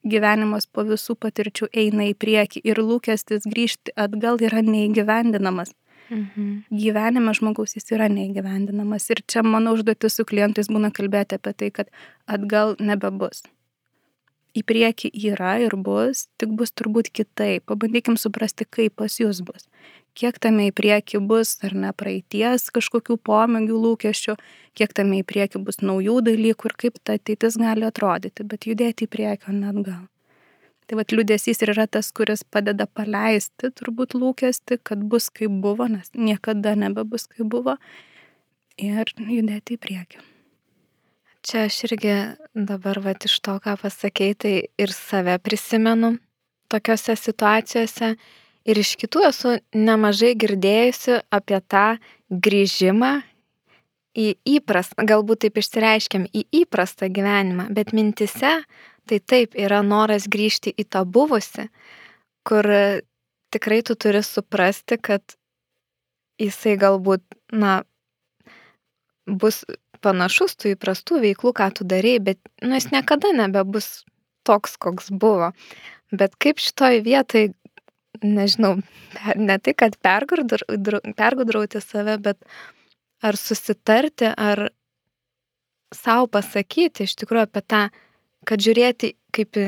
Gyvenimas 0.07 0.63
po 0.71 0.85
visų 0.87 1.17
patirčių 1.19 1.67
eina 1.75 2.05
į 2.07 2.13
priekį 2.15 2.61
ir 2.63 2.79
lūkestis 2.79 3.43
grįžti 3.49 3.91
atgal 3.99 4.39
yra 4.39 4.61
neįgyvendinamas. 4.63 5.73
Mhm. 6.09 6.65
Gyvenime 6.73 7.33
žmogaus 7.37 7.75
jis 7.77 7.91
yra 7.93 8.09
neįgyvendinamas. 8.09 9.05
Ir 9.13 9.21
čia 9.29 9.43
mano 9.45 9.75
užduotis 9.77 10.17
su 10.17 10.25
klientais 10.25 10.69
būna 10.71 10.91
kalbėti 10.95 11.37
apie 11.37 11.53
tai, 11.53 11.71
kad 11.71 11.93
atgal 12.27 12.75
nebebus. 12.79 13.43
Į 14.57 14.63
priekį 14.65 15.11
yra 15.29 15.59
ir 15.61 15.75
bus, 15.77 16.25
tik 16.41 16.55
bus 16.57 16.73
turbūt 16.73 17.11
kitaip. 17.13 17.67
Pabandykim 17.69 18.17
suprasti, 18.17 18.65
kaip 18.65 18.95
pas 18.97 19.19
jūs 19.21 19.43
bus. 19.45 19.69
Kiek 20.17 20.39
tame 20.41 20.71
į 20.71 20.73
priekį 20.75 21.21
bus, 21.29 21.53
ar 21.63 21.75
ne 21.77 21.91
praeities 21.93 22.71
kažkokių 22.73 23.19
pomėgių 23.29 23.77
lūkesčių, 23.85 24.35
kiek 24.73 24.95
tame 24.97 25.21
į 25.21 25.27
priekį 25.29 25.61
bus 25.63 25.83
naujų 25.85 26.17
dalykų 26.25 26.71
ir 26.71 26.79
kaip 26.83 26.97
ta 27.05 27.19
ateitis 27.19 27.61
gali 27.61 27.85
atrodyti, 27.85 28.43
bet 28.43 28.65
judėti 28.65 29.05
į 29.05 29.13
priekį, 29.13 29.51
o 29.53 29.59
ne 29.61 29.69
atgal. 29.69 30.07
Tai 30.89 30.97
vad 30.97 31.13
liūdėsys 31.13 31.61
ir 31.61 31.69
yra 31.75 31.85
tas, 31.85 32.09
kuris 32.17 32.41
padeda 32.41 32.87
paleisti 32.89 33.69
turbūt 33.77 34.15
lūkesti, 34.17 34.79
kad 34.81 35.03
bus 35.11 35.29
kaip 35.29 35.53
buvo, 35.61 35.85
nes 35.85 36.09
niekada 36.17 36.73
nebebus 36.73 37.27
kaip 37.29 37.45
buvo, 37.53 37.75
ir 38.81 39.13
judėti 39.19 39.77
į 39.77 39.81
priekį. 39.85 40.23
Čia 41.45 41.67
aš 41.67 41.77
irgi 41.87 42.15
dabar 42.53 42.99
vat 43.05 43.29
iš 43.29 43.37
to, 43.45 43.59
ką 43.63 43.77
pasakėjai, 43.79 44.39
tai 44.41 44.53
ir 44.81 44.91
save 44.91 45.37
prisimenu 45.45 46.17
tokiuose 46.73 47.15
situacijose 47.15 48.15
ir 48.69 48.81
iš 48.81 48.95
kitų 48.99 49.23
esu 49.29 49.55
nemažai 49.77 50.33
girdėjusi 50.41 51.21
apie 51.33 51.61
tą 51.71 51.85
grįžimą 52.29 53.13
į 54.19 54.27
įprastą, 54.57 55.05
galbūt 55.07 55.45
taip 55.45 55.61
išsireiškiam, 55.61 56.25
į 56.33 56.43
įprastą 56.63 57.07
gyvenimą, 57.13 57.69
bet 57.77 57.93
mintise 57.95 58.57
tai 59.09 59.19
taip 59.19 59.57
yra 59.57 59.81
noras 59.85 60.27
grįžti 60.31 60.73
į 60.77 60.85
tą 60.93 61.03
buvusi, 61.05 61.67
kur 62.47 62.67
tikrai 63.53 63.81
tu 63.85 63.95
turi 63.97 64.21
suprasti, 64.25 64.99
kad 65.01 65.35
jisai 66.39 66.77
galbūt, 66.79 67.23
na, 67.51 67.81
bus 69.29 69.63
panašus 70.03 70.55
tų 70.59 70.73
įprastų 70.75 71.21
veiklų, 71.25 71.53
ką 71.57 71.69
tu 71.75 71.87
darėjai, 71.87 72.23
bet 72.31 72.39
nu, 72.63 72.75
jis 72.77 72.89
niekada 72.93 73.33
nebebus 73.35 74.03
toks, 74.47 74.77
koks 74.81 75.11
buvo. 75.11 75.51
Bet 76.15 76.37
kaip 76.41 76.61
šitoj 76.63 77.01
vietoj, 77.05 77.51
nežinau, 78.23 78.79
ne 79.35 79.57
tai, 79.59 79.75
kad 79.77 79.97
pergudr- 80.03 80.65
pergudrauti 81.19 81.81
save, 81.83 82.17
bet 82.23 82.39
ar 83.21 83.37
susitarti, 83.37 84.31
ar 84.31 84.69
savo 85.95 86.29
pasakyti 86.31 87.05
iš 87.05 87.17
tikrųjų 87.19 87.47
apie 87.47 87.63
tą, 87.65 87.81
kad 88.49 88.63
žiūrėti 88.65 89.13
kaip 89.35 89.59
į 89.59 89.67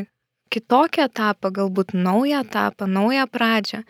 kitokį 0.52 1.06
etapą, 1.08 1.52
galbūt 1.56 1.94
naują 1.96 2.42
etapą, 2.46 2.88
naują 2.88 3.28
pradžią. 3.32 3.84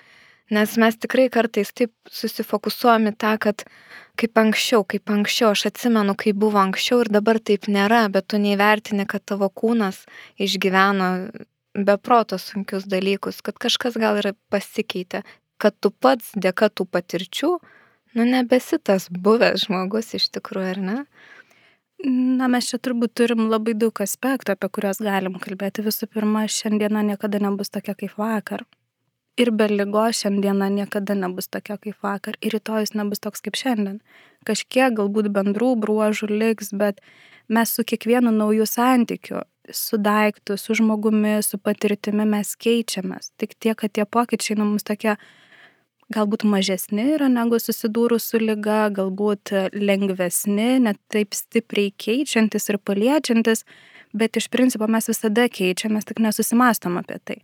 Nes 0.52 0.76
mes 0.78 0.98
tikrai 1.00 1.30
kartais 1.32 1.72
taip 1.72 1.94
susifokusuojame 2.12 3.14
tą, 3.16 3.38
kad 3.40 3.64
kaip 4.20 4.38
anksčiau, 4.38 4.84
kaip 4.84 5.10
anksčiau, 5.14 5.54
aš 5.56 5.70
atsimenu, 5.70 6.16
kaip 6.20 6.36
buvo 6.44 6.60
anksčiau 6.60 7.06
ir 7.06 7.12
dabar 7.14 7.40
taip 7.40 7.70
nėra, 7.72 8.04
bet 8.12 8.28
tu 8.28 8.40
neįvertini, 8.42 9.08
kad 9.08 9.24
tavo 9.24 9.48
kūnas 9.48 10.04
išgyveno 10.44 11.10
beproto 11.88 12.36
sunkius 12.42 12.84
dalykus, 12.92 13.40
kad 13.42 13.56
kažkas 13.56 13.96
gal 13.96 14.20
ir 14.20 14.34
pasikeitė, 14.52 15.24
kad 15.62 15.78
tu 15.80 15.92
pats 15.92 16.34
dėka 16.36 16.68
tų 16.68 16.86
patirčių, 16.92 17.52
nu 18.20 18.28
nebesi 18.28 18.80
tas 18.84 19.08
buvęs 19.08 19.70
žmogus 19.70 20.12
iš 20.20 20.28
tikrųjų, 20.36 20.72
ar 20.76 20.82
ne? 20.84 20.98
Na, 22.02 22.48
mes 22.50 22.66
čia 22.72 22.80
turbūt 22.82 23.14
turim 23.14 23.44
labai 23.52 23.76
daug 23.78 24.00
aspektų, 24.02 24.56
apie 24.56 24.70
kuriuos 24.74 25.02
galim 25.06 25.36
kalbėti. 25.42 25.84
Visų 25.86 26.08
pirma, 26.10 26.48
šiandiena 26.50 27.04
niekada 27.06 27.38
nebus 27.44 27.70
tokia 27.70 27.94
kaip 27.98 28.16
vakar. 28.18 28.64
Ir 29.38 29.52
be 29.54 29.68
lygo 29.70 30.08
šiandiena 30.10 30.72
niekada 30.74 31.14
nebus 31.16 31.52
tokia 31.54 31.78
kaip 31.78 32.02
vakar. 32.02 32.40
Ir 32.42 32.56
rytojus 32.58 32.96
nebus 32.98 33.22
toks 33.22 33.46
kaip 33.46 33.60
šiandien. 33.60 34.00
Kažkiek 34.50 34.98
galbūt 34.98 35.30
bendrų 35.36 35.76
bruožų 35.84 36.32
liks, 36.32 36.74
bet 36.74 37.04
mes 37.48 37.70
su 37.70 37.86
kiekvienu 37.86 38.34
nauju 38.34 38.66
santykiu, 38.66 39.44
su 39.70 40.02
daiktu, 40.02 40.58
su 40.58 40.74
žmogumi, 40.82 41.38
su 41.46 41.62
patirtimi 41.62 42.26
mes 42.26 42.56
keičiamės. 42.58 43.30
Tik 43.38 43.54
tiek, 43.60 43.78
kad 43.78 43.94
tie 43.94 44.10
pokyčiai 44.10 44.58
nu, 44.58 44.72
mums 44.74 44.88
tokie 44.90 45.20
galbūt 46.12 46.44
mažesni 46.48 47.08
yra 47.16 47.30
negu 47.32 47.60
susidūrus 47.62 48.28
su 48.32 48.42
lyga, 48.42 48.86
galbūt 48.94 49.54
lengvesni, 49.76 50.82
net 50.86 51.00
taip 51.14 51.36
stipriai 51.38 51.94
keičiantis 52.04 52.70
ir 52.72 52.80
paliečiantis, 52.84 53.66
bet 54.14 54.38
iš 54.40 54.50
principo 54.54 54.88
mes 54.92 55.08
visada 55.12 55.48
keičiamės, 55.48 56.08
tik 56.10 56.22
nesusimastom 56.24 57.00
apie 57.02 57.20
tai. 57.24 57.38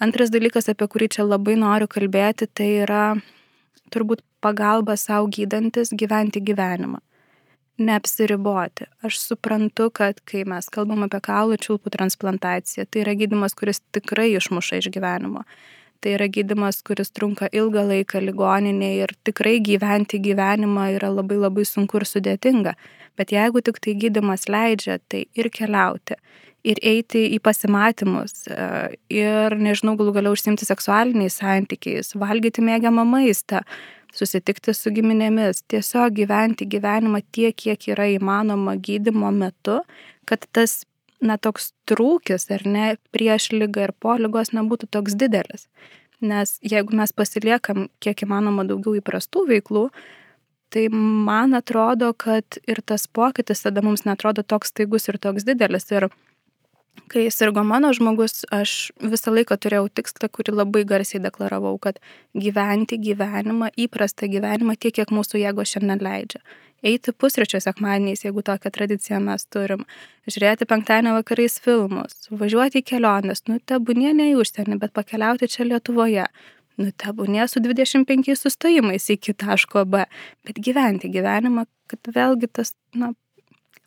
Antras 0.00 0.32
dalykas, 0.32 0.70
apie 0.72 0.88
kurį 0.88 1.10
čia 1.16 1.26
labai 1.26 1.56
noriu 1.60 1.88
kalbėti, 1.90 2.48
tai 2.48 2.70
yra 2.86 3.04
turbūt 3.92 4.24
pagalba 4.44 4.96
savo 5.00 5.28
gydantis 5.32 5.92
gyventi 5.92 6.40
gyvenimą. 6.44 7.00
Neapsiriboti. 7.80 8.86
Aš 9.04 9.16
suprantu, 9.22 9.88
kad 9.96 10.18
kai 10.28 10.44
mes 10.48 10.68
kalbam 10.72 11.06
apie 11.06 11.22
kaulų 11.24 11.56
čiulpų 11.64 11.92
transplantaciją, 11.96 12.84
tai 12.84 13.04
yra 13.06 13.16
gydimas, 13.16 13.56
kuris 13.56 13.80
tikrai 13.96 14.30
išmuša 14.36 14.82
iš 14.82 14.90
gyvenimo 14.92 15.46
tai 16.00 16.14
yra 16.16 16.28
gydimas, 16.32 16.80
kuris 16.86 17.12
trunka 17.12 17.48
ilgą 17.52 17.84
laiką 17.90 18.22
ligoninėje 18.24 19.04
ir 19.04 19.14
tikrai 19.28 19.58
gyventi 19.64 20.20
gyvenimą 20.22 20.90
yra 20.96 21.12
labai 21.12 21.38
labai 21.40 21.66
sunku 21.68 22.00
ir 22.00 22.08
sudėtinga. 22.08 22.74
Bet 23.20 23.34
jeigu 23.34 23.60
tik 23.64 23.80
tai 23.84 23.96
gydimas 24.00 24.48
leidžia, 24.48 24.98
tai 25.12 25.26
ir 25.36 25.50
keliauti, 25.52 26.16
ir 26.64 26.80
eiti 26.86 27.26
į 27.36 27.40
pasimatymus, 27.44 28.46
e, 28.48 28.68
ir, 29.12 29.56
nežinau, 29.60 29.96
galų 30.00 30.14
galiau 30.16 30.36
užsimti 30.36 30.68
seksualiniais 30.68 31.40
santykiais, 31.40 32.14
valgyti 32.20 32.64
mėgiamą 32.64 33.04
maistą, 33.08 33.60
susitikti 34.16 34.74
su 34.74 34.92
giminėmis, 34.94 35.64
tiesiog 35.70 36.16
gyventi 36.16 36.66
gyvenimą 36.70 37.22
tiek, 37.32 37.56
kiek 37.56 37.90
yra 37.92 38.08
įmanoma 38.16 38.76
gydimo 38.80 39.30
metu, 39.34 39.80
kad 40.28 40.46
tas 40.54 40.80
na, 41.20 41.36
toks 41.38 41.72
trūkis 41.88 42.48
ar 42.54 42.64
ne 42.66 42.86
prieš 43.14 43.50
lygą 43.54 43.88
ir 43.88 43.92
po 43.98 44.16
lygos 44.20 44.54
nebūtų 44.56 44.90
toks 44.96 45.16
didelis. 45.20 45.68
Nes 46.20 46.58
jeigu 46.60 46.96
mes 46.96 47.12
pasiliekam 47.16 47.88
kiek 48.04 48.26
įmanoma 48.26 48.66
daugiau 48.68 48.98
įprastų 48.98 49.46
veiklų, 49.48 49.86
tai 50.70 50.88
man 50.92 51.56
atrodo, 51.56 52.12
kad 52.12 52.60
ir 52.68 52.82
tas 52.86 53.06
pokytis 53.08 53.64
tada 53.64 53.82
mums 53.82 54.04
netrodo 54.06 54.44
toks 54.44 54.74
staigus 54.74 55.08
ir 55.08 55.18
toks 55.18 55.46
didelis. 55.48 55.88
Ir 55.90 56.10
kai 57.10 57.26
sirgo 57.32 57.64
mano 57.66 57.90
žmogus, 57.96 58.44
aš 58.52 58.92
visą 59.00 59.32
laiką 59.34 59.56
turėjau 59.56 59.88
tikslą, 60.00 60.28
kurį 60.28 60.54
labai 60.60 60.84
garsiai 60.88 61.22
deklaravau, 61.24 61.74
kad 61.82 61.98
gyventi 62.36 63.00
gyvenimą, 63.00 63.72
įprastą 63.80 64.28
gyvenimą 64.30 64.76
tiek, 64.76 64.94
kiek 65.00 65.14
mūsų 65.14 65.40
jėgo 65.42 65.66
šiandien 65.66 66.04
leidžia 66.04 66.44
eiti 66.86 67.12
pusryčio 67.12 67.60
sekmadieniais, 67.60 68.24
jeigu 68.24 68.42
tokią 68.46 68.72
tradiciją 68.74 69.20
mes 69.24 69.46
turim, 69.52 69.84
žiūrėti 70.30 70.68
penktadienio 70.70 71.16
vakarais 71.18 71.58
filmus, 71.64 72.28
važiuoti 72.30 72.80
į 72.80 72.86
keliones, 72.92 73.44
nu 73.50 73.58
tebūnie 73.70 74.12
ne 74.16 74.30
į 74.32 74.38
užsienį, 74.40 74.80
bet 74.82 74.94
pakeliauti 74.96 75.50
čia 75.50 75.68
Lietuvoje. 75.68 76.28
Nu 76.80 76.92
tebūnie 76.96 77.44
su 77.50 77.60
25 77.60 78.32
sustojimais 78.38 79.10
iki 79.12 79.34
taško 79.36 79.84
B, 79.84 80.06
bet 80.48 80.60
gyventi 80.64 81.10
gyvenimą, 81.12 81.66
kad 81.90 82.12
vėlgi 82.14 82.48
tas 82.56 82.72
na, 82.96 83.12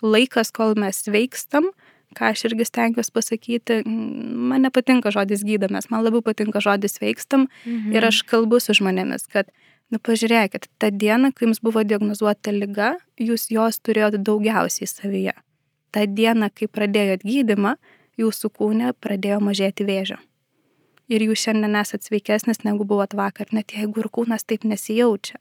laikas, 0.04 0.52
kol 0.54 0.76
mes 0.78 1.02
veikstam, 1.10 1.72
ką 2.14 2.30
aš 2.30 2.46
irgi 2.50 2.68
stengiuosi 2.70 3.14
pasakyti, 3.16 3.80
man 3.88 4.68
nepatinka 4.68 5.10
žodis 5.16 5.41
gydomės, 5.48 5.89
man 5.89 6.04
labiau 6.06 6.22
patinka 6.26 6.62
žodis 6.62 7.00
veikstam 7.02 7.48
mhm. 7.48 7.96
ir 7.96 8.10
aš 8.12 8.22
kalbu 8.30 8.62
su 8.62 8.78
žmonėmis, 8.78 9.26
kad 9.34 9.50
Nu 9.94 10.00
pažiūrėkit, 10.02 10.72
tą 10.82 10.89
dieną, 10.89 11.30
kai 11.38 11.46
jums 11.46 11.60
buvo 11.62 11.84
diagnozuota 11.86 12.50
lyga, 12.50 12.96
jūs 13.22 13.52
jos 13.54 13.78
turėjot 13.86 14.16
daugiausiai 14.26 14.88
savyje. 14.89 15.34
Ta 15.94 16.08
diena, 16.10 16.48
kai 16.50 16.66
pradėjot 16.66 17.22
gydimą, 17.22 17.76
jūsų 18.18 18.50
kūne 18.58 18.96
pradėjo 18.98 19.38
mažėti 19.46 19.86
vėžio. 19.86 20.18
Ir 21.14 21.28
jūs 21.28 21.44
šiandien 21.44 21.78
esate 21.78 22.10
sveikesnis 22.10 22.64
negu 22.66 22.88
buvot 22.89 23.14
vakar, 23.14 23.52
net 23.54 23.76
jeigu 23.78 24.02
ir 24.02 24.10
kūnas 24.18 24.48
taip 24.50 24.66
nesijaučia. 24.66 25.38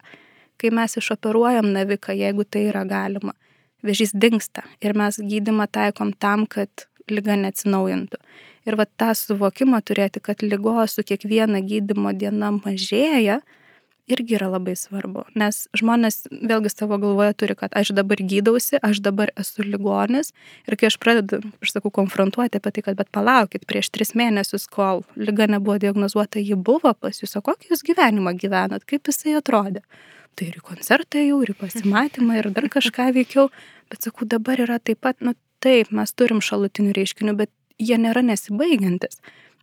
Kai 0.61 0.69
mes 0.69 0.99
išoperuojam 1.01 1.71
naviką, 1.73 2.13
jeigu 2.13 2.45
tai 2.45 2.67
yra 2.69 2.85
galima, 2.85 3.33
vėžys 3.81 4.13
dinksta 4.13 4.67
ir 4.85 4.93
mes 4.99 5.17
gydimą 5.17 5.71
taikom 5.73 6.13
tam, 6.13 6.45
kad 6.45 6.91
lyga 7.09 7.39
neatsinaujintų. 7.41 8.21
Ir 8.69 8.77
va 8.77 8.85
tą 8.85 9.15
suvokimą 9.17 9.81
turėti, 9.81 10.21
kad 10.21 10.45
lygos 10.45 10.99
su 10.99 11.09
kiekviena 11.09 11.65
gydimo 11.65 12.13
diena 12.13 12.53
mažėja, 12.61 13.41
irgi 14.13 14.37
yra 14.39 14.49
labai 14.53 14.75
svarbu, 14.79 15.25
nes 15.39 15.65
žmonės 15.79 16.27
vėlgi 16.31 16.73
savo 16.73 16.99
galvoje 17.03 17.35
turi, 17.41 17.57
kad 17.59 17.75
aš 17.79 17.93
dabar 17.97 18.21
gydausi, 18.21 18.79
aš 18.85 19.01
dabar 19.05 19.33
esu 19.41 19.65
ligonis 19.67 20.33
ir 20.69 20.77
kai 20.81 20.91
aš 20.91 20.99
pradedu, 21.03 21.41
aš 21.65 21.75
sakau, 21.77 21.93
konfrontuoti 21.95 22.61
apie 22.61 22.73
tai, 22.77 22.85
kad 22.89 22.99
bet 22.99 23.11
palaukit, 23.15 23.67
prieš 23.69 23.93
tris 23.95 24.15
mėnesius, 24.19 24.69
kol 24.73 25.05
lyga 25.17 25.49
nebuvo 25.51 25.79
diagnozuota, 25.83 26.43
ji 26.43 26.59
buvo 26.59 26.95
pas 26.95 27.23
jūs, 27.23 27.37
o 27.39 27.45
kokį 27.45 27.73
jūs 27.73 27.85
gyvenimą 27.89 28.35
gyvenat, 28.41 28.87
kaip 28.89 29.11
jisai 29.11 29.39
atrodė. 29.41 29.85
Tai 30.37 30.49
ir 30.49 30.59
į 30.61 30.65
koncertą 30.65 31.21
jau, 31.21 31.43
ir 31.45 31.53
į 31.53 31.59
pasimatymą, 31.61 32.39
ir 32.41 32.51
dar 32.57 32.69
kažką 32.73 33.11
veikiau, 33.17 33.51
bet 33.93 34.09
sakau, 34.09 34.29
dabar 34.29 34.63
yra 34.65 34.79
taip 34.81 35.03
pat, 35.05 35.19
nu 35.21 35.35
taip, 35.63 35.93
mes 35.93 36.15
turim 36.17 36.41
šalutinių 36.45 36.95
reiškinių, 36.97 37.37
bet 37.37 37.53
jie 37.83 37.99
nėra 38.01 38.23
nesibaigiantis 38.25 39.21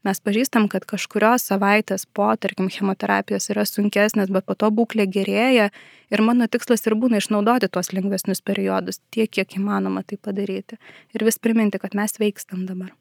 mes 0.08 0.22
pažįstam, 0.24 0.68
kad 0.72 0.86
kažkurios 0.90 1.48
savaitės 1.50 2.06
po, 2.06 2.30
tarkim, 2.40 2.70
chemoterapijos 2.72 3.50
yra 3.54 3.66
sunkesnės, 3.68 4.32
bet 4.34 4.48
po 4.48 4.56
to 4.56 4.70
būklė 4.74 5.08
gerėja 5.12 5.70
ir 6.10 6.24
mano 6.26 6.48
tikslas 6.48 6.86
ir 6.88 6.96
būna 7.00 7.20
išnaudoti 7.22 7.70
tuos 7.72 7.92
lengvesnius 7.96 8.42
periodus 8.46 9.02
tiek, 9.12 9.30
kiek 9.32 9.60
įmanoma 9.60 10.04
tai 10.08 10.20
padaryti 10.22 10.80
ir 11.16 11.28
vis 11.28 11.40
priminti, 11.42 11.82
kad 11.82 11.98
mes 11.98 12.16
veikstam 12.22 12.66
dabar. 12.70 12.94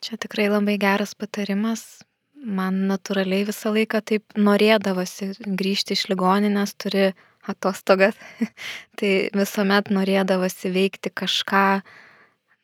Čia 0.00 0.18
tikrai 0.20 0.46
labai 0.52 0.78
geras 0.78 1.16
patarimas. 1.18 2.04
Man 2.38 2.84
natūraliai 2.86 3.48
visą 3.48 3.72
laiką 3.74 3.98
taip 4.06 4.36
norėdavosi 4.38 5.32
grįžti 5.42 5.96
iš 5.96 6.04
ligoninės, 6.12 6.76
turi 6.78 7.08
atostogas, 7.50 8.14
tai 8.98 9.12
visuomet 9.34 9.90
norėdavosi 9.90 10.70
veikti 10.70 11.10
kažką, 11.10 11.80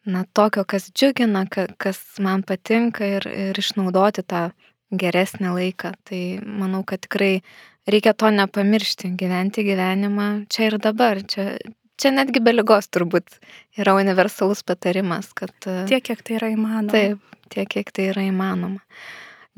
na, 0.05 0.25
tokio, 0.33 0.65
kas 0.69 0.91
džiugina, 0.93 1.47
kas 1.79 2.01
man 2.23 2.43
patinka 2.47 3.07
ir, 3.19 3.27
ir 3.29 3.59
išnaudoti 3.61 4.25
tą 4.29 4.49
geresnį 4.95 5.55
laiką. 5.57 5.95
Tai 6.07 6.21
manau, 6.45 6.83
kad 6.87 7.05
tikrai 7.07 7.39
reikia 7.91 8.15
to 8.17 8.31
nepamiršti, 8.35 9.15
gyventi 9.19 9.65
gyvenimą 9.67 10.29
čia 10.53 10.69
ir 10.69 10.79
dabar. 10.83 11.23
Čia, 11.29 11.57
čia 12.01 12.15
netgi 12.15 12.43
be 12.45 12.55
lygos 12.55 12.91
turbūt 12.93 13.39
yra 13.81 13.97
universalus 13.99 14.65
patarimas, 14.67 15.33
kad... 15.37 15.55
Tiek, 15.63 16.05
kiek 16.05 16.25
tai 16.25 16.39
yra 16.41 16.55
įmanoma. 16.55 16.93
Taip, 16.93 17.37
tiek, 17.53 17.69
kiek 17.71 17.93
tai 17.95 18.11
yra 18.13 18.27
įmanoma. 18.29 18.83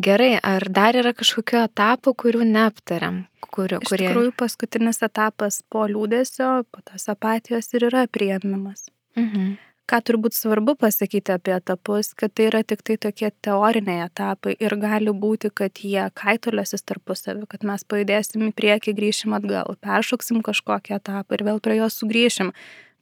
Gerai, 0.03 0.35
ar 0.45 0.67
dar 0.69 0.97
yra 1.01 1.15
kažkokiu 1.17 1.63
etapu, 1.63 2.13
kurių 2.13 2.45
neaptariam? 2.45 3.23
Kuriu, 3.41 3.79
Iš 3.81 3.89
kurie... 3.89 4.11
tikrųjų, 4.11 4.33
paskutinis 4.37 5.01
etapas 5.01 5.63
po 5.73 5.87
liūdėsio, 5.89 6.67
po 6.69 6.83
tos 6.85 7.09
apatijos 7.09 7.73
ir 7.73 7.89
yra 7.89 8.05
prieimimas. 8.13 8.91
Mhm 9.17 9.57
ką 9.91 10.01
turbūt 10.09 10.35
svarbu 10.35 10.75
pasakyti 10.81 11.35
apie 11.35 11.55
etapus, 11.57 12.11
kad 12.19 12.33
tai 12.35 12.49
yra 12.51 12.63
tik 12.67 12.83
tai 12.87 12.97
tokie 13.01 13.31
teoriniai 13.45 14.07
etapai 14.07 14.57
ir 14.59 14.75
gali 14.83 15.15
būti, 15.15 15.53
kad 15.55 15.79
jie 15.83 16.09
kaitolėsis 16.19 16.83
tarpusavį, 16.87 17.47
kad 17.53 17.67
mes 17.67 17.87
pajudėsim 17.87 18.49
į 18.49 18.53
priekį, 18.59 18.97
grįšim 18.99 19.37
atgal, 19.39 19.77
peršoksim 19.87 20.43
kažkokį 20.47 20.99
etapą 20.99 21.39
ir 21.39 21.47
vėl 21.47 21.63
prie 21.63 21.79
jo 21.79 21.89
sugrįšim. 21.93 22.53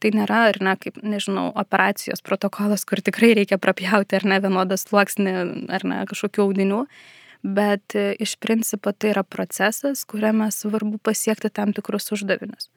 Tai 0.03 0.11
nėra, 0.13 0.41
ar 0.51 0.59
ne, 0.61 0.75
kaip, 0.77 0.99
nežinau, 1.01 1.47
operacijos 1.57 2.21
protokolas, 2.27 2.85
kur 2.85 3.01
tikrai 3.01 3.33
reikia 3.39 3.57
prapjauti, 3.63 4.19
ar 4.19 4.27
ne, 4.29 4.41
vienodą 4.43 4.77
sluoksnį, 4.77 5.35
ar 5.73 5.87
ne, 5.89 6.03
kažkokių 6.11 6.45
audinių, 6.45 6.81
bet 7.57 7.97
e, 7.97 8.11
iš 8.21 8.35
principo 8.43 8.93
tai 8.93 9.15
yra 9.15 9.23
procesas, 9.25 10.05
kuriame 10.05 10.51
svarbu 10.53 10.99
pasiekti 11.01 11.49
tam 11.55 11.73
tikrus 11.73 12.13
uždavinius 12.13 12.69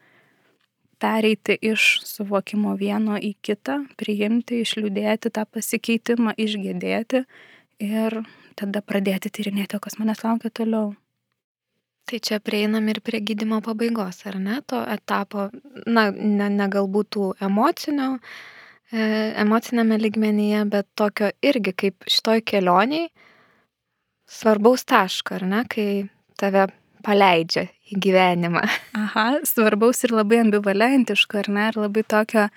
pereiti 0.99 1.57
iš 1.61 2.01
suvokimo 2.05 2.75
vieno 2.79 3.17
į 3.17 3.35
kitą, 3.45 3.83
priimti, 3.99 4.61
išliūdėti 4.65 5.31
tą 5.33 5.45
pasikeitimą, 5.45 6.33
išgėdėti 6.37 7.23
ir 7.85 8.21
tada 8.57 8.81
pradėti 8.81 9.31
tyrinėti, 9.33 9.77
o 9.77 9.83
kas 9.83 9.99
manęs 10.01 10.23
laukia 10.25 10.49
toliau. 10.49 10.95
Tai 12.07 12.19
čia 12.23 12.39
prieinam 12.39 12.87
ir 12.87 13.01
prie 13.03 13.19
gydimo 13.19 13.59
pabaigos, 13.61 14.21
ar 14.29 14.37
ne, 14.39 14.61
to 14.65 14.79
etapo, 14.87 15.49
na, 15.85 16.07
ne, 16.11 16.47
ne 16.49 16.67
galbūt 16.71 17.09
tų 17.17 17.25
emocinio, 17.43 18.13
e, 18.91 19.07
emocinėme 19.43 19.99
ligmenyje, 19.99 20.63
bet 20.71 20.87
tokio 20.95 21.33
irgi 21.43 21.75
kaip 21.83 22.07
šitoj 22.07 22.45
kelioniai 22.47 23.09
svarbaus 24.27 24.87
taško, 24.87 25.35
ar 25.35 25.47
ne, 25.51 25.65
kai 25.67 25.89
tave 26.39 26.69
paleidžia 27.03 27.67
į 27.87 27.99
gyvenimą. 28.03 28.63
Aha, 28.97 29.27
svarbaus 29.47 30.03
ir 30.03 30.13
labai 30.15 30.41
ambivalentiško, 30.45 31.43
ar 31.43 31.49
ne, 31.53 31.67
ir 31.71 31.79
labai 31.79 32.03
tokio 32.07 32.47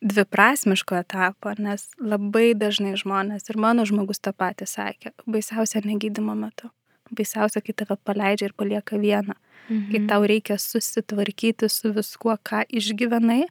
dviprasmiško 0.00 0.96
etapo, 1.02 1.52
nes 1.60 1.86
labai 2.00 2.52
dažnai 2.56 2.94
žmonės 3.00 3.50
ir 3.52 3.58
mano 3.60 3.84
žmogus 3.88 4.22
tą 4.24 4.32
patį 4.32 4.68
sakė, 4.70 5.12
baisiausia 5.28 5.84
negydimo 5.84 6.36
metu. 6.38 6.70
Baisiausia, 7.12 7.60
kai 7.60 7.74
tave 7.76 7.98
paleidžia 8.06 8.48
ir 8.48 8.56
palieka 8.56 8.96
vieną. 9.00 9.36
Mhm. 9.68 9.90
Kai 9.90 10.00
tau 10.08 10.24
reikia 10.26 10.56
susitvarkyti 10.58 11.68
su 11.68 11.92
viskuo, 11.94 12.36
ką 12.38 12.64
išgyvenai 12.70 13.44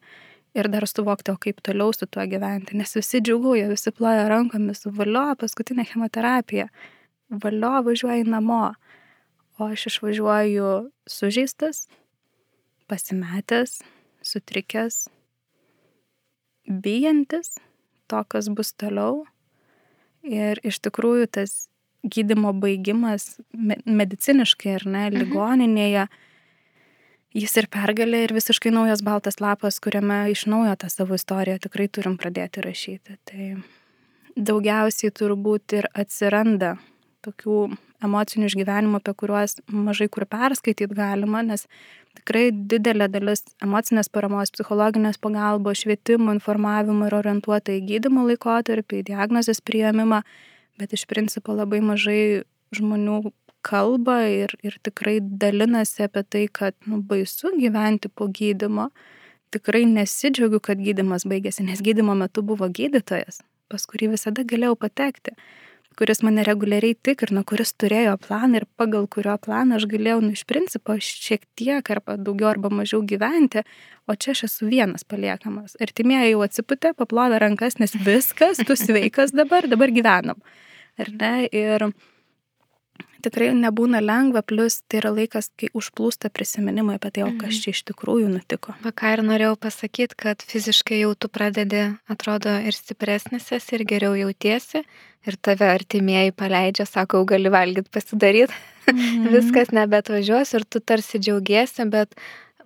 ir 0.57 0.69
dar 0.71 0.87
suvokti, 0.87 1.31
o 1.31 1.37
kaip 1.37 1.61
toliau 1.63 1.93
su 1.93 2.07
tuo 2.07 2.25
gyventi. 2.25 2.75
Nes 2.75 2.95
visi 2.95 3.21
džiuguoja, 3.21 3.69
visi 3.69 3.91
ploja 3.91 4.27
rankomis, 4.31 4.87
valio, 4.97 5.35
paskutinė 5.39 5.85
chemoterapija, 5.91 6.67
valio 7.43 7.75
važiuoja 7.85 8.25
namo, 8.25 8.73
o 9.59 9.67
aš 9.67 9.89
išvažiuoju 9.91 10.69
sužeistas, 11.09 11.87
pasimetęs, 12.87 13.81
sutrikęs, 14.23 15.07
bijantis 16.65 17.57
to, 18.07 18.23
kas 18.23 18.49
bus 18.49 18.71
toliau. 18.73 19.25
Ir 20.23 20.59
iš 20.67 20.79
tikrųjų 20.83 21.27
tas 21.39 21.67
gydimo 22.03 22.53
baigimas 22.55 23.37
mediciniškai 23.53 24.75
ar 24.79 24.87
ne, 24.87 25.03
mhm. 25.09 25.19
ligoninėje, 25.21 26.07
jis 27.35 27.57
ir 27.61 27.67
pergalė 27.71 28.23
ir 28.25 28.33
visiškai 28.35 28.71
naujas 28.73 29.03
baltas 29.05 29.39
lapas, 29.43 29.79
kuriame 29.83 30.23
iš 30.33 30.47
naujo 30.49 30.75
tą 30.79 30.89
savo 30.91 31.19
istoriją 31.19 31.59
tikrai 31.67 31.89
turim 31.91 32.17
pradėti 32.19 32.63
rašyti. 32.65 33.19
Tai 33.27 33.49
daugiausiai 34.39 35.13
turbūt 35.13 35.77
ir 35.81 35.89
atsiranda 35.93 36.77
tokių 37.25 37.61
emocinių 38.05 38.49
išgyvenimų, 38.49 38.99
apie 39.01 39.13
kuriuos 39.21 39.57
mažai 39.71 40.07
kur 40.11 40.25
perskaityti 40.29 40.95
galima, 40.95 41.41
nes 41.45 41.65
tikrai 42.17 42.49
didelė 42.51 43.09
dalis 43.11 43.43
emocinės 43.63 44.11
paramos, 44.11 44.51
psichologinės 44.55 45.19
pagalbos, 45.21 45.83
švietimo, 45.83 46.33
informavimo 46.35 47.09
yra 47.09 47.19
orientuota 47.23 47.75
į 47.75 47.83
gydimo 47.89 48.25
laikotarpį, 48.29 49.01
į 49.01 49.07
diagnozės 49.11 49.61
prieimimą, 49.65 50.23
bet 50.79 50.95
iš 50.95 51.05
principo 51.11 51.55
labai 51.55 51.81
mažai 51.83 52.21
žmonių 52.75 53.21
kalba 53.65 54.21
ir, 54.31 54.53
ir 54.63 54.77
tikrai 54.83 55.19
dalinasi 55.19 56.05
apie 56.07 56.23
tai, 56.23 56.43
kad 56.51 56.75
nu, 56.87 57.01
baisu 57.03 57.51
gyventi 57.59 58.11
po 58.11 58.29
gydimo. 58.31 58.89
Tikrai 59.49 59.81
nesidžiaugiu, 59.89 60.61
kad 60.61 60.79
gydimas 60.79 61.25
baigėsi, 61.27 61.65
nes 61.65 61.81
gydimo 61.81 62.13
metu 62.15 62.43
buvo 62.45 62.67
gydytojas, 62.69 63.41
pas 63.67 63.85
kurį 63.89 64.13
visada 64.13 64.45
galėjau 64.45 64.75
patekti 64.77 65.33
kuris 65.99 66.21
mane 66.23 66.45
reguliariai 66.47 66.95
tikrino, 67.03 67.43
kuris 67.47 67.73
turėjo 67.81 68.15
planą 68.23 68.61
ir 68.61 68.65
pagal 68.79 69.07
kurio 69.11 69.35
planą 69.43 69.75
aš 69.79 69.87
galėjau, 69.91 70.21
nu, 70.23 70.31
iš 70.37 70.45
principo, 70.47 70.95
šiek 71.03 71.43
tiek 71.59 71.91
arba 71.91 72.15
daugiau 72.15 72.53
arba 72.53 72.71
mažiau 72.71 73.03
gyventi, 73.07 73.65
o 74.07 74.15
čia 74.15 74.31
aš 74.35 74.45
esu 74.47 74.69
vienas 74.71 75.03
paliekamas. 75.03 75.75
Ir 75.83 75.91
timėjai 75.95 76.31
jau 76.31 76.45
atsiputė, 76.45 76.93
paplovė 76.97 77.41
rankas, 77.43 77.77
nes 77.83 77.97
viskas, 78.07 78.63
tu 78.63 78.79
sveikas 78.79 79.35
dabar, 79.35 79.67
dabar 79.67 79.91
gyvenam. 79.91 80.39
Ar 80.99 81.11
ne? 81.19 81.33
Ir 81.51 81.89
tikrai 83.23 83.49
nebūna 83.57 84.01
lengva, 84.03 84.41
plus 84.45 84.79
tai 84.87 85.01
yra 85.01 85.11
laikas, 85.15 85.49
kai 85.59 85.69
užplūsta 85.77 86.31
prisiminimai 86.33 86.97
apie 86.99 87.11
tai, 87.15 87.25
o 87.27 87.31
kas 87.33 87.53
mhm. 87.53 87.59
čia 87.63 87.75
iš 87.75 87.83
tikrųjų 87.91 88.31
nutiko. 88.31 88.75
Va 88.83 88.93
ką 88.95 89.13
ir 89.17 89.23
norėjau 89.27 89.55
pasakyti, 89.67 90.17
kad 90.19 90.43
fiziškai 90.45 91.01
jau 91.03 91.13
tu 91.15 91.31
pradedi, 91.31 91.85
atrodo, 92.11 92.55
ir 92.63 92.75
stipresnis 92.75 93.51
esi, 93.55 93.77
ir 93.77 93.85
geriau 93.89 94.17
jautiesi, 94.19 94.83
ir 95.27 95.39
tave 95.43 95.69
artimieji 95.69 96.35
paleidžia, 96.35 96.87
sako, 96.89 97.23
gali 97.29 97.51
valgyti, 97.53 97.91
pasidaryti, 97.93 98.59
mhm. 98.91 99.31
viskas 99.35 99.73
nebetvažiuos 99.75 100.55
ir 100.57 100.67
tu 100.69 100.83
tarsi 100.83 101.21
džiaugiesi, 101.21 101.87
bet 101.91 102.15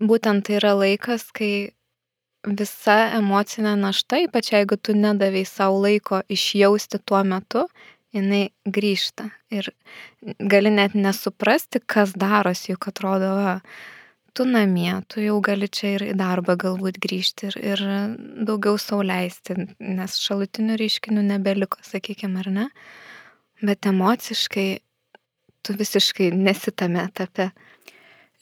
būtent 0.03 0.47
tai 0.47 0.59
yra 0.59 0.75
laikas, 0.77 1.29
kai 1.35 1.53
visa 2.43 2.97
emocinė 3.15 3.75
našta, 3.79 4.19
ypač 4.25 4.51
jeigu 4.51 4.75
tu 4.75 4.95
nedavėjai 4.97 5.47
savo 5.47 5.79
laiko 5.85 6.21
išjausti 6.31 6.99
tuo 7.05 7.21
metu, 7.23 7.67
jinai 8.13 8.43
grįžta. 8.65 9.29
Ir 9.53 9.69
gali 10.39 10.71
net 10.73 10.95
nesuprasti, 10.97 11.81
kas 11.85 12.15
darosi, 12.17 12.71
juk 12.73 12.87
atrodo, 12.91 13.33
va, 13.39 13.55
tu 14.33 14.45
namie, 14.49 14.93
tu 15.07 15.21
jau 15.21 15.39
gali 15.45 15.69
čia 15.69 15.95
ir 15.97 16.07
į 16.11 16.13
darbą 16.17 16.55
galbūt 16.61 16.99
grįžti 17.01 17.49
ir, 17.51 17.59
ir 17.73 17.83
daugiau 18.47 18.79
sauliaisti, 18.81 19.57
nes 19.79 20.17
šalutinių 20.21 20.77
reiškinių 20.81 21.25
nebeliko, 21.33 21.81
sakykime, 21.85 22.41
ar 22.41 22.51
ne. 22.53 22.67
Bet 23.63 23.85
emociškai 23.89 24.67
tu 25.63 25.75
visiškai 25.79 26.33
nesitame 26.35 27.05
etape 27.05 27.51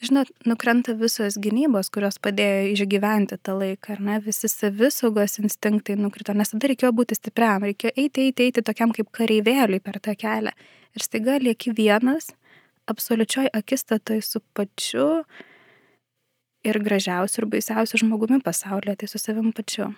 žinot, 0.02 0.30
nukrenta 0.48 0.94
visos 0.98 1.38
gynybos, 1.42 1.90
kurios 1.94 2.18
padėjo 2.22 2.72
išgyventi 2.74 3.38
tą 3.42 3.54
laiką, 3.58 3.96
ar 3.96 4.04
ne, 4.04 4.18
visi 4.24 4.50
savisaugos 4.50 5.38
instinktai 5.42 5.96
nukrito, 6.00 6.34
nes 6.36 6.52
tada 6.52 6.70
reikėjo 6.72 6.92
būti 6.98 7.18
stipriam, 7.18 7.66
reikėjo 7.68 7.94
eiti, 7.94 8.28
eiti, 8.28 8.48
eiti 8.50 8.66
tokiam 8.66 8.94
kaip 8.94 9.10
kareivėliui 9.14 9.82
per 9.84 10.00
tą 10.02 10.16
kelią. 10.18 10.54
Ir 10.92 11.06
staiga 11.06 11.38
lieki 11.40 11.72
vienas, 11.78 12.32
absoliučioj 12.90 13.48
akistatoj 13.54 14.20
su 14.26 14.42
pačiu 14.56 15.08
ir 16.66 16.78
gražiausiu 16.82 17.42
ir 17.42 17.50
baisiausiu 17.56 18.02
žmogumi 18.04 18.42
pasaulyje, 18.44 19.00
tai 19.02 19.10
su 19.10 19.22
savim 19.22 19.52
pačiu 19.56 19.92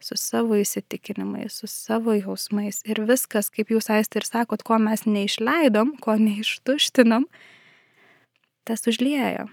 su 0.00 0.16
savo 0.16 0.56
įsitikinimais, 0.60 1.56
su 1.60 1.66
savo 1.70 2.14
jausmais 2.14 2.82
ir 2.86 3.00
viskas, 3.08 3.48
kaip 3.50 3.72
jūs 3.72 3.88
aistė 3.92 4.20
ir 4.20 4.28
sakot, 4.28 4.62
ko 4.66 4.78
mes 4.82 5.06
neišleidom, 5.08 5.96
ko 6.04 6.16
neištuštinom, 6.20 7.26
tas 8.66 8.86
užliejo. 8.90 9.46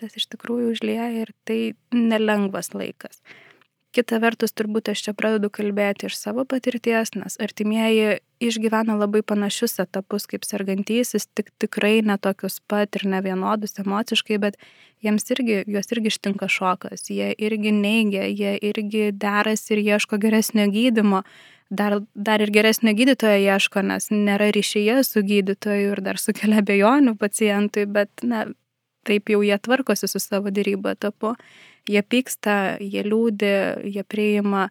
Tas 0.00 0.16
iš 0.18 0.28
tikrųjų 0.32 0.74
užlieja 0.74 1.08
ir 1.22 1.32
tai 1.48 1.60
nelengvas 1.92 2.74
laikas. 2.76 3.22
Kita 3.96 4.18
vertus, 4.20 4.52
turbūt 4.52 4.90
aš 4.92 5.06
čia 5.06 5.12
pradedu 5.16 5.48
kalbėti 5.48 6.10
iš 6.10 6.18
savo 6.18 6.42
patirties, 6.44 7.14
nes 7.16 7.38
artimieji 7.40 8.18
išgyvena 8.44 8.92
labai 8.98 9.22
panašius 9.24 9.78
etapus 9.80 10.28
kaip 10.28 10.44
sergantysis, 10.44 11.24
tik 11.32 11.48
tikrai 11.62 12.02
netokius 12.04 12.58
pat 12.68 12.98
ir 12.98 13.06
ne 13.08 13.22
vienodus 13.24 13.78
emociškai, 13.80 14.36
bet 14.42 14.60
jiems 15.00 15.24
irgi, 15.32 15.62
juos 15.64 15.88
irgi 15.96 16.12
ištinka 16.12 16.48
šokas, 16.52 17.08
jie 17.08 17.30
irgi 17.40 17.72
neigia, 17.72 18.26
jie 18.28 18.58
irgi 18.68 19.08
deras 19.16 19.64
ir 19.72 19.80
ieško 19.80 20.20
geresnio 20.20 20.68
gydimo 20.68 21.22
dar, 21.70 22.00
dar 22.14 22.40
ir 22.40 22.52
geresnio 22.54 22.94
gydytojo 22.96 23.38
ieško, 23.42 23.82
nes 23.82 24.10
nėra 24.12 24.50
ryšyje 24.54 25.02
su 25.04 25.22
gydytoju 25.26 25.92
ir 25.94 26.02
dar 26.04 26.20
sukelia 26.20 26.62
bejonių 26.62 27.16
pacientui, 27.18 27.86
bet 27.90 28.10
na, 28.22 28.46
taip 29.06 29.30
jau 29.30 29.42
jie 29.44 29.58
tvarkosi 29.58 30.08
su 30.10 30.22
savo 30.22 30.52
dėrybo 30.54 30.92
etapu. 30.94 31.34
Jie 31.86 32.02
pyksta, 32.02 32.76
jie 32.82 33.04
liūdė, 33.06 33.54
jie 33.86 34.02
priima, 34.02 34.66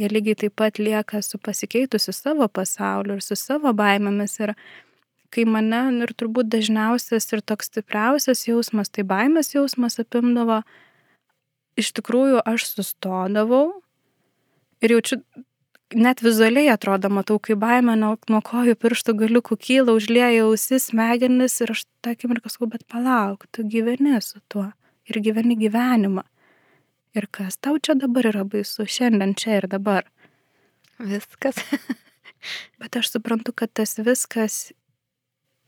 jie 0.00 0.08
lygiai 0.08 0.38
taip 0.44 0.56
pat 0.56 0.80
lieka 0.80 1.20
su 1.22 1.38
pasikeitusiu 1.38 2.14
savo 2.16 2.48
pasauliu 2.48 3.18
ir 3.18 3.24
su 3.24 3.36
savo 3.36 3.74
baimėmis. 3.76 4.38
Ir 4.40 4.54
kai 5.34 5.44
mane, 5.44 5.82
ir 6.06 6.14
turbūt 6.16 6.48
dažniausias 6.52 7.28
ir 7.34 7.42
toks 7.44 7.68
stipriausias 7.72 8.46
jausmas, 8.48 8.88
tai 8.88 9.04
baimės 9.04 9.52
jausmas 9.54 9.98
apimdavo, 10.00 10.62
iš 11.76 11.90
tikrųjų 11.98 12.40
aš 12.46 12.68
sustodavau 12.70 13.66
ir 14.84 14.96
jaučiu 14.96 15.20
net 15.94 16.20
vizualiai 16.22 16.68
atrodo, 16.72 17.08
matau, 17.12 17.38
kaip 17.42 17.58
baimė 17.62 17.94
nuo, 17.98 18.14
nuo 18.30 18.40
kojų 18.44 18.74
pirštų 18.80 19.14
galiukų 19.22 19.56
kyla, 19.60 19.94
užlieja 19.96 20.44
ausis, 20.44 20.90
smegenis 20.90 21.56
ir 21.64 21.72
aš 21.74 21.84
tą 22.04 22.14
akimirką 22.14 22.52
sakau, 22.52 22.68
bet 22.72 22.84
palauk, 22.90 23.46
tu 23.54 23.64
gyveni 23.66 24.18
su 24.24 24.42
tuo 24.52 24.68
ir 25.10 25.20
gyveni 25.24 25.56
gyvenimą. 25.60 26.24
Ir 27.14 27.28
kas 27.30 27.58
tau 27.62 27.78
čia 27.78 27.94
dabar 27.98 28.26
yra 28.32 28.44
baisu, 28.44 28.88
šiandien 28.90 29.36
čia 29.38 29.60
ir 29.60 29.68
dabar? 29.70 30.08
Viskas. 30.98 31.60
bet 32.80 32.98
aš 32.98 33.14
suprantu, 33.14 33.54
kad 33.54 33.72
tas 33.72 33.96
viskas 33.98 34.72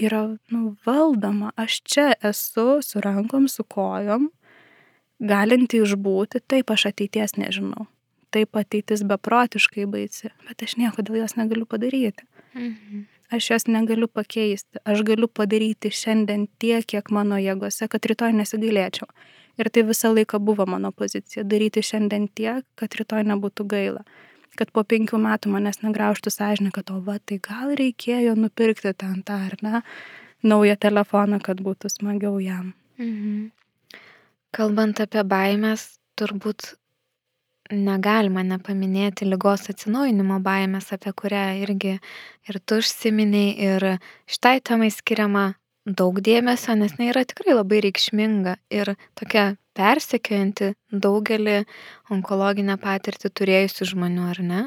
yra 0.03 0.25
nu, 0.53 0.77
valdoma. 0.87 1.53
Aš 1.57 1.81
čia 1.87 2.13
esu 2.21 2.83
su 2.83 3.03
rankom, 3.05 3.47
su 3.49 3.65
kojom, 3.65 4.31
galinti 5.23 5.81
išbūti, 5.85 6.43
taip 6.51 6.75
aš 6.75 6.91
ateities 6.91 7.39
nežinau 7.39 7.87
taip 8.35 8.57
ateitis 8.57 9.05
beprotiškai 9.07 9.87
baisi, 9.91 10.31
bet 10.49 10.63
aš 10.63 10.77
nieko 10.81 11.03
dėl 11.03 11.23
jos 11.23 11.37
negaliu 11.39 11.67
padaryti. 11.67 12.27
Mhm. 12.55 13.07
Aš 13.31 13.51
jos 13.51 13.65
negaliu 13.67 14.07
pakeisti. 14.09 14.79
Aš 14.87 15.03
galiu 15.03 15.27
padaryti 15.29 15.91
šiandien 15.91 16.47
tiek, 16.63 16.85
kiek 16.87 17.11
mano 17.11 17.41
jėgose, 17.43 17.89
kad 17.91 18.07
rytoj 18.07 18.31
nesigailėčiau. 18.39 19.09
Ir 19.59 19.71
tai 19.73 19.83
visą 19.89 20.13
laiką 20.15 20.39
buvo 20.39 20.67
mano 20.67 20.93
pozicija- 20.93 21.43
daryti 21.53 21.83
šiandien 21.83 22.29
tiek, 22.29 22.63
kad 22.77 22.95
rytoj 22.95 23.25
nebūtų 23.27 23.67
gaila. 23.67 24.05
Kad 24.57 24.71
po 24.73 24.85
penkių 24.85 25.19
metų 25.19 25.51
manęs 25.51 25.83
negraužtų 25.83 26.31
sąžinė, 26.31 26.73
kad 26.73 26.91
o 26.91 27.01
va, 27.01 27.19
tai 27.19 27.39
gal 27.39 27.75
reikėjo 27.75 28.37
nupirkti 28.37 28.95
ten 28.97 29.23
tą 29.23 29.35
ar 29.47 29.57
ne, 29.63 29.83
naują 30.43 30.77
telefoną, 30.77 31.43
kad 31.43 31.57
būtų 31.59 31.91
smagiau 31.91 32.39
jam. 32.39 32.75
Mhm. 32.99 33.51
Kalbant 34.53 35.01
apie 35.01 35.23
baimės, 35.25 35.99
turbūt 36.17 36.77
negalima 37.73 38.43
nepaminėti 38.47 39.27
lygos 39.29 39.69
atsinaujinimo 39.73 40.39
baimės, 40.45 40.93
apie 40.95 41.13
kurią 41.17 41.45
irgi 41.65 41.97
ir 42.49 42.59
tu 42.65 42.81
užsiminiai, 42.83 43.55
ir 43.59 43.87
šitai 44.31 44.61
temai 44.65 44.91
skiriama 44.95 45.55
daug 45.87 46.19
dėmesio, 46.21 46.75
nes 46.75 46.97
jinai 46.97 47.13
yra 47.13 47.23
tikrai 47.29 47.55
labai 47.55 47.81
reikšminga 47.85 48.57
ir 48.75 48.95
tokia 49.19 49.55
persekiojanti 49.77 50.73
daugelį 50.91 51.61
onkologinę 52.11 52.79
patirtį 52.83 53.31
turėjusių 53.31 53.91
žmonių, 53.93 54.27
ar 54.33 54.43
ne? 54.43 54.63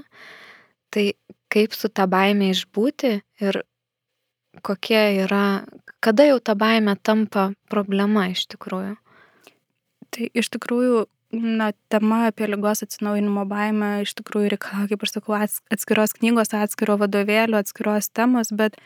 Tai 0.93 1.05
kaip 1.51 1.75
su 1.75 1.89
tą 1.89 2.07
baimę 2.09 2.51
išbūti 2.53 3.13
ir 3.43 3.61
kokie 4.65 5.01
yra, 5.25 5.65
kada 5.99 6.29
jau 6.29 6.39
ta 6.39 6.55
baimė 6.57 6.95
tampa 7.03 7.49
problema 7.69 8.29
iš 8.31 8.47
tikrųjų? 8.53 8.95
Tai 10.09 10.29
iš 10.33 10.49
tikrųjų 10.55 11.05
na, 11.31 11.71
tema 11.89 12.25
apie 12.27 12.47
lygos 12.49 12.83
atsinaujinimo 12.85 13.45
baimę 13.49 13.91
iš 14.03 14.15
tikrųjų 14.17 14.55
reikalauja, 14.55 14.89
kaip 14.93 15.03
aš 15.05 15.17
sakau, 15.17 15.35
atskiros 15.37 16.15
knygos, 16.17 16.55
atskiro 16.57 16.97
vadovėlio, 17.01 17.59
atskiros 17.61 18.09
temos, 18.09 18.49
bet 18.49 18.79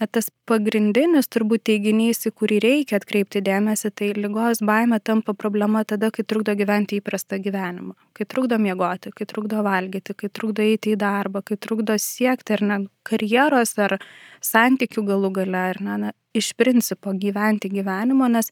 na, 0.00 0.08
tas 0.10 0.28
pagrindinis 0.48 1.30
turbūt 1.32 1.64
teiginys, 1.70 2.20
į 2.28 2.34
kurį 2.36 2.60
reikia 2.64 3.00
atkreipti 3.00 3.40
dėmesį, 3.46 3.92
tai 3.96 4.10
lygos 4.18 4.60
baimė 4.66 5.00
tampa 5.00 5.32
problema 5.38 5.84
tada, 5.88 6.10
kai 6.12 6.26
trukdo 6.28 6.52
gyventi 6.58 7.00
įprastą 7.00 7.40
gyvenimą, 7.40 7.96
kai 8.12 8.28
trukdo 8.28 8.60
miegoti, 8.60 9.14
kai 9.16 9.28
trukdo 9.30 9.64
valgyti, 9.64 10.16
kai 10.20 10.28
trukdo 10.28 10.64
eiti 10.66 10.92
į 10.92 11.00
darbą, 11.00 11.44
kai 11.46 11.56
trukdo 11.56 11.96
siekti 11.96 12.58
ar 12.58 12.66
ne 12.68 12.80
karjeros 13.08 13.78
ar 13.80 13.98
santykių 14.44 15.06
galų 15.08 15.32
gale, 15.40 15.68
ar 15.72 15.80
ne, 15.80 16.00
na, 16.06 16.12
iš 16.36 16.52
principo 16.58 17.14
gyventi 17.16 17.70
gyvenimo, 17.72 18.28
nes 18.28 18.50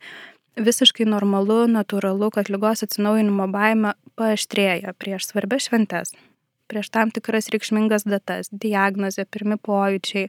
visiškai 0.56 1.06
normalu, 1.08 1.64
natūralu, 1.70 2.30
kad 2.34 2.50
lygos 2.52 2.84
atsinaujinimo 2.84 3.48
baime 3.52 3.94
paaštrėja 4.18 4.94
prieš 5.00 5.30
svarbias 5.30 5.68
šventes, 5.68 6.12
prieš 6.68 6.90
tam 6.92 7.12
tikras 7.14 7.50
reikšmingas 7.52 8.06
datas, 8.08 8.50
diagnozė, 8.52 9.26
pirmi 9.30 9.58
pojūčiai, 9.60 10.28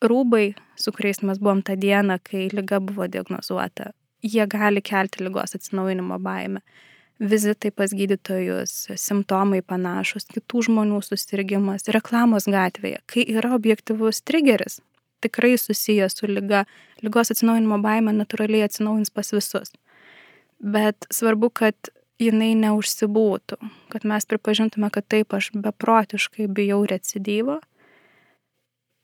rūbai, 0.00 0.54
su 0.80 0.92
kuriais 0.96 1.22
mes 1.22 1.40
buvom 1.40 1.62
tą 1.64 1.76
dieną, 1.80 2.20
kai 2.24 2.48
lyga 2.52 2.80
buvo 2.80 3.08
diagnozuota, 3.08 3.92
jie 4.24 4.46
gali 4.48 4.82
kelti 4.82 5.24
lygos 5.24 5.56
atsinaujinimo 5.58 6.20
baimę. 6.20 6.64
Vizitai 7.20 7.68
pas 7.76 7.92
gydytojus, 7.92 8.94
simptomai 8.96 9.60
panašus, 9.60 10.24
kitų 10.32 10.62
žmonių 10.70 11.02
susirgymas, 11.04 11.84
reklamos 11.92 12.48
gatvėje, 12.48 13.02
kai 13.04 13.26
yra 13.28 13.52
objektivus 13.58 14.22
trigeris, 14.24 14.78
tikrai 15.20 15.56
susijęs 15.58 16.16
su 16.18 16.28
lyga. 16.30 16.64
Lygos 17.04 17.32
atsinaujinimo 17.34 17.80
baime 17.84 18.14
natūraliai 18.16 18.66
atsinaujins 18.66 19.12
pas 19.14 19.32
visus. 19.32 19.72
Bet 20.60 21.08
svarbu, 21.12 21.50
kad 21.50 21.92
jinai 22.20 22.52
neužsibūtų, 22.58 23.56
kad 23.92 24.04
mes 24.04 24.28
pripažintume, 24.28 24.90
kad 24.92 25.06
taip 25.08 25.32
aš 25.36 25.50
beprotiškai 25.56 26.48
bijau 26.52 26.82
recidyvo, 26.88 27.60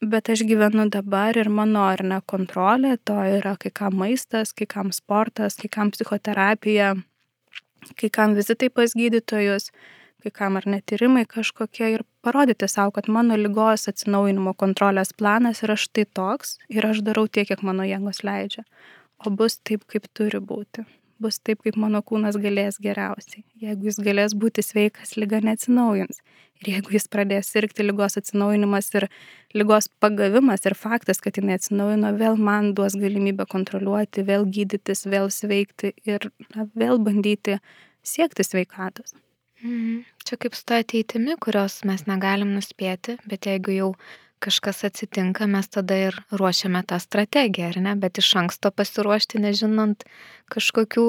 bet 0.04 0.28
aš 0.28 0.44
gyvenu 0.48 0.88
dabar 0.92 1.36
ir 1.40 1.48
mano 1.48 1.86
ar 1.88 2.04
ne 2.04 2.20
kontrolė, 2.32 2.96
to 3.04 3.16
yra 3.38 3.56
kai 3.60 3.72
kam 3.72 3.96
maistas, 4.02 4.52
kai 4.52 4.68
kam 4.68 4.92
sportas, 4.92 5.56
kai 5.56 5.70
kam 5.72 5.92
psichoterapija, 5.94 6.94
kai 7.96 8.10
kam 8.12 8.36
vizitai 8.36 8.68
pas 8.68 8.92
gydytojus, 8.96 9.70
kai 10.22 10.30
kam 10.30 10.60
ar 10.60 10.68
netyrimai 10.68 11.24
kažkokie 11.30 11.94
ir 11.94 12.04
parodyti 12.26 12.68
savo, 12.68 12.90
kad 12.96 13.08
mano 13.16 13.38
lygos 13.38 13.86
atsinaujinimo 13.90 14.56
kontrolės 14.58 15.12
planas 15.14 15.62
yra 15.66 15.78
štai 15.78 16.06
toks 16.18 16.56
ir 16.72 16.86
aš 16.90 17.04
darau 17.06 17.28
tiek, 17.30 17.46
kiek 17.50 17.62
mano 17.66 17.86
jėgos 17.86 18.24
leidžia. 18.26 18.66
O 19.24 19.30
bus 19.30 19.60
taip, 19.62 19.86
kaip 19.92 20.08
turi 20.16 20.40
būti. 20.50 20.84
Bus 21.22 21.38
taip, 21.40 21.62
kaip 21.64 21.78
mano 21.80 22.02
kūnas 22.04 22.36
galės 22.42 22.76
geriausiai. 22.82 23.44
Jeigu 23.62 23.88
jis 23.88 24.00
galės 24.04 24.34
būti 24.36 24.64
sveikas, 24.66 25.14
lyga 25.16 25.40
neatsinaujins. 25.44 26.18
Ir 26.60 26.72
jeigu 26.74 26.96
jis 26.96 27.06
pradės 27.12 27.52
sirgti 27.52 27.84
lygos 27.86 28.18
atsinaujinimas 28.20 28.90
ir 28.96 29.06
lygos 29.56 29.88
pagavimas 30.02 30.66
ir 30.68 30.76
faktas, 30.76 31.22
kad 31.24 31.38
jinai 31.38 31.56
atsinaujino, 31.60 32.12
vėl 32.20 32.40
man 32.40 32.72
duos 32.76 32.96
galimybę 33.00 33.46
kontroliuoti, 33.48 34.24
vėl 34.28 34.48
gydytis, 34.58 35.06
vėl 35.08 35.30
sveikti 35.32 35.94
ir 36.08 36.28
na, 36.56 36.68
vėl 36.74 37.00
bandyti 37.00 37.60
siekti 38.04 38.44
sveikatos. 38.44 39.16
Mhm. 39.62 40.04
Čia 40.26 40.38
kaip 40.42 40.56
su 40.58 40.64
ta 40.66 40.80
ateitimi, 40.82 41.36
kurios 41.38 41.82
mes 41.86 42.02
negalim 42.10 42.50
nuspėti, 42.56 43.14
bet 43.30 43.46
jeigu 43.46 43.74
jau 43.76 43.90
kažkas 44.42 44.82
atsitinka, 44.88 45.46
mes 45.48 45.68
tada 45.70 45.96
ir 46.08 46.16
ruošiame 46.34 46.82
tą 46.88 46.98
strategiją, 47.00 47.70
ar 47.70 47.78
ne? 47.84 47.92
Bet 48.02 48.18
iš 48.18 48.32
anksto 48.42 48.72
pasiruošti, 48.74 49.40
nežinant 49.44 50.02
kažkokių 50.52 51.06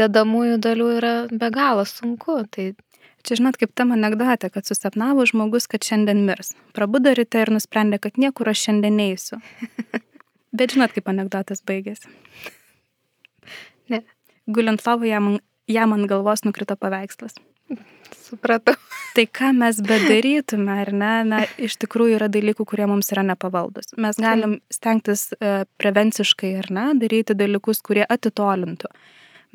dedamųjų 0.00 0.58
dalių, 0.62 0.90
yra 0.98 1.14
be 1.32 1.50
galo 1.54 1.86
sunku. 1.88 2.42
Tai 2.52 2.74
Čia 3.26 3.40
žinot, 3.40 3.56
kaip 3.58 3.72
tam 3.74 3.90
anegdote, 3.90 4.52
kad 4.54 4.68
susapnavo 4.68 5.24
žmogus, 5.26 5.64
kad 5.66 5.82
šiandien 5.82 6.20
mirs. 6.28 6.52
Prabudo 6.76 7.10
ryte 7.10 7.40
ir 7.42 7.50
nusprendė, 7.50 7.98
kad 7.98 8.20
niekur 8.22 8.52
aš 8.52 8.68
šiandien 8.68 8.94
neįsiu. 9.00 9.40
Bet 10.56 10.76
žinot, 10.76 10.94
kaip 10.94 11.10
anegdotas 11.10 11.64
baigėsi. 11.66 12.06
Ne. 13.90 14.04
Guliant 14.46 14.84
lovą 14.86 15.10
jam, 15.10 15.26
jam 15.66 15.96
ant 15.96 16.06
galvos 16.06 16.46
nukrito 16.46 16.78
paveikslas. 16.78 17.34
Supratau. 18.26 18.74
Tai 19.16 19.24
ką 19.32 19.50
mes 19.56 19.78
bedarytume, 19.80 20.72
ar 20.82 20.90
ne, 20.92 21.12
na, 21.24 21.40
iš 21.62 21.78
tikrųjų 21.80 22.18
yra 22.18 22.28
dalykų, 22.32 22.66
kurie 22.68 22.86
mums 22.90 23.08
yra 23.14 23.22
nepavaldus. 23.24 23.94
Mes 24.02 24.18
galim 24.20 24.58
stengtis 24.72 25.30
uh, 25.36 25.62
prevenciškai, 25.80 26.50
ar 26.60 26.68
ne, 26.74 26.86
daryti 27.00 27.36
dalykus, 27.38 27.80
kurie 27.86 28.04
atitolintų. 28.04 28.90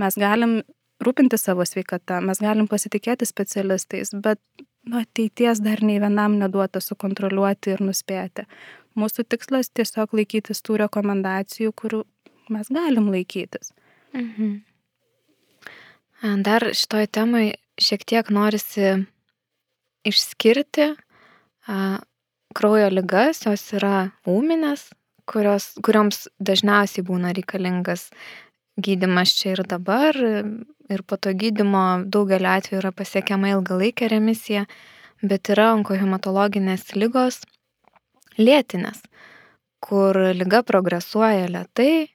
Mes 0.01 0.18
galim 0.18 0.62
rūpinti 1.03 1.38
savo 1.38 1.66
sveikatą, 1.68 2.22
mes 2.26 2.41
galim 2.41 2.68
pasitikėti 2.72 3.28
specialistais, 3.30 4.16
bet 4.18 4.41
nu, 4.88 5.03
ateities 5.03 5.62
dar 5.62 5.84
nei 5.86 5.99
vienam 6.01 6.39
neduota 6.41 6.82
sukontroliuoti 6.82 7.76
ir 7.76 7.86
nuspėti. 7.86 8.47
Mūsų 8.97 9.28
tikslas 9.30 9.70
tiesiog 9.72 10.18
laikytis 10.18 10.64
tų 10.66 10.82
rekomendacijų, 10.86 11.72
kurių 11.78 12.03
mes 12.51 12.74
galim 12.74 13.12
laikytis. 13.14 13.76
Mhm. 14.18 14.59
Dar 16.45 16.68
šitoj 16.78 17.07
temai 17.09 17.45
šiek 17.80 18.06
tiek 18.08 18.30
norisi 18.34 19.06
išskirti 20.08 20.92
a, 21.68 22.00
kraujo 22.58 22.90
lygas, 22.92 23.46
jos 23.46 23.64
yra 23.78 24.12
ūminės, 24.28 24.90
kurios, 25.30 25.72
kurioms 25.86 26.26
dažniausiai 26.42 27.06
būna 27.08 27.34
reikalingas 27.38 28.10
gydimas 28.82 29.36
čia 29.38 29.56
ir 29.56 29.64
dabar. 29.68 30.18
Ir 30.92 31.04
po 31.08 31.16
to 31.16 31.32
gydimo 31.38 32.04
daugeliu 32.12 32.50
atveju 32.52 32.82
yra 32.82 32.92
pasiekiama 32.92 33.54
ilgalaikė 33.54 34.10
remisija, 34.12 34.66
bet 35.24 35.52
yra 35.54 35.72
onkohematologinės 35.78 36.90
lygos 36.98 37.40
lėtinės, 38.40 39.00
kur 39.84 40.18
lyga 40.36 40.64
progresuoja 40.68 41.48
lietai, 41.52 42.10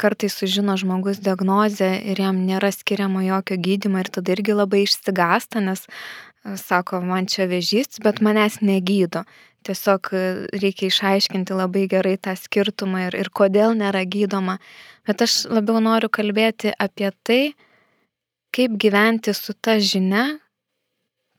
kartais 0.00 0.34
sužino 0.38 0.76
žmogus 0.80 1.20
diagnozę 1.22 1.90
ir 2.10 2.20
jam 2.20 2.42
nėra 2.46 2.70
skiriama 2.74 3.24
jokio 3.26 3.58
gydymo 3.60 4.02
ir 4.02 4.10
tada 4.12 4.34
irgi 4.34 4.56
labai 4.56 4.84
išsigasta, 4.84 5.62
nes 5.64 5.86
e, 5.86 6.56
sako, 6.60 7.00
man 7.04 7.28
čia 7.30 7.48
vėžys, 7.50 8.00
bet 8.04 8.22
manęs 8.24 8.60
negydo. 8.62 9.24
Tiesiog 9.64 10.10
e, 10.12 10.24
reikia 10.60 10.90
išaiškinti 10.90 11.56
labai 11.56 11.86
gerai 11.90 12.16
tą 12.20 12.34
skirtumą 12.38 13.06
ir, 13.08 13.18
ir 13.22 13.30
kodėl 13.30 13.76
nėra 13.78 14.04
gydoma. 14.04 14.58
Bet 15.08 15.24
aš 15.24 15.44
labiau 15.52 15.80
noriu 15.84 16.10
kalbėti 16.12 16.74
apie 16.78 17.10
tai, 17.24 17.42
kaip 18.54 18.76
gyventi 18.80 19.34
su 19.34 19.54
ta 19.54 19.78
žinia, 19.82 20.26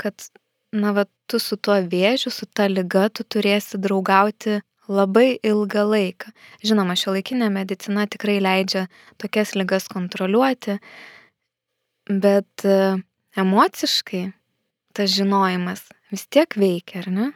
kad, 0.02 0.30
na, 0.76 0.92
va, 0.96 1.06
tu 1.30 1.40
su 1.40 1.58
tuo 1.58 1.78
vėžiu, 1.82 2.32
su 2.34 2.46
ta 2.46 2.68
lyga, 2.70 3.08
tu 3.10 3.24
turėsi 3.24 3.80
draugauti 3.82 4.60
labai 4.92 5.38
ilgą 5.44 5.86
laiką. 5.90 6.32
Žinoma, 6.66 6.96
šio 7.00 7.16
laikinė 7.16 7.50
medicina 7.54 8.06
tikrai 8.10 8.38
leidžia 8.44 8.86
tokias 9.22 9.56
lygas 9.58 9.88
kontroliuoti, 9.92 10.78
bet 12.10 12.66
e, 12.66 12.78
emociškai 13.38 14.28
tas 14.96 15.16
žinojimas 15.16 15.88
vis 16.14 16.28
tiek 16.32 16.58
veikia, 16.60 17.04
ar 17.04 17.10
ne? 17.12 17.32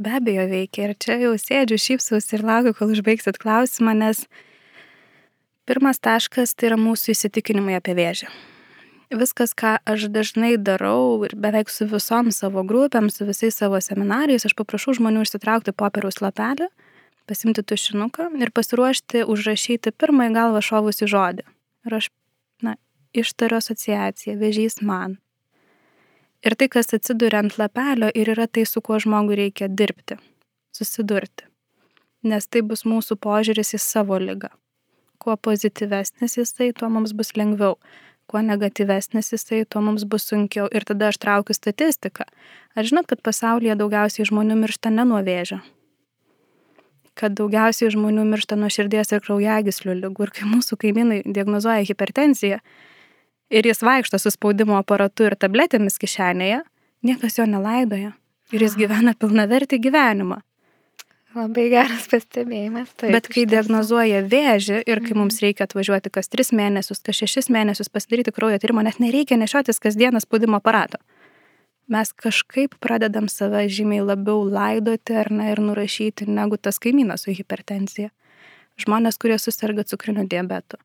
Be 0.00 0.14
abejo 0.16 0.46
veikia 0.48 0.88
ir 0.88 0.94
čia 0.96 1.18
jau 1.20 1.34
sėdžiu, 1.36 1.76
šypsaus 1.80 2.30
ir 2.32 2.46
laukiu, 2.46 2.72
kol 2.76 2.94
užbaigsit 2.94 3.40
klausimą, 3.42 3.92
nes 3.98 4.24
pirmas 5.68 6.00
taškas 6.00 6.56
tai 6.56 6.70
yra 6.70 6.80
mūsų 6.80 7.12
įsitikinimai 7.16 7.76
apie 7.76 7.98
vėžį 7.98 8.30
viskas, 9.18 9.54
ką 9.58 9.78
aš 9.90 10.06
dažnai 10.14 10.54
darau 10.58 11.18
ir 11.26 11.34
beveik 11.34 11.70
su 11.70 11.86
visom 11.90 12.30
savo 12.34 12.62
grupėm, 12.66 13.10
su 13.10 13.26
visais 13.26 13.56
savo 13.58 13.80
seminarijais, 13.82 14.46
aš 14.46 14.54
paprašau 14.58 14.94
žmonių 14.98 15.24
išsitraukti 15.26 15.74
popieriaus 15.74 16.20
lapelį, 16.22 16.68
pasimti 17.26 17.64
tušinuką 17.66 18.28
ir 18.38 18.52
pasiruošti 18.54 19.24
užrašyti 19.26 19.92
pirmąjį 19.98 20.36
galvą 20.36 20.62
šovusi 20.62 21.10
žodį. 21.10 21.46
Ir 21.88 21.96
aš, 21.98 22.10
na, 22.62 22.76
ištariu 23.16 23.58
asociaciją, 23.58 24.36
vėžys 24.38 24.80
man. 24.82 25.18
Ir 26.46 26.56
tai, 26.56 26.70
kas 26.72 26.94
atsiduria 26.96 27.42
ant 27.42 27.58
lapelio, 27.60 28.08
ir 28.14 28.30
yra 28.32 28.46
tai, 28.46 28.64
su 28.64 28.80
kuo 28.80 28.98
žmogui 29.02 29.36
reikia 29.42 29.68
dirbti, 29.68 30.16
susidurti. 30.72 31.48
Nes 32.22 32.46
tai 32.46 32.62
bus 32.62 32.86
mūsų 32.88 33.16
požiūris 33.20 33.74
į 33.76 33.80
savo 33.80 34.16
lygą. 34.20 34.52
Kuo 35.20 35.36
pozityvesnis 35.36 36.38
jisai, 36.38 36.70
tuo 36.72 36.88
mums 36.92 37.12
bus 37.16 37.34
lengviau 37.36 37.76
kuo 38.30 38.42
negatyvesnis 38.46 39.32
jisai, 39.34 39.64
tuo 39.66 39.82
mums 39.82 40.06
bus 40.06 40.28
sunkiau. 40.30 40.68
Ir 40.70 40.86
tada 40.86 41.10
aš 41.10 41.18
traukiu 41.18 41.56
statistiką. 41.56 42.28
Ar 42.78 42.86
žinot, 42.86 43.10
kad 43.10 43.22
pasaulyje 43.26 43.74
daugiausiai 43.80 44.28
žmonių 44.30 44.62
miršta 44.62 44.94
ne 44.94 45.06
nuo 45.10 45.20
vėžio? 45.26 45.60
kad 47.20 47.34
daugiausiai 47.36 47.90
žmonių 47.92 48.24
miršta 48.30 48.56
nuo 48.56 48.70
širdies 48.72 49.12
ir 49.12 49.20
kraujagyslių 49.24 49.96
lygų. 49.98 50.26
Ir 50.26 50.30
kai 50.36 50.46
mūsų 50.48 50.78
kaimynai 50.80 51.18
diagnozuoja 51.26 51.84
hipertenziją 51.84 52.60
ir 53.50 53.66
jis 53.66 53.82
vaikšto 53.84 54.20
su 54.22 54.32
spaudimo 54.32 54.78
aparatu 54.78 55.26
ir 55.28 55.36
tabletėmis 55.36 55.98
kišenėje, 56.00 56.62
niekas 57.06 57.36
jo 57.40 57.46
nelaidoja. 57.50 58.14
Ir 58.54 58.64
jis 58.64 58.76
gyvena 58.78 59.14
pilnavertį 59.18 59.78
gyvenimą. 59.84 60.40
Labai 61.30 61.68
geras 61.70 62.08
pastebėjimas. 62.10 62.90
Taip, 62.98 63.12
Bet 63.14 63.28
kai 63.30 63.44
diagnozuoja 63.46 64.24
vėžį 64.26 64.80
ir 64.82 65.00
kai 65.04 65.14
mums 65.14 65.36
mhm. 65.38 65.44
reikia 65.46 65.66
atvažiuoti 65.68 66.10
kas 66.10 66.30
3 66.32 66.50
mėnesius, 66.58 67.02
kas 67.06 67.22
6 67.22 67.52
mėnesius 67.54 67.92
pasidaryti 67.92 68.34
kraujo 68.34 68.58
tyrimą, 68.58 68.82
net 68.86 68.98
nereikia 69.02 69.38
nešiotis 69.38 69.78
kasdieną 69.82 70.22
spaudimo 70.24 70.58
aparato. 70.58 70.98
Mes 71.90 72.10
kažkaip 72.14 72.74
pradedam 72.82 73.26
save 73.30 73.64
žymiai 73.70 74.02
labiau 74.06 74.44
laidoti 74.46 75.14
ar 75.18 75.30
ne 75.34 75.48
ir 75.50 75.62
nurašyti 75.62 76.26
negu 76.30 76.58
tas 76.58 76.78
kaimynas 76.82 77.26
su 77.26 77.34
hipertenzija. 77.34 78.10
Žmonės, 78.78 79.18
kurie 79.18 79.38
susirga 79.42 79.84
cukriniu 79.86 80.26
diabetu. 80.30 80.78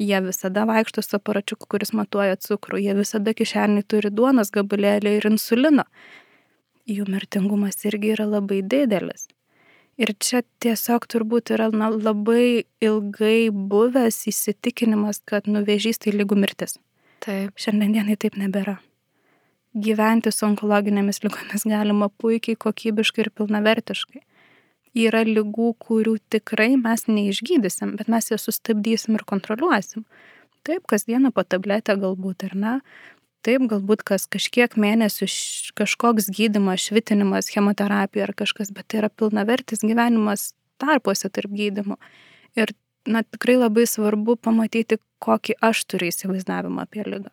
Jie 0.00 0.20
visada 0.24 0.64
vaikšto 0.68 1.02
su 1.04 1.16
aparačiuku, 1.16 1.66
kuris 1.68 1.92
matuoja 1.96 2.36
cukrų, 2.40 2.80
jie 2.80 2.94
visada 2.96 3.34
kišeniai 3.36 3.84
turi 3.84 4.12
duonos 4.12 4.52
gabalėlį 4.54 5.16
ir 5.18 5.28
insulino. 5.32 5.84
Jų 6.88 7.08
mirtingumas 7.08 7.84
irgi 7.88 8.14
yra 8.14 8.28
labai 8.28 8.62
didelis. 8.64 9.28
Ir 10.00 10.14
čia 10.16 10.40
tiesiog 10.64 11.04
turbūt 11.12 11.50
yra 11.52 11.66
na, 11.76 11.90
labai 11.92 12.64
ilgai 12.80 13.50
buvęs 13.52 14.22
įsitikinimas, 14.30 15.20
kad 15.28 15.44
nuvežys 15.50 16.00
tai 16.00 16.14
lygų 16.14 16.38
mirtis. 16.40 16.78
Taip. 17.20 17.52
Šiandien 17.60 17.92
dienai 17.98 18.16
taip 18.16 18.38
nebėra. 18.40 18.78
Gyventi 19.76 20.32
su 20.32 20.46
onkologinėmis 20.48 21.20
lygomis 21.22 21.66
galima 21.68 22.08
puikiai, 22.08 22.56
kokybiškai 22.64 23.26
ir 23.26 23.30
pilnavertiškai. 23.36 24.24
Yra 25.04 25.20
lygų, 25.28 25.68
kurių 25.84 26.16
tikrai 26.32 26.72
mes 26.80 27.04
neišgydysim, 27.06 27.92
bet 28.00 28.08
mes 28.10 28.32
jas 28.32 28.48
sustabdysim 28.48 29.20
ir 29.20 29.26
kontroliuosim. 29.28 30.08
Taip, 30.64 30.88
kasdieną 30.88 31.30
po 31.36 31.44
tabletę 31.44 31.94
galbūt 32.00 32.48
ir 32.48 32.56
ne, 32.56 32.72
Taip, 33.46 33.64
galbūt 33.70 34.02
kas 34.04 34.26
kažkiek 34.28 34.74
mėnesių 34.76 35.26
kažkoks 35.78 36.28
gydimas, 36.36 36.82
švitinimas, 36.84 37.48
chemoterapija 37.48 38.26
ar 38.26 38.34
kažkas, 38.36 38.68
bet 38.76 38.90
tai 38.92 39.00
yra 39.00 39.08
pilnavertis 39.08 39.80
gyvenimas 39.80 40.50
tarpuose 40.80 41.30
tarp 41.32 41.54
gydimų. 41.56 41.96
Ir 42.60 42.74
na, 43.08 43.22
tikrai 43.24 43.56
labai 43.56 43.86
svarbu 43.88 44.36
pamatyti, 44.44 45.00
kokį 45.24 45.56
aš 45.64 45.86
turiu 45.88 46.10
įsivaizdavimą 46.12 46.84
apie 46.84 47.04
lygą. 47.06 47.32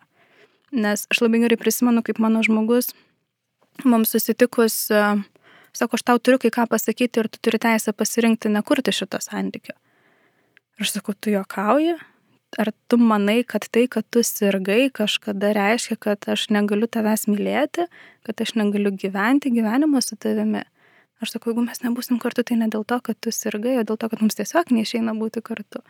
Nes 0.76 1.06
aš 1.12 1.24
labai 1.24 1.44
gerai 1.44 1.60
prisimenu, 1.60 2.04
kaip 2.04 2.20
mano 2.24 2.44
žmogus 2.44 2.94
mums 3.86 4.12
susitikus, 4.16 4.88
sako, 5.76 6.00
aš 6.00 6.04
tau 6.08 6.20
turiu 6.20 6.40
kai 6.42 6.52
ką 6.54 6.68
pasakyti 6.72 7.22
ir 7.22 7.30
tu 7.32 7.42
turi 7.44 7.60
teisę 7.62 7.94
pasirinkti 7.94 8.52
nekurti 8.52 8.96
šito 8.96 9.20
santykio. 9.24 9.76
Ir 10.78 10.86
aš 10.86 10.96
sakau, 10.98 11.16
tu 11.20 11.34
juokauji, 11.34 11.98
ar 12.56 12.72
tu 12.88 12.98
manai, 12.98 13.42
kad 13.44 13.68
tai, 13.72 13.88
kad 13.92 14.08
tu 14.10 14.24
sirgai, 14.24 14.88
kažkada 14.94 15.52
reiškia, 15.58 15.98
kad 16.00 16.30
aš 16.32 16.48
negaliu 16.54 16.88
tavęs 16.88 17.28
mylėti, 17.28 17.88
kad 18.28 18.44
aš 18.44 18.56
negaliu 18.60 18.94
gyventi 18.96 19.52
gyvenimą 19.54 20.02
su 20.04 20.16
tavimi? 20.16 20.64
Aš 21.18 21.34
sakau, 21.34 21.50
jeigu 21.50 21.66
mes 21.66 21.82
nebūsim 21.82 22.20
kartu, 22.22 22.44
tai 22.46 22.60
ne 22.60 22.68
dėl 22.70 22.86
to, 22.86 23.00
kad 23.02 23.18
tu 23.18 23.34
sirgai, 23.34 23.80
o 23.82 23.86
dėl 23.88 23.98
to, 23.98 24.10
kad 24.12 24.22
mums 24.22 24.38
tiesiog 24.38 24.70
neišeina 24.70 25.16
būti 25.18 25.42
kartu. 25.42 25.82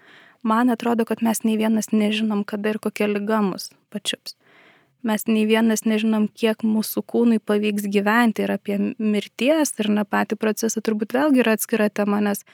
Man 0.48 0.72
atrodo, 0.72 1.04
kad 1.06 1.20
mes 1.26 1.44
nei 1.44 1.58
vienas 1.60 1.92
nežinom, 1.92 2.46
kada 2.48 2.72
ir 2.72 2.80
kokia 2.80 3.10
lyga 3.12 3.42
mus 3.44 3.68
pačiups. 3.92 4.38
Mes 5.08 5.28
nei 5.28 5.44
vienas 5.48 5.84
nežinom, 5.86 6.30
kiek 6.32 6.64
mūsų 6.66 7.04
kūnui 7.12 7.42
pavyks 7.44 7.86
gyventi 7.92 8.46
ir 8.46 8.56
apie 8.56 8.80
mirties 8.98 9.76
ir 9.78 9.92
na 9.94 10.08
patį 10.08 10.40
procesą 10.40 10.82
turbūt 10.82 11.14
vėlgi 11.14 11.44
yra 11.44 11.58
atskira 11.58 11.90
tema, 11.92 12.22
nes 12.24 12.46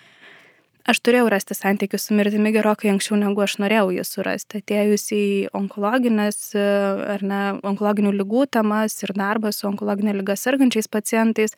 Aš 0.84 1.00
turėjau 1.00 1.30
rasti 1.32 1.56
santykius 1.56 2.10
su 2.10 2.16
mirtimi 2.18 2.52
gerokai 2.52 2.90
anksčiau, 2.92 3.16
negu 3.16 3.40
aš 3.40 3.54
norėjau 3.64 3.94
jį 3.96 4.04
surasti. 4.04 4.60
Atėjus 4.60 5.06
į 5.16 5.24
onkologinės 5.56 6.40
ar 6.60 7.22
ne 7.24 7.44
onkologinių 7.64 8.12
lygų 8.18 8.44
temas 8.52 8.98
ir 9.06 9.14
darbą 9.16 9.54
su 9.56 9.70
onkologinė 9.70 10.18
lyga 10.18 10.36
sergančiais 10.36 10.92
pacientais, 10.92 11.56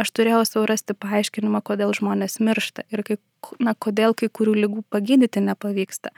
aš 0.00 0.12
turėjau 0.16 0.40
savo 0.48 0.64
rasti 0.70 0.96
paaiškinimą, 0.96 1.60
kodėl 1.68 1.92
žmonės 1.98 2.38
miršta 2.40 2.86
ir 2.88 3.04
kai, 3.04 3.18
na, 3.60 3.76
kodėl 3.76 4.16
kai 4.16 4.30
kurių 4.32 4.56
lygų 4.64 4.86
pagydyti 4.88 5.44
nepavyksta. 5.44 6.14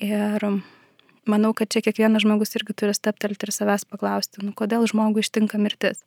Ir 0.00 0.48
manau, 1.28 1.52
kad 1.52 1.68
čia 1.68 1.84
kiekvienas 1.84 2.24
žmogus 2.24 2.56
irgi 2.56 2.72
turi 2.72 2.96
steptelti 2.96 3.50
ir 3.50 3.52
savęs 3.52 3.84
paklausti, 3.84 4.40
nu, 4.48 4.56
kodėl 4.56 4.88
žmogui 4.88 5.26
ištinka 5.26 5.60
mirtis 5.60 6.06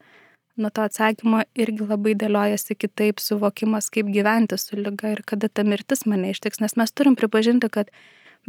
nuo 0.60 0.70
to 0.70 0.86
atsakymo 0.86 1.44
irgi 1.58 1.88
labai 1.90 2.16
dėliojasi 2.20 2.78
kitaip 2.80 3.22
suvokimas, 3.24 3.90
kaip 3.94 4.10
gyventi 4.14 4.58
su 4.60 4.80
lyga 4.80 5.14
ir 5.16 5.24
kada 5.28 5.50
ta 5.50 5.66
mirtis 5.68 6.06
mane 6.06 6.34
ištiks, 6.34 6.62
nes 6.64 6.76
mes 6.80 6.94
turim 6.94 7.16
pripažinti, 7.20 7.70
kad 7.74 7.92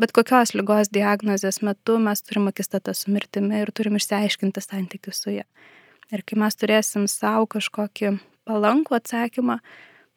bet 0.00 0.14
kokios 0.16 0.54
lygos 0.54 0.90
diagnozės 0.94 1.62
metu 1.66 1.98
mes 2.02 2.22
turim 2.26 2.48
akistatą 2.50 2.94
su 2.96 3.12
mirtimi 3.14 3.62
ir 3.62 3.72
turim 3.74 3.98
išsiaiškinti 3.98 4.62
santykius 4.64 5.22
su 5.24 5.36
ja. 5.38 5.46
Ir 6.10 6.24
kai 6.26 6.38
mes 6.42 6.58
turėsim 6.58 7.06
savo 7.10 7.46
kažkokį 7.50 8.16
palankų 8.50 8.96
atsakymą, 8.98 9.60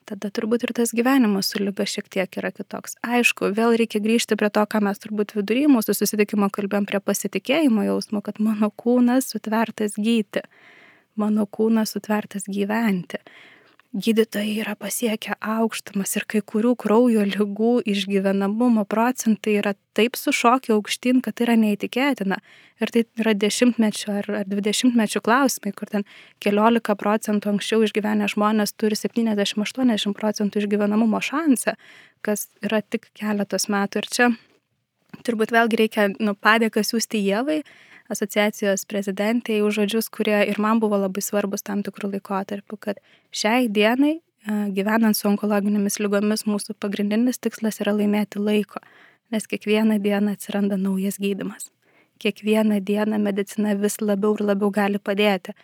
tada 0.08 0.28
turbūt 0.34 0.66
ir 0.66 0.72
tas 0.76 0.92
gyvenimas 0.96 1.52
su 1.52 1.60
lyga 1.62 1.86
šiek 1.88 2.08
tiek 2.12 2.38
yra 2.40 2.50
kitoks. 2.54 2.98
Aišku, 3.06 3.52
vėl 3.56 3.76
reikia 3.78 4.02
grįžti 4.04 4.36
prie 4.40 4.50
to, 4.52 4.64
ką 4.66 4.82
mes 4.84 5.00
turbūt 5.00 5.36
vidury 5.36 5.66
mūsų 5.70 5.96
susitikimo 5.96 6.50
kalbėjom 6.52 6.88
prie 6.90 7.00
pasitikėjimo 7.00 7.86
jausmo, 7.86 8.20
kad 8.24 8.40
mano 8.42 8.70
kūnas 8.74 9.30
sutvertas 9.32 9.96
gyti 9.96 10.44
mano 11.20 11.46
kūnas 11.46 11.94
sutvertas 11.94 12.48
gyventi. 12.50 13.20
Gydytojai 13.94 14.56
yra 14.58 14.72
pasiekę 14.74 15.36
aukštumas 15.38 16.16
ir 16.18 16.24
kai 16.26 16.40
kurių 16.42 16.72
kraujo 16.82 17.22
lygų 17.28 17.76
išgyvenamumo 17.92 18.82
procentai 18.90 19.54
yra 19.60 19.76
taip 19.94 20.18
sušokę 20.18 20.72
aukštyn, 20.74 21.20
kad 21.22 21.36
tai 21.38 21.46
yra 21.46 21.54
neįtikėtina. 21.60 22.40
Ir 22.82 22.90
tai 22.90 23.04
yra 23.22 23.36
dešimtmečio 23.38 24.16
ar, 24.16 24.30
ar 24.40 24.50
dvidešimtmečio 24.50 25.22
klausimai, 25.22 25.70
kur 25.78 25.92
ten 25.92 26.02
keliolika 26.42 26.98
procentų 26.98 27.52
anksčiau 27.52 27.86
išgyvenę 27.86 28.26
žmonės 28.34 28.74
turi 28.74 28.98
70-80 28.98 30.18
procentų 30.18 30.64
išgyvenamumo 30.64 31.22
šansą, 31.22 31.76
kas 32.26 32.48
yra 32.66 32.82
tik 32.82 33.12
keletos 33.14 33.70
metų. 33.70 34.02
Ir 34.02 34.10
čia 34.10 34.30
turbūt 35.22 35.54
vėlgi 35.54 35.84
reikia 35.84 36.10
nu, 36.18 36.34
padėką 36.34 36.82
siūsti 36.82 37.22
Jėvai, 37.22 37.62
asociacijos 38.12 38.84
prezidentei 38.84 39.62
už 39.64 39.80
žodžius, 39.80 40.10
kurie 40.12 40.44
ir 40.50 40.60
man 40.60 40.80
buvo 40.80 40.98
labai 41.00 41.22
svarbus 41.24 41.64
tam 41.64 41.82
tikrų 41.86 42.14
laikotarpių, 42.16 42.76
kad 42.80 43.00
šiai 43.32 43.68
dienai 43.72 44.18
gyvenant 44.44 45.16
su 45.16 45.28
onkologinėmis 45.30 46.00
lygomis 46.04 46.44
mūsų 46.44 46.76
pagrindinis 46.80 47.40
tikslas 47.40 47.80
yra 47.80 47.94
laimėti 47.96 48.42
laiko, 48.42 48.82
nes 49.32 49.46
kiekvieną 49.48 49.98
dieną 50.04 50.34
atsiranda 50.36 50.76
naujas 50.76 51.16
gydimas. 51.18 51.70
Kiekvieną 52.20 52.80
dieną 52.84 53.18
medicina 53.18 53.74
vis 53.74 54.00
labiau 54.00 54.36
ir 54.36 54.44
labiau 54.44 54.70
gali 54.70 55.00
padėti. 55.00 55.54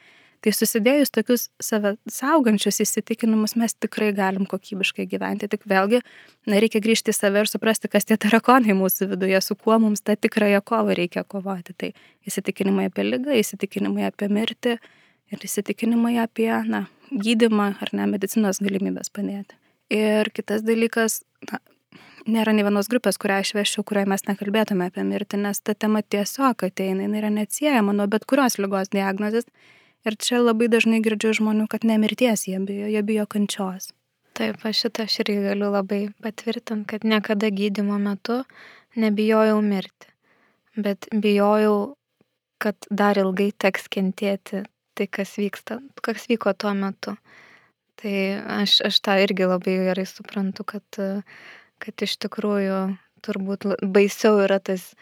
Tai 0.41 0.53
susidėjus 0.57 1.13
tokius 1.13 1.43
save 1.61 1.95
saugančius 2.09 2.81
įsitikinimus 2.81 3.57
mes 3.61 3.75
tikrai 3.77 4.09
galim 4.17 4.47
kokybiškai 4.49 5.05
gyventi. 5.11 5.51
Tik 5.53 5.67
vėlgi, 5.69 6.01
na, 6.49 6.61
reikia 6.63 6.81
grįžti 6.81 7.13
į 7.13 7.17
save 7.17 7.43
ir 7.43 7.51
suprasti, 7.51 7.91
kas 7.93 8.09
tie 8.09 8.17
tarakonai 8.21 8.73
mūsų 8.79 9.11
viduje, 9.11 9.41
su 9.45 9.57
kuo 9.59 9.77
mums 9.83 10.01
tą 10.01 10.17
tikrąją 10.17 10.63
kovą 10.65 10.97
reikia 10.97 11.27
kovoti. 11.29 11.77
Tai 11.77 11.91
įsitikinimai 12.29 12.89
apie 12.89 13.05
lygą, 13.05 13.37
įsitikinimai 13.37 14.07
apie 14.09 14.31
mirtį 14.33 14.79
ir 15.31 15.45
įsitikinimai 15.51 16.15
apie, 16.23 16.49
na, 16.73 16.87
gydimą 17.13 17.75
ar 17.85 17.93
ne 17.93 18.07
medicinos 18.09 18.63
galimybės 18.65 19.13
padėti. 19.13 19.59
Ir 19.93 20.31
kitas 20.33 20.65
dalykas, 20.65 21.21
na, 21.51 21.61
nėra 22.31 22.55
nei 22.55 22.65
vienos 22.65 22.89
grupės, 22.89 23.19
kurią 23.21 23.41
aš 23.43 23.53
vešiu, 23.59 23.85
kurioje 23.85 24.09
mes 24.13 24.25
nekalbėtume 24.29 24.89
apie 24.89 25.05
mirtį, 25.05 25.43
nes 25.45 25.61
ta 25.61 25.75
tema 25.75 26.01
tiesiog 26.01 26.65
ateina, 26.69 27.05
jinai 27.05 27.21
yra 27.23 27.33
neatsiejama 27.35 27.93
nuo 27.97 28.09
bet 28.11 28.25
kurios 28.31 28.57
lygos 28.63 28.93
diagnozės 28.95 29.49
Ir 30.09 30.17
čia 30.17 30.39
labai 30.41 30.71
dažnai 30.73 31.03
girdžiu 31.05 31.35
žmonių, 31.37 31.67
kad 31.69 31.85
nemirties 31.85 32.47
jie 32.49 32.57
bijo, 32.65 32.89
jie 32.89 33.03
bijo 33.05 33.27
kančios. 33.29 33.91
Taip, 34.37 34.63
aš 34.65 34.87
šitą 34.87 35.05
aš 35.05 35.19
irgi 35.25 35.41
galiu 35.45 35.69
labai 35.75 36.01
patvirtinti, 36.25 36.87
kad 36.89 37.05
niekada 37.05 37.51
gydimo 37.53 37.99
metu 38.01 38.39
nebijojau 38.97 39.59
mirti, 39.61 40.09
bet 40.77 41.11
bijojau, 41.13 41.97
kad 42.61 42.89
dar 42.89 43.21
ilgai 43.21 43.51
teks 43.53 43.91
kentėti 43.93 44.65
tai, 44.97 45.07
kas 45.09 45.37
vyksta, 45.37 45.81
kas 46.01 46.25
vyko 46.33 46.55
tuo 46.57 46.73
metu. 46.77 47.17
Tai 48.01 48.17
aš, 48.63 48.81
aš 48.89 49.01
tą 49.05 49.19
irgi 49.21 49.49
labai 49.49 49.77
gerai 49.91 50.09
suprantu, 50.09 50.65
kad, 50.65 51.01
kad 51.85 52.05
iš 52.09 52.17
tikrųjų 52.25 52.83
turbūt 53.21 53.69
baisiau 53.85 54.41
yra 54.47 54.57
tas 54.65 54.95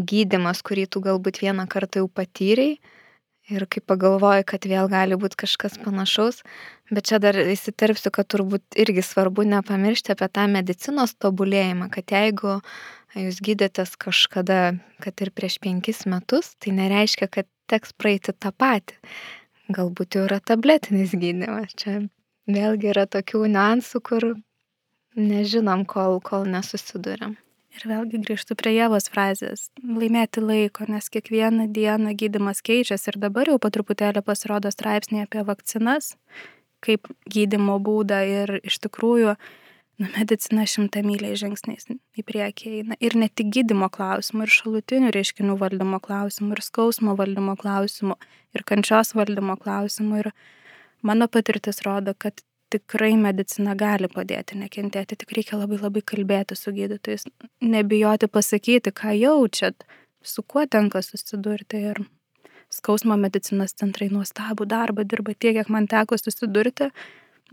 gydimas, 0.00 0.64
kurį 0.64 0.86
tu 0.88 1.04
galbūt 1.04 1.42
vieną 1.44 1.68
kartą 1.68 2.00
jau 2.00 2.08
patyrei 2.08 2.78
Ir 3.46 3.62
kai 3.70 3.78
pagalvoju, 3.78 4.42
kad 4.50 4.64
vėl 4.66 4.88
gali 4.90 5.14
būti 5.22 5.38
kažkas 5.44 5.76
panašaus, 5.78 6.40
bet 6.90 7.06
čia 7.06 7.20
dar 7.22 7.36
įsiterpsiu, 7.38 8.10
kad 8.10 8.26
turbūt 8.32 8.74
irgi 8.74 9.04
svarbu 9.06 9.44
nepamiršti 9.46 10.16
apie 10.16 10.26
tą 10.34 10.48
medicinos 10.50 11.14
tobulėjimą, 11.22 11.86
kad 11.94 12.10
jeigu 12.10 12.56
jūs 13.14 13.38
gydėtės 13.46 13.94
kažkada, 14.02 14.74
kad 15.04 15.22
ir 15.22 15.30
prieš 15.30 15.60
penkis 15.62 16.02
metus, 16.10 16.56
tai 16.58 16.74
nereiškia, 16.74 17.30
kad 17.30 17.46
teks 17.70 17.94
praeiti 17.94 18.34
tą 18.34 18.50
patį. 18.50 18.98
Galbūt 19.76 20.18
jau 20.18 20.26
yra 20.26 20.40
tabletinis 20.42 21.14
gydymas. 21.14 21.74
Čia 21.78 22.00
vėlgi 22.50 22.92
yra 22.92 23.06
tokių 23.10 23.46
niuansų, 23.54 24.02
kur 24.10 24.30
nežinom, 25.14 25.86
kol, 25.86 26.18
kol 26.18 26.50
nesusidurėm. 26.50 27.38
Ir 27.76 27.90
vėlgi 27.90 28.22
grįžtu 28.24 28.56
prie 28.56 28.72
Jėvos 28.72 29.10
frazės- 29.12 29.68
laimėti 30.00 30.40
laiko, 30.40 30.86
nes 30.88 31.10
kiekvieną 31.12 31.68
dieną 31.76 32.14
gydimas 32.16 32.62
keičiasi 32.64 33.12
ir 33.12 33.18
dabar 33.20 33.50
jau 33.50 33.58
po 33.60 33.68
truputėlį 33.68 34.22
pasirodo 34.24 34.72
straipsnė 34.72 35.26
apie 35.26 35.44
vakcinas, 35.44 36.16
kaip 36.80 37.04
gydimo 37.28 37.76
būdą 37.76 38.20
ir 38.24 38.60
iš 38.64 38.78
tikrųjų 38.86 39.36
nu, 40.00 40.08
medicina 40.16 40.64
šimtamyliai 40.64 41.36
žingsniais 41.36 41.90
į 41.92 42.24
priekį 42.24 42.72
eina. 42.78 42.96
Ir 43.00 43.16
ne 43.20 43.28
tik 43.28 43.52
gydimo 43.52 43.90
klausimų, 43.92 44.46
ir 44.46 44.56
šalutinių 44.56 45.12
reiškinių 45.12 45.58
valdymo 45.60 46.00
klausimų, 46.00 46.56
ir 46.56 46.64
skausmo 46.64 47.16
valdymo 47.18 47.58
klausimų, 47.60 48.16
ir 48.56 48.64
kančios 48.64 49.12
valdymo 49.12 49.58
klausimų. 49.60 50.24
Ir 50.24 50.32
mano 51.02 51.28
patirtis 51.28 51.84
rodo, 51.84 52.16
kad 52.16 52.40
tikrai 52.72 53.14
medicina 53.20 53.76
gali 53.78 54.08
padėti 54.10 54.58
nekentėti, 54.58 55.18
tik 55.20 55.34
reikia 55.38 55.58
labai 55.60 55.78
labai 55.80 56.02
kalbėti 56.02 56.56
su 56.58 56.72
gydytojais, 56.74 57.26
nebijoti 57.62 58.28
pasakyti, 58.32 58.92
ką 58.94 59.14
jaučiat, 59.16 59.86
su 60.26 60.42
kuo 60.42 60.66
tenka 60.66 61.02
susidurti 61.02 61.82
ir 61.92 62.02
skausmo 62.72 63.16
medicinos 63.20 63.76
centrai 63.78 64.08
nuostabų 64.10 64.66
darbą 64.68 65.06
dirba 65.06 65.34
tiek, 65.34 65.54
kiek 65.56 65.70
man 65.72 65.86
teko 65.90 66.18
susidurti, 66.18 66.90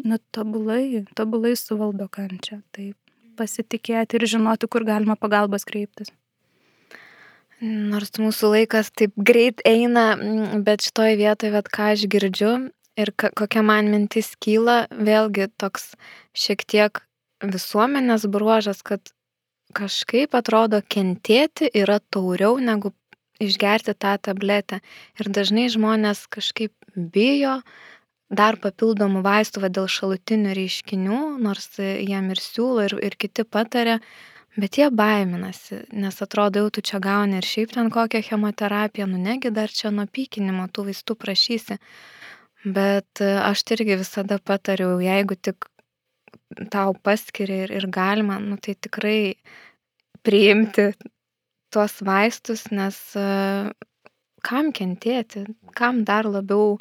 nu 0.04 0.18
tobulai, 0.34 1.06
tobulai 1.18 1.54
suvaldo 1.60 2.10
kančią. 2.10 2.62
Tai 2.74 2.90
pasitikėti 3.38 4.18
ir 4.18 4.28
žinoti, 4.36 4.70
kur 4.70 4.86
galima 4.88 5.16
pagalbos 5.20 5.66
kreiptis. 5.70 6.12
Nors 7.64 8.12
mūsų 8.20 8.50
laikas 8.58 8.90
taip 8.92 9.14
greit 9.16 9.62
eina, 9.66 10.14
bet 10.66 10.84
šitoje 10.84 11.16
vietoje, 11.22 11.54
bet 11.54 11.70
ką 11.72 11.94
aš 11.94 12.08
girdžiu, 12.12 12.54
Ir 13.00 13.10
kokia 13.18 13.64
man 13.66 13.90
mintis 13.90 14.36
kyla, 14.38 14.84
vėlgi 14.94 15.48
toks 15.58 15.96
šiek 16.38 16.62
tiek 16.70 17.02
visuomenės 17.42 18.28
bruožas, 18.30 18.84
kad 18.86 19.10
kažkaip 19.74 20.36
atrodo 20.38 20.82
kentėti 20.86 21.72
yra 21.74 21.98
tauriau 22.14 22.60
negu 22.62 22.94
išgerti 23.42 23.96
tą 23.98 24.14
tabletę. 24.22 24.80
Ir 25.20 25.32
dažnai 25.34 25.66
žmonės 25.74 26.28
kažkaip 26.32 26.74
bijo 26.94 27.62
dar 28.34 28.58
papildomų 28.62 29.24
vaistų 29.26 29.66
va, 29.66 29.70
dėl 29.74 29.90
šalutinių 29.90 30.54
reiškinių, 30.58 31.20
nors 31.44 31.70
jiem 31.80 32.32
ir 32.34 32.42
siūlo, 32.42 32.86
ir, 32.88 32.96
ir 33.10 33.18
kiti 33.20 33.46
patarė, 33.46 34.00
bet 34.58 34.78
jie 34.78 34.90
baiminasi, 34.94 35.84
nes 35.98 36.18
atrodo, 36.22 36.64
jau 36.64 36.74
tu 36.74 36.86
čia 36.86 37.02
gauni 37.04 37.40
ir 37.42 37.48
šiaip 37.48 37.74
ten 37.76 37.90
kokią 37.94 38.24
chemoterapiją, 38.30 39.10
nu 39.10 39.22
negi 39.22 39.54
dar 39.54 39.70
čia 39.70 39.92
nuo 39.94 40.06
pykinimo 40.10 40.70
tų 40.74 40.90
vaistų 40.90 41.18
prašysi. 41.20 41.78
Bet 42.64 43.20
e, 43.20 43.28
aš 43.44 43.66
tai 43.68 43.78
irgi 43.78 44.00
visada 44.00 44.40
patariau, 44.40 44.96
jeigu 45.04 45.36
tik 45.36 45.68
tau 46.72 46.94
paskiria 47.04 47.66
ir, 47.66 47.74
ir 47.76 47.88
galima, 47.92 48.38
nu, 48.40 48.56
tai 48.62 48.78
tikrai 48.80 49.36
priimti 50.24 50.94
tuos 51.74 52.00
vaistus, 52.06 52.70
nes 52.72 52.96
e, 53.20 53.26
kam 54.46 54.72
kentėti, 54.76 55.44
kam 55.76 56.04
dar 56.08 56.30
labiau. 56.30 56.78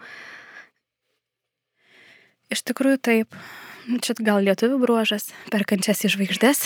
Iš 2.52 2.62
tikrųjų 2.68 3.02
taip, 3.02 3.36
čia 4.04 4.14
gal 4.20 4.44
lietuvių 4.46 4.78
bruožas, 4.84 5.30
perkančias 5.50 6.04
į 6.06 6.12
žvaigždės, 6.14 6.62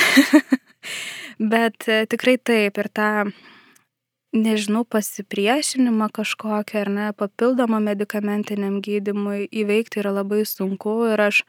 bet 1.55 1.89
e, 1.89 2.03
tikrai 2.11 2.37
taip 2.37 2.83
ir 2.83 2.93
tą 2.93 3.11
nežinau, 4.37 4.85
pasipriešinimą 4.85 6.11
kažkokią 6.15 6.85
ar 6.85 6.91
ne, 6.93 7.07
papildomą 7.17 7.81
medicamentiniam 7.85 8.81
gydimui 8.85 9.49
įveikti 9.51 10.03
yra 10.03 10.13
labai 10.21 10.45
sunku 10.49 10.99
ir 11.13 11.25
aš 11.29 11.43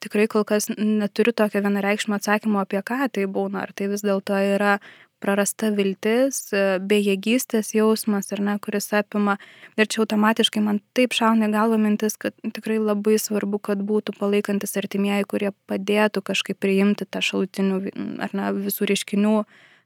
tikrai 0.00 0.26
kol 0.32 0.46
kas 0.48 0.70
neturiu 0.72 1.34
tokio 1.36 1.62
vienareikšmio 1.64 2.16
atsakymo, 2.16 2.64
apie 2.64 2.80
ką 2.80 3.06
tai 3.12 3.28
būna. 3.28 3.66
Ar 3.66 3.72
tai 3.76 3.90
vis 3.92 4.04
dėlto 4.06 4.38
yra 4.56 4.78
prarasta 5.20 5.68
viltis, 5.76 6.48
bejėgystės 6.90 7.74
jausmas, 7.76 8.30
ar 8.32 8.40
ne, 8.44 8.56
kuris 8.64 8.88
apima. 8.96 9.36
Ir 9.76 9.88
čia 9.90 10.02
automatiškai 10.04 10.62
man 10.64 10.80
taip 10.96 11.14
šauna 11.16 11.50
galva 11.52 11.76
mintis, 11.80 12.16
kad 12.20 12.34
tikrai 12.40 12.78
labai 12.80 13.18
svarbu, 13.20 13.60
kad 13.70 13.84
būtų 13.84 14.16
palaikantis 14.18 14.76
artimieji, 14.80 15.28
kurie 15.28 15.52
padėtų 15.70 16.24
kažkaip 16.32 16.60
priimti 16.60 17.04
tą 17.04 17.22
šalutinių, 17.24 17.82
ar 18.24 18.36
ne, 18.36 18.52
visų 18.64 18.88
reiškinių 18.90 19.36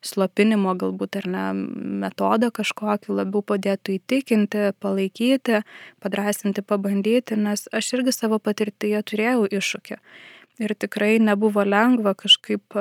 slopinimo 0.04 0.74
galbūt 0.78 1.18
ar 1.20 1.28
ne 1.30 1.44
metodą 2.04 2.50
kažkokį 2.54 3.16
labiau 3.20 3.42
padėtų 3.46 3.98
įtikinti, 3.98 4.70
palaikyti, 4.84 5.62
padrasinti, 6.04 6.62
pabandyti, 6.62 7.38
nes 7.40 7.66
aš 7.72 7.92
irgi 7.98 8.14
savo 8.16 8.38
patirtyje 8.38 9.02
turėjau 9.10 9.48
iššūkį. 9.60 10.00
Ir 10.62 10.76
tikrai 10.78 11.18
nebuvo 11.18 11.64
lengva 11.66 12.14
kažkaip 12.14 12.76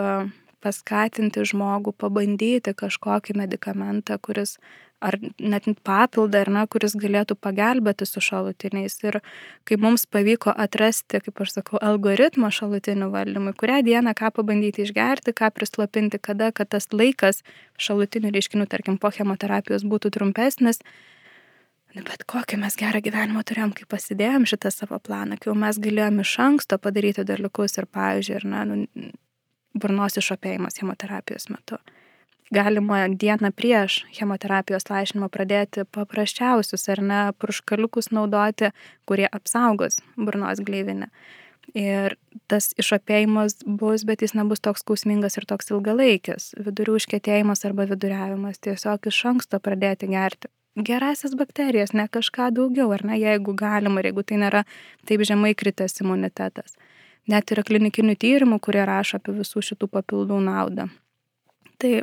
paskatinti 0.64 1.44
žmogų 1.50 1.96
pabandyti 2.00 2.76
kažkokį 2.78 3.36
medikamentą, 3.42 4.20
kuris 4.22 4.58
ar 5.04 5.18
net 5.40 5.68
papildą, 5.86 6.44
ar 6.44 6.52
ne, 6.56 6.64
kuris 6.72 6.96
galėtų 7.00 7.36
pagelbėti 7.44 8.08
su 8.08 8.24
šalutiniais. 8.24 8.96
Ir 9.04 9.20
kai 9.68 9.78
mums 9.82 10.06
pavyko 10.10 10.54
atrasti, 10.66 11.22
kaip 11.24 11.42
aš 11.44 11.58
sakau, 11.58 11.80
algoritmą 11.84 12.52
šalutinių 12.54 13.10
valdymui, 13.14 13.56
kurią 13.60 13.82
dieną 13.88 14.16
ką 14.18 14.34
pabandyti 14.38 14.86
išgerti, 14.86 15.36
ką 15.36 15.52
prislopinti, 15.56 16.22
kada, 16.24 16.52
kad 16.56 16.72
tas 16.76 16.90
laikas 16.94 17.44
šalutinių 17.82 18.34
reiškinių, 18.36 18.68
tarkim, 18.72 19.00
po 19.02 19.12
chemoterapijos 19.14 19.86
būtų 19.88 20.14
trumpesnis. 20.18 20.82
Bet 21.94 22.24
kokį 22.26 22.58
mes 22.64 22.74
gerą 22.80 23.04
gyvenimą 23.06 23.44
turėjom, 23.46 23.74
kai 23.78 23.86
pasidėjom 23.86 24.48
šitą 24.50 24.72
savo 24.74 24.98
planą, 24.98 25.38
kai 25.38 25.52
jau 25.52 25.58
mes 25.58 25.78
galėjom 25.78 26.24
iš 26.24 26.32
anksto 26.42 26.80
padaryti 26.82 27.26
dalykus 27.28 27.78
ir, 27.78 27.86
pavyzdžiui, 27.86 28.40
ir, 28.40 28.48
na, 28.50 28.64
nu, 28.66 29.12
burnos 29.78 30.18
išopėjimas 30.18 30.80
chemoterapijos 30.80 31.52
metu 31.54 31.78
galima 32.54 33.08
dieną 33.10 33.52
prieš 33.56 34.04
chemoterapijos 34.16 34.90
lašinimą 34.92 35.30
pradėti 35.34 35.86
paprasčiausius 35.96 36.90
ar 36.94 37.02
ne 37.02 37.22
purškaliukus 37.40 38.12
naudoti, 38.16 38.72
kurie 39.10 39.28
apsaugos 39.30 40.02
burnos 40.18 40.62
gleivinę. 40.66 41.10
Ir 41.74 42.18
tas 42.52 42.74
išopėjimas 42.78 43.62
bus, 43.66 44.04
bet 44.06 44.22
jis 44.22 44.36
nebus 44.38 44.62
toks 44.62 44.84
skausmingas 44.84 45.40
ir 45.40 45.48
toks 45.50 45.72
ilgalaikis. 45.72 46.52
Vidurių 46.60 46.98
užkėtėjimas 47.00 47.64
arba 47.66 47.88
viduriavimas 47.90 48.60
tiesiog 48.62 49.08
iš 49.10 49.22
anksto 49.32 49.60
pradėti 49.64 50.12
gerti. 50.12 50.52
Gerasias 50.76 51.36
bakterijas, 51.38 51.94
ne 51.94 52.08
kažką 52.10 52.50
daugiau, 52.58 52.90
ar 52.96 53.04
ne, 53.06 53.18
jeigu 53.22 53.54
galima, 53.54 54.02
ir 54.02 54.10
jeigu 54.10 54.24
tai 54.26 54.40
nėra 54.42 54.64
taip 55.08 55.22
žemai 55.22 55.54
kritęs 55.56 56.02
imunitetas. 56.02 56.74
Net 57.30 57.54
yra 57.54 57.64
klinikinių 57.64 58.18
tyrimų, 58.20 58.58
kurie 58.60 58.82
rašo 58.86 59.22
apie 59.22 59.36
visų 59.38 59.62
šitų 59.70 59.88
papildų 59.94 60.42
naudą. 60.44 60.90
Tai 61.78 61.94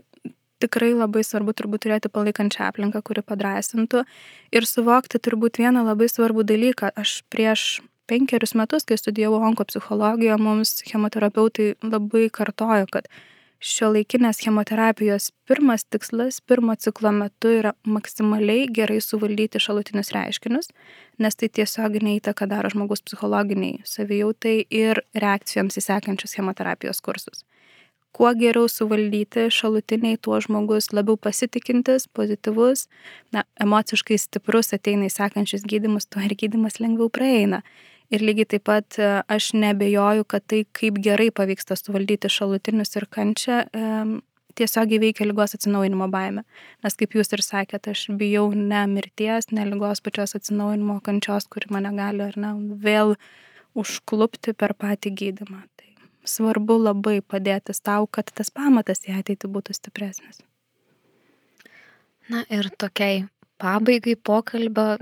tikrai 0.60 0.92
labai 0.94 1.22
svarbu 1.26 1.54
turbūt 1.56 1.86
turėti 1.86 2.10
palaikančią 2.12 2.68
aplinką, 2.68 3.02
kuri 3.06 3.24
padrasintų 3.26 4.04
ir 4.54 4.68
suvokti 4.68 5.20
turbūt 5.22 5.60
vieną 5.62 5.84
labai 5.88 6.10
svarbų 6.12 6.44
dalyką. 6.48 6.92
Aš 7.00 7.20
prieš 7.32 7.80
penkerius 8.10 8.56
metus, 8.58 8.86
kai 8.86 8.98
studijavau 8.98 9.42
onkopsichologiją, 9.50 10.38
mums 10.40 10.80
chemoterapeutai 10.86 11.74
labai 11.84 12.28
kartojo, 12.34 12.88
kad 12.90 13.06
šio 13.60 13.90
laikinės 13.94 14.40
chemoterapijos 14.40 15.30
pirmas 15.48 15.84
tikslas, 15.84 16.40
pirmo 16.40 16.74
ciklo 16.80 17.12
metu 17.12 17.52
yra 17.60 17.74
maksimaliai 17.84 18.66
gerai 18.72 18.98
suvaldyti 19.04 19.60
šalutinius 19.60 20.14
reiškinius, 20.16 20.72
nes 21.20 21.36
tai 21.36 21.50
tiesioginė 21.60 22.16
įtaka 22.18 22.48
daro 22.50 22.72
žmogus 22.72 23.04
psichologiniai 23.04 23.84
savijautai 23.84 24.56
ir 24.64 25.04
reakcijoms 25.14 25.76
į 25.76 25.86
sekančius 25.90 26.38
chemoterapijos 26.38 27.04
kursus 27.04 27.44
kuo 28.20 28.34
geriau 28.36 28.68
suvaldyti 28.68 29.46
šalutiniai, 29.48 30.18
tuo 30.20 30.36
žmogus 30.44 30.90
labiau 30.92 31.16
pasitikintis, 31.16 32.04
pozityvus, 32.12 32.82
na, 33.32 33.46
emociškai 33.64 34.18
stiprus 34.20 34.74
ateina 34.76 35.08
į 35.08 35.14
sekančius 35.14 35.64
gydimus, 35.64 36.04
tuo 36.04 36.20
ir 36.26 36.34
gydimas 36.36 36.76
lengviau 36.82 37.08
praeina. 37.08 37.62
Ir 38.12 38.20
lygiai 38.26 38.50
taip 38.52 38.66
pat 38.68 38.98
e, 39.00 39.08
aš 39.30 39.54
nebejoju, 39.56 40.26
kad 40.28 40.44
tai, 40.52 40.66
kaip 40.76 40.98
gerai 41.00 41.30
pavyksta 41.32 41.78
suvaldyti 41.78 42.28
šalutinius 42.28 42.92
ir 43.00 43.06
kančią, 43.16 43.62
tiesiog 44.60 44.92
įveikia 44.98 45.24
lygos 45.30 45.56
atsinaujinimo 45.56 46.10
baimę. 46.12 46.44
Nes 46.84 47.00
kaip 47.00 47.16
jūs 47.16 47.32
ir 47.32 47.44
sakėte, 47.46 47.94
aš 47.96 48.10
bijau 48.20 48.50
ne 48.52 48.84
mirties, 48.90 49.48
ne 49.56 49.64
lygos 49.70 50.04
pačios 50.04 50.36
atsinaujinimo 50.36 51.00
kančios, 51.06 51.48
kuri 51.48 51.72
mane 51.72 51.94
gali 51.96 52.26
ar 52.26 52.36
ne 52.36 52.52
vėl 52.84 53.16
užklupti 53.80 54.52
per 54.58 54.76
patį 54.76 55.14
gydimą 55.22 55.64
svarbu 56.28 56.78
labai 56.84 57.20
padėti 57.22 57.74
tau, 57.82 58.06
kad 58.06 58.30
tas 58.34 58.50
pamatas 58.50 59.04
į 59.08 59.16
ateitį 59.20 59.50
būtų 59.50 59.76
stipresnis. 59.76 60.42
Na 62.30 62.44
ir 62.52 62.70
tokiai 62.78 63.24
pabaigai 63.60 64.16
pokalbio, 64.16 64.96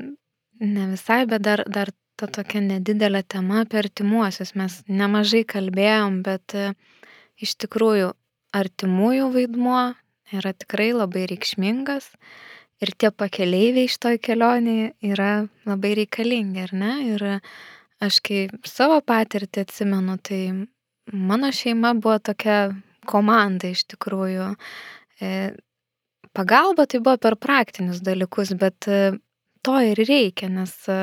ne 0.61 0.85
visai, 0.93 1.25
bet 1.29 1.45
dar, 1.45 1.63
dar 1.69 1.93
ta 2.19 2.27
tokia 2.27 2.63
nedidelė 2.65 3.23
tema 3.35 3.63
apie 3.63 3.79
artimuosius. 3.83 4.55
Mes 4.59 4.81
nemažai 4.89 5.45
kalbėjom, 5.49 6.23
bet 6.27 6.55
e, 6.57 6.73
iš 7.39 7.55
tikrųjų 7.63 8.13
artimųjų 8.59 9.29
vaidmuo 9.35 9.83
yra 10.35 10.55
tikrai 10.57 10.91
labai 10.97 11.27
reikšmingas 11.31 12.11
ir 12.83 12.95
tie 12.99 13.11
pakeleiviai 13.15 13.89
iš 13.91 13.99
toj 14.03 14.19
kelionėje 14.23 14.93
yra 15.13 15.33
labai 15.69 15.95
reikalingi, 16.01 16.65
ar 16.67 16.75
ne? 16.75 16.93
Ir 17.13 17.27
aš 18.05 18.21
kai 18.25 18.43
savo 18.67 18.99
patirtį 19.05 19.67
atsimenu, 19.67 20.19
tai 20.23 20.43
mano 21.13 21.53
šeima 21.53 21.95
buvo 21.95 22.19
tokia 22.19 22.73
komanda 23.09 23.71
iš 23.73 23.85
tikrųjų. 23.93 24.51
E, 25.21 25.31
pagalba 26.37 26.87
tai 26.87 27.01
buvo 27.01 27.17
per 27.21 27.39
praktinius 27.41 28.03
dalykus, 28.05 28.53
bet 28.59 28.89
e, 28.89 29.17
to 29.65 29.79
ir 29.85 30.01
reikia, 30.09 30.51
nes 30.53 30.75
e, 30.93 30.99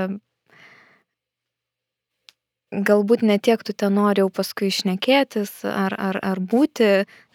galbūt 2.76 3.24
netiek 3.24 3.62
tu 3.64 3.74
ten 3.74 3.96
nori 3.96 4.24
jau 4.24 4.30
paskui 4.34 4.70
išnekėtis 4.72 5.64
ar, 5.70 5.96
ar, 5.98 6.20
ar 6.22 6.42
būti 6.42 6.90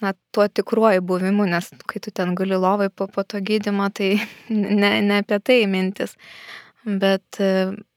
na, 0.04 0.14
tuo 0.34 0.46
tikruoju 0.48 1.04
buvimu, 1.06 1.48
nes 1.48 1.72
kai 1.90 2.02
tu 2.02 2.12
ten 2.14 2.34
gali 2.38 2.58
lovai 2.58 2.90
po, 2.92 3.08
po 3.08 3.24
to 3.24 3.40
gydimo, 3.42 3.88
tai 3.94 4.16
ne, 4.82 4.94
ne 5.00 5.22
apie 5.24 5.40
tai 5.42 5.64
mintis. 5.70 6.16
Bet 6.80 7.36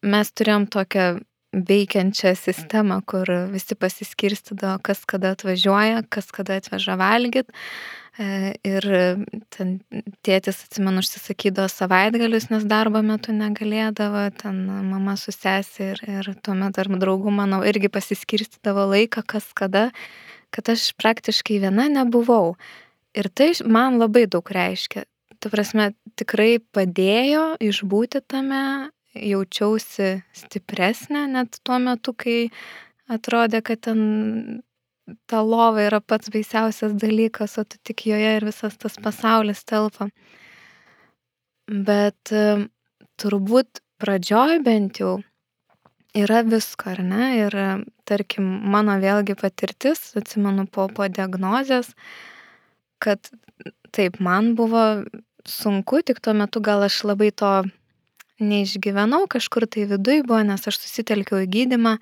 mes 0.03 0.30
turėjom 0.36 0.65
tokią 0.67 1.05
veikiančią 1.54 2.34
sistemą, 2.38 2.99
kur 3.06 3.30
visi 3.54 3.78
pasiskirstydavo, 3.78 4.80
kas 4.86 5.04
kada 5.10 5.34
atvažiuoja, 5.38 6.04
kas 6.10 6.32
kada 6.34 6.58
atveža 6.62 6.97
valgyt. 6.99 7.51
E, 8.14 8.54
ir 8.66 8.86
ten 9.54 9.72
tėtis, 10.26 10.60
atsimenu, 10.68 11.01
užsisakydavo 11.01 11.70
savaitgalius, 11.72 12.49
nes 12.51 12.66
darbo 12.70 13.01
metu 13.06 13.34
negalėdavo, 13.34 14.28
ten 14.38 14.60
mama 14.91 15.16
su 15.18 15.34
sesė 15.34 15.93
ir, 15.93 16.04
ir 16.20 16.30
tuomet 16.45 16.76
tarp 16.78 16.97
draugų, 17.01 17.34
manau, 17.34 17.64
irgi 17.66 17.89
pasiskirstydavo 17.93 18.86
laiką, 18.93 19.26
kas 19.26 19.49
kada, 19.58 19.88
kad 20.54 20.70
aš 20.74 20.91
praktiškai 21.01 21.62
viena 21.66 21.89
nebuvau. 21.89 22.54
Ir 23.18 23.30
tai 23.30 23.51
man 23.66 23.97
labai 24.01 24.26
daug 24.30 24.45
reiškia. 24.45 25.06
Tu 25.41 25.49
prasme, 25.54 25.91
tikrai 26.18 26.58
padėjo 26.74 27.54
išbūti 27.62 28.22
tame 28.30 28.89
jaučiausi 29.14 30.24
stipresnė 30.36 31.26
net 31.32 31.59
tuo 31.64 31.80
metu, 31.82 32.14
kai 32.18 32.49
atrodė, 33.11 33.61
kad 33.66 33.84
ten 33.88 34.64
ta 35.28 35.41
lova 35.43 35.84
yra 35.84 35.99
pats 36.01 36.32
baisiausias 36.34 36.95
dalykas, 36.99 37.57
o 37.59 37.66
tu 37.68 37.80
tik 37.84 38.05
joje 38.07 38.38
ir 38.38 38.45
visas 38.47 38.78
tas 38.80 38.95
pasaulis 39.03 39.64
telpa. 39.68 40.07
Bet 41.68 42.32
e, 42.32 42.68
turbūt 43.20 43.84
pradžioj 44.01 44.61
bent 44.64 44.99
jau 45.03 45.18
yra 46.16 46.43
visko, 46.47 46.93
ar 46.93 47.03
ne? 47.03 47.30
Ir 47.41 47.57
tarkim, 48.07 48.47
mano 48.72 48.95
vėlgi 49.01 49.36
patirtis, 49.39 50.11
atsimenu 50.20 50.68
po, 50.72 50.88
po 50.88 51.07
diagnozės, 51.07 51.93
kad 53.03 53.32
taip, 53.95 54.20
man 54.24 54.53
buvo 54.59 55.03
sunku, 55.47 56.01
tik 56.05 56.22
tuo 56.24 56.36
metu 56.38 56.61
gal 56.64 56.86
aš 56.86 57.03
labai 57.09 57.32
to 57.36 57.53
neišgyvenau, 58.41 59.25
kažkur 59.29 59.67
tai 59.69 59.86
viduj 59.89 60.23
buvo, 60.27 60.41
nes 60.45 60.67
aš 60.69 60.79
susitelkiau 60.81 61.43
į 61.43 61.49
gydimą, 61.53 61.97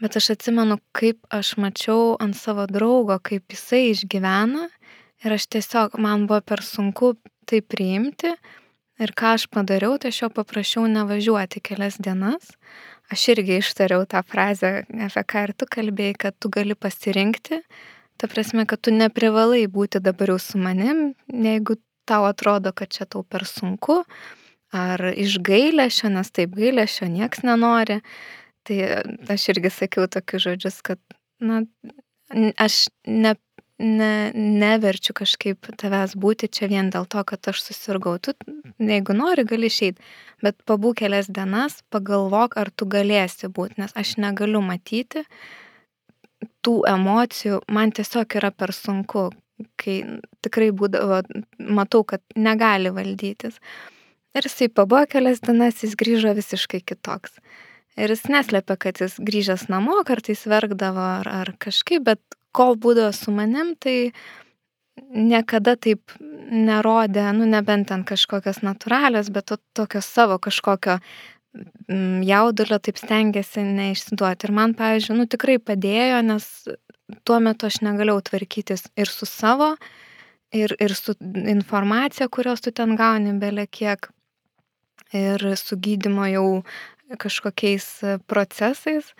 bet 0.00 0.16
aš 0.16 0.32
atsimenu, 0.36 0.78
kaip 0.96 1.20
aš 1.34 1.56
mačiau 1.60 2.14
ant 2.22 2.36
savo 2.38 2.64
draugo, 2.70 3.18
kaip 3.22 3.52
jisai 3.52 3.90
išgyvena 3.90 4.68
ir 5.24 5.36
aš 5.36 5.50
tiesiog, 5.52 5.98
man 6.00 6.26
buvo 6.30 6.40
per 6.40 6.64
sunku 6.64 7.14
tai 7.48 7.60
priimti 7.60 8.32
ir 9.00 9.12
ką 9.16 9.34
aš 9.36 9.48
padariau, 9.52 9.98
tai 10.00 10.12
aš 10.12 10.24
jo 10.24 10.30
paprašiau 10.32 10.86
nevažiuoti 10.88 11.62
kelias 11.64 11.98
dienas. 12.00 12.52
Aš 13.10 13.32
irgi 13.32 13.58
ištariau 13.58 14.04
tą 14.06 14.20
frazę, 14.22 14.84
apie 14.86 15.22
ką 15.26 15.46
ir 15.48 15.52
tu 15.58 15.66
kalbėjai, 15.66 16.18
kad 16.24 16.36
tu 16.38 16.50
gali 16.52 16.76
pasirinkti, 16.78 17.58
ta 18.20 18.28
prasme, 18.30 18.66
kad 18.70 18.78
tu 18.84 18.92
neprivalai 18.94 19.64
būti 19.66 19.98
dabar 20.04 20.34
jau 20.34 20.38
su 20.38 20.60
manim, 20.62 21.16
jeigu 21.26 21.80
tau 22.06 22.28
atrodo, 22.28 22.70
kad 22.76 22.92
čia 22.92 23.08
tau 23.10 23.24
per 23.26 23.46
sunku, 23.48 24.04
ar 24.76 25.02
iš 25.12 25.38
gailėšio, 25.46 26.10
nes 26.14 26.30
taip 26.34 26.54
gailėšio 26.58 27.10
nieks 27.10 27.44
nenori. 27.46 28.00
Tai 28.68 28.76
aš 29.32 29.48
irgi 29.54 29.72
sakiau 29.72 30.08
tokius 30.10 30.44
žodžius, 30.44 30.80
kad, 30.84 31.00
na, 31.40 31.62
aš 32.60 32.86
ne, 33.08 33.34
ne, 33.80 34.12
neverčiu 34.34 35.14
kažkaip 35.16 35.70
tavęs 35.80 36.14
būti 36.20 36.50
čia 36.52 36.68
vien 36.70 36.90
dėl 36.92 37.08
to, 37.10 37.22
kad 37.24 37.50
aš 37.52 37.62
susirgau. 37.64 38.18
Tu, 38.22 38.34
jeigu 38.78 39.16
nori, 39.16 39.46
gali 39.48 39.70
išeiti, 39.72 40.04
bet 40.44 40.60
pabūk 40.68 41.00
kelias 41.00 41.30
dienas, 41.32 41.80
pagalvok, 41.90 42.58
ar 42.60 42.70
tu 42.70 42.88
galėsi 42.90 43.48
būti, 43.48 43.80
nes 43.80 43.96
aš 43.96 44.18
negaliu 44.20 44.62
matyti 44.64 45.24
tų 46.64 46.82
emocijų, 46.88 47.62
man 47.72 47.92
tiesiog 47.96 48.36
yra 48.36 48.50
per 48.52 48.72
sunku, 48.76 49.30
kai 49.80 49.96
tikrai 50.44 50.70
būdavo, 50.76 51.22
matau, 51.72 52.04
kad 52.04 52.22
negali 52.36 52.92
valdytis. 52.92 53.58
Ir 54.36 54.46
jisai 54.46 54.68
pabuvo 54.70 55.02
kelias 55.10 55.40
dienas, 55.42 55.80
jis 55.82 55.96
grįžo 55.98 56.34
visiškai 56.36 56.82
kitoks. 56.86 57.40
Ir 57.98 58.12
jis 58.14 58.28
neslėpė, 58.30 58.76
kad 58.78 59.00
jis 59.02 59.16
grįžęs 59.18 59.66
namo 59.72 59.96
kartais 60.06 60.44
verkdavo 60.46 61.02
ar, 61.02 61.30
ar 61.42 61.50
kažkaip, 61.58 62.04
bet 62.06 62.20
kol 62.54 62.76
būdavo 62.78 63.10
su 63.16 63.34
manim, 63.34 63.74
tai 63.74 64.12
niekada 65.10 65.74
taip 65.74 66.14
nerodė, 66.50 67.24
nu 67.34 67.48
nebent 67.50 67.88
ten 67.90 68.04
kažkokios 68.06 68.62
natūralios, 68.66 69.32
bet 69.34 69.48
to, 69.50 69.58
tokio 69.74 70.02
savo 70.04 70.38
kažkokio 70.42 71.00
mm, 71.88 72.22
jaudulio 72.26 72.78
taip 72.78 73.02
stengiasi 73.02 73.64
neišsiduoti. 73.66 74.46
Ir 74.46 74.54
man, 74.54 74.76
pavyzdžiui, 74.78 75.18
nu 75.18 75.26
tikrai 75.30 75.58
padėjo, 75.58 76.22
nes 76.26 76.46
tuo 77.26 77.40
metu 77.42 77.66
aš 77.66 77.80
negalėjau 77.82 78.22
tvarkytis 78.30 78.86
ir 78.94 79.10
su 79.10 79.26
savo, 79.26 79.72
ir, 80.54 80.74
ir 80.78 80.94
su 80.94 81.18
informacija, 81.50 82.30
kurios 82.30 82.62
tu 82.62 82.74
ten 82.74 82.94
gauni, 82.98 83.34
belė 83.42 83.66
kiek 83.66 84.10
ir 85.16 85.44
su 85.56 85.76
gydymo 85.76 86.26
jau 86.30 86.48
kažkokiais 87.18 87.86
e, 88.02 88.18
procesais. 88.30 89.10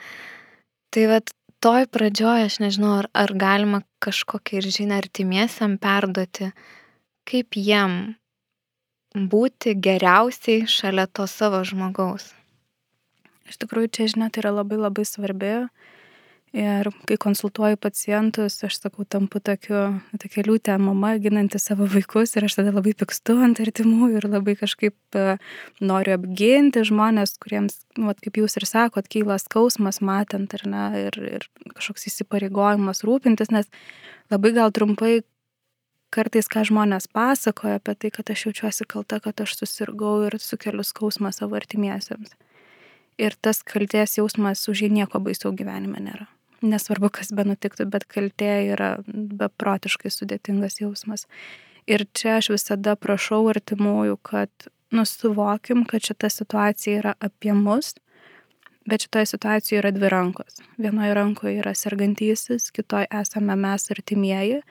Tai 0.91 1.07
vad 1.11 1.31
toj 1.63 1.87
pradžioj 1.91 2.47
aš 2.47 2.61
nežinau, 2.63 2.97
ar, 3.03 3.11
ar 3.15 3.35
galima 3.35 3.83
kažkokią 4.03 4.61
ir 4.61 4.71
žinią 4.71 4.99
artimiesiam 5.03 5.77
perduoti, 5.79 6.51
kaip 7.29 7.59
jiem 7.59 8.17
būti 9.15 9.75
geriausiai 9.75 10.67
šalia 10.71 11.07
to 11.07 11.27
savo 11.27 11.63
žmogaus. 11.67 12.31
Iš 13.51 13.59
tikrųjų, 13.59 13.91
čia 13.91 14.07
žinia 14.13 14.31
tai 14.31 14.45
yra 14.45 14.55
labai 14.61 14.79
labai 14.79 15.05
svarbi 15.07 15.55
Ir 16.51 16.89
kai 17.07 17.15
konsultuoju 17.15 17.79
pacientus, 17.79 18.57
aš 18.67 18.81
sakau, 18.81 19.05
tampu 19.07 19.39
tokiu, 19.39 20.01
tokia 20.19 20.43
liūtė 20.43 20.75
mama, 20.83 21.13
ginanti 21.23 21.61
savo 21.63 21.87
vaikus 21.87 22.35
ir 22.35 22.49
aš 22.49 22.57
tada 22.59 22.73
labai 22.75 22.91
pikstu 22.99 23.37
ant 23.47 23.61
artimų 23.63 24.09
ir 24.17 24.27
labai 24.27 24.57
kažkaip 24.59 25.15
e, 25.15 25.37
noriu 25.79 26.17
apginti 26.17 26.83
žmonės, 26.89 27.37
kuriems, 27.39 27.77
nu, 27.95 28.11
kaip 28.19 28.41
jūs 28.43 28.59
ir 28.59 28.67
sakot, 28.67 29.07
kyla 29.07 29.37
skausmas 29.39 30.03
matant 30.03 30.57
ar 30.59 30.65
ne, 30.73 30.89
ir, 31.05 31.21
ir 31.39 31.47
kažkoks 31.77 32.09
įsipareigojimas 32.11 33.05
rūpintis, 33.07 33.55
nes 33.55 33.71
labai 34.35 34.51
gal 34.59 34.75
trumpai 34.75 35.21
kartais, 36.11 36.51
ką 36.51 36.67
žmonės 36.67 37.07
pasakoja 37.15 37.79
apie 37.79 37.95
tai, 37.95 38.11
kad 38.19 38.35
aš 38.35 38.49
jaučiuosi 38.49 38.89
kalta, 38.91 39.21
kad 39.23 39.39
aš 39.47 39.55
susirgau 39.55 40.17
ir 40.27 40.41
sukeliu 40.43 40.83
skausmą 40.83 41.31
savo 41.31 41.63
artimiesiems. 41.63 42.35
Ir 43.23 43.39
tas 43.39 43.63
kalties 43.63 44.19
jausmas 44.19 44.67
už 44.67 44.89
jį 44.89 44.93
nieko 44.99 45.23
baisaus 45.23 45.55
gyvenime 45.55 46.03
nėra 46.03 46.27
nesvarbu, 46.63 47.11
kas 47.21 47.33
be 47.35 47.45
nutiktų, 47.49 47.87
bet 47.93 48.07
kaltė 48.11 48.53
yra 48.75 48.91
beprotiškai 49.07 50.13
sudėtingas 50.13 50.81
jausmas. 50.83 51.27
Ir 51.91 52.05
čia 52.15 52.37
aš 52.39 52.53
visada 52.55 52.95
prašau 52.97 53.43
artimųjų, 53.51 54.19
kad 54.23 54.71
nusuvokim, 54.95 55.85
kad 55.89 56.05
šita 56.05 56.31
situacija 56.31 57.01
yra 57.01 57.15
apie 57.23 57.55
mus, 57.57 57.95
bet 58.87 59.07
šitoje 59.07 59.27
situacijoje 59.33 59.81
yra 59.83 59.91
dvi 59.95 60.09
rankos. 60.13 60.61
Vienoje 60.79 61.15
rankoje 61.15 61.61
yra 61.63 61.75
sergantysis, 61.75 62.71
kitoje 62.75 63.07
esame 63.23 63.57
mes 63.57 63.91
artimieji. 63.91 64.63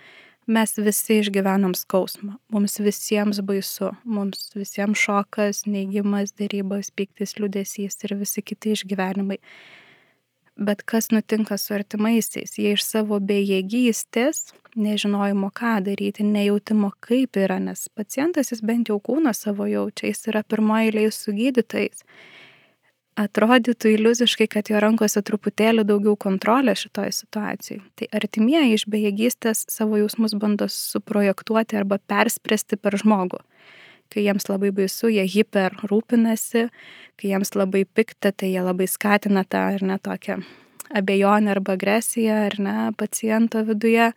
Mes 0.50 0.72
visi 0.82 1.20
išgyvenam 1.22 1.76
skausmą, 1.78 2.40
mums 2.50 2.80
visiems 2.82 3.38
baisu, 3.46 3.92
mums 4.02 4.48
visiems 4.58 4.98
šokas, 4.98 5.68
neigimas, 5.70 6.34
dėrybos, 6.34 6.90
piktis, 6.98 7.36
liudesys 7.38 8.00
ir 8.08 8.16
visi 8.18 8.42
kiti 8.42 8.74
išgyvenimai. 8.74 9.38
Bet 10.60 10.82
kas 10.84 11.08
nutinka 11.12 11.58
su 11.58 11.74
artimaisiais? 11.74 12.58
Jie 12.60 12.74
iš 12.76 12.84
savo 12.84 13.22
bejėgystės, 13.24 14.50
nežinojimo 14.76 15.48
ką 15.56 15.78
daryti, 15.86 16.26
nejautimo 16.28 16.90
kaip 17.00 17.40
yra, 17.40 17.62
nes 17.64 17.86
pacientas 17.96 18.52
jis 18.52 18.60
bent 18.68 18.92
jau 18.92 18.98
kūną 19.00 19.32
savo 19.38 19.70
jaučia, 19.72 20.10
jis 20.10 20.28
yra 20.34 20.44
pirmoji 20.44 20.90
eilėje 20.92 21.14
su 21.16 21.36
gydytojais. 21.38 22.04
Atrodytų 23.24 23.94
iliuziškai, 23.96 24.50
kad 24.52 24.68
jo 24.72 24.84
rankose 24.84 25.24
truputėlį 25.24 25.88
daugiau 25.88 26.20
kontrolė 26.20 26.76
šitoje 26.80 27.16
situacijoje. 27.22 27.82
Tai 27.96 28.12
artimieji 28.20 28.76
iš 28.76 28.86
bejėgystės 28.92 29.64
savo 29.72 30.00
jausmus 30.00 30.36
bando 30.40 30.68
suprojektuoti 30.72 31.80
arba 31.80 32.04
perspręsti 32.12 32.80
per 32.84 33.00
žmogų 33.00 33.40
kai 34.14 34.26
jiems 34.26 34.50
labai 34.50 34.72
baisu, 34.76 35.10
jie 35.14 35.26
hiper 35.30 35.76
rūpinasi, 35.90 36.68
kai 37.20 37.32
jiems 37.32 37.56
labai 37.56 37.86
pikta, 37.86 38.32
tai 38.32 38.52
jie 38.54 38.64
labai 38.66 38.88
skatina 38.90 39.46
tą 39.46 39.66
ar 39.76 39.86
ne 39.86 40.00
tokią 40.02 40.40
abejonę 41.00 41.54
arba 41.54 41.76
agresiją 41.78 42.36
ar 42.48 42.60
ne 42.60 42.76
paciento 42.98 43.64
viduje. 43.66 44.12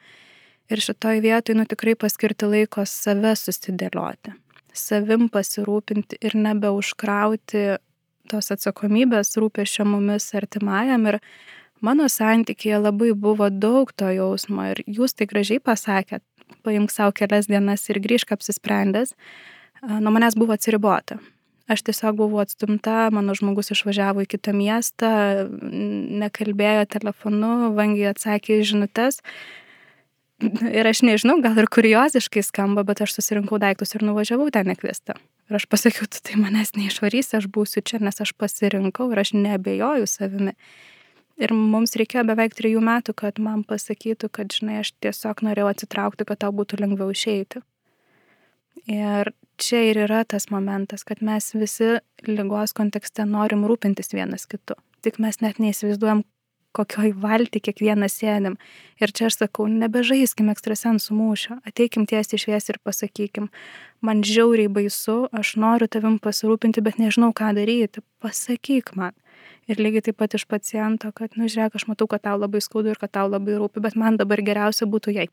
Ir 0.72 0.80
šitoj 0.80 1.20
vietoj, 1.20 1.56
nu 1.58 1.66
tikrai 1.68 1.92
paskirti 1.98 2.48
laiko 2.48 2.86
save 2.88 3.34
susidėlioti, 3.36 4.32
savim 4.72 5.26
pasirūpinti 5.28 6.22
ir 6.24 6.36
nebeužkrauti 6.38 7.64
tos 8.30 8.54
atsakomybės 8.54 9.34
rūpešio 9.36 9.84
mumis 9.84 10.30
artimajam. 10.38 11.10
Ir 11.10 11.18
Mano 11.82 12.04
santykėje 12.06 12.78
labai 12.78 13.10
buvo 13.18 13.48
daug 13.50 13.90
to 13.98 14.06
jausmo 14.14 14.68
ir 14.70 14.84
jūs 14.86 15.16
tai 15.18 15.26
gražiai 15.26 15.58
pasakėt, 15.58 16.22
paimk 16.62 16.92
savo 16.94 17.10
kelias 17.18 17.48
dienas 17.50 17.88
ir 17.90 17.98
grįžk 18.04 18.36
apsisprendęs, 18.36 19.16
nuo 19.82 20.12
manęs 20.14 20.36
buvo 20.38 20.54
atsiribota. 20.56 21.18
Aš 21.70 21.84
tiesiog 21.86 22.18
buvau 22.18 22.42
atstumta, 22.42 23.06
mano 23.14 23.34
žmogus 23.38 23.70
išvažiavo 23.72 24.24
į 24.24 24.30
kitą 24.34 24.52
miestą, 24.56 25.10
nekalbėjo 26.22 26.86
telefonu, 26.90 27.72
vangiai 27.76 28.10
atsakė 28.10 28.58
į 28.60 28.68
žinutės. 28.72 29.20
Ir 30.42 30.88
aš 30.90 31.04
nežinau, 31.06 31.36
gal 31.42 31.60
ir 31.62 31.68
kurioziškai 31.70 32.42
skamba, 32.42 32.82
bet 32.86 33.04
aš 33.04 33.14
susirinkau 33.14 33.60
daiktus 33.62 33.94
ir 33.94 34.02
nuvažiavau 34.02 34.48
ten 34.54 34.66
nekviesta. 34.72 35.14
Ir 35.50 35.58
aš 35.60 35.68
pasakiau, 35.70 36.08
tu 36.10 36.18
tai 36.24 36.40
manęs 36.40 36.74
neišvarysi, 36.74 37.36
aš 37.38 37.46
būsiu 37.54 37.84
čia, 37.86 38.02
nes 38.02 38.18
aš 38.24 38.34
pasirinkau 38.34 39.06
ir 39.12 39.22
aš 39.22 39.34
nebejoju 39.38 40.08
savimi. 40.10 40.56
Ir 41.42 41.54
mums 41.54 41.94
reikėjo 41.98 42.26
beveik 42.28 42.58
trijų 42.58 42.82
metų, 42.84 43.14
kad 43.22 43.38
man 43.42 43.62
pasakytų, 43.66 44.32
kad, 44.34 44.50
žinai, 44.52 44.80
aš 44.82 44.92
tiesiog 45.02 45.44
norėjau 45.46 45.70
atsitraukti, 45.70 46.26
kad 46.28 46.42
tau 46.42 46.50
būtų 46.58 46.82
lengviau 46.82 47.14
išeiti. 47.14 47.62
Ir 48.90 49.30
čia 49.62 49.84
ir 49.90 50.02
yra 50.04 50.24
tas 50.28 50.48
momentas, 50.50 51.04
kad 51.06 51.22
mes 51.22 51.52
visi 51.54 51.96
lygos 52.26 52.74
kontekste 52.76 53.26
norim 53.28 53.64
rūpintis 53.68 54.14
vienas 54.14 54.48
kitu. 54.50 54.76
Tik 55.02 55.18
mes 55.22 55.40
net 55.42 55.58
neįsivaizduojam, 55.62 56.22
kokioj 56.76 57.12
valti 57.22 57.60
kiekvienas 57.60 58.16
sėdim. 58.20 58.56
Ir 59.02 59.12
čia 59.12 59.28
aš 59.28 59.38
sakau, 59.42 59.66
nebežaiskim 59.68 60.50
ekstrasensų 60.52 61.16
mūšio, 61.16 61.58
ateikim 61.68 62.06
tiesiai 62.08 62.40
išvies 62.40 62.70
ir 62.72 62.78
pasakykim, 62.84 63.50
man 64.04 64.22
žiauriai 64.26 64.72
baisu, 64.72 65.26
aš 65.36 65.54
noriu 65.62 65.88
tavim 65.92 66.18
pasirūpinti, 66.22 66.84
bet 66.84 66.98
nežinau, 67.02 67.32
ką 67.36 67.52
daryti, 67.58 68.04
pasakyk 68.24 68.94
man. 68.98 69.16
Ir 69.70 69.78
lygiai 69.78 70.08
taip 70.08 70.18
pat 70.22 70.34
iš 70.38 70.46
paciento, 70.48 71.12
kad, 71.14 71.36
nu 71.38 71.50
žiūrėk, 71.50 71.76
aš 71.78 71.86
matau, 71.90 72.08
kad 72.10 72.24
tau 72.24 72.38
labai 72.40 72.62
skaudu 72.64 72.94
ir 72.94 73.00
kad 73.00 73.12
tau 73.14 73.28
labai 73.30 73.58
rūpi, 73.60 73.82
bet 73.84 73.98
man 73.98 74.18
dabar 74.20 74.42
geriausia 74.42 74.88
būtų 74.90 75.18
jei. 75.18 75.30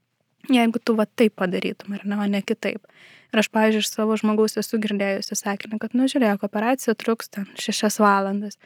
Jeigu 0.48 0.80
tu 0.80 0.96
va 0.96 1.06
taip 1.20 1.36
padarytum, 1.38 1.98
ar 1.98 2.06
ne, 2.08 2.18
o 2.18 2.28
ne 2.32 2.40
kitaip. 2.42 2.86
Ir 3.30 3.42
aš, 3.42 3.52
pavyzdžiui, 3.54 3.84
iš 3.84 3.92
savo 3.92 4.16
žmogaus 4.18 4.56
esu 4.58 4.80
girdėjusi 4.82 5.36
sakinį, 5.38 5.78
kad, 5.84 5.94
nu 5.94 6.08
žiūrėk, 6.10 6.46
operacija 6.48 6.96
truks 6.98 7.30
ten 7.36 7.50
šešias 7.60 8.00
valandas 8.02 8.58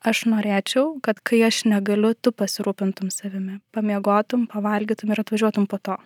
aš 0.00 0.24
norėčiau, 0.28 0.98
kad 1.04 1.20
kai 1.20 1.42
aš 1.46 1.64
negaliu, 1.68 2.12
tu 2.14 2.32
pasirūpintum 2.32 3.10
savimi, 3.12 3.60
pamiegotum, 3.74 4.46
pavalgytum 4.50 5.12
ir 5.12 5.22
atvažiuotum 5.22 5.66
po 5.70 5.78
to. 5.78 5.96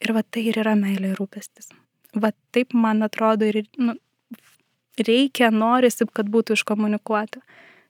Ir 0.00 0.14
va 0.16 0.22
tai 0.24 0.46
ir 0.48 0.60
yra 0.62 0.74
meilė 0.78 1.12
ir 1.12 1.20
rūpestis. 1.20 1.68
Va 2.16 2.32
taip 2.54 2.72
man 2.74 3.04
atrodo 3.04 3.46
ir 3.46 3.62
nu, 3.78 3.94
reikia, 4.98 5.50
norisi, 5.52 6.08
kad 6.08 6.32
būtų 6.32 6.56
iškomunikuota. 6.56 7.44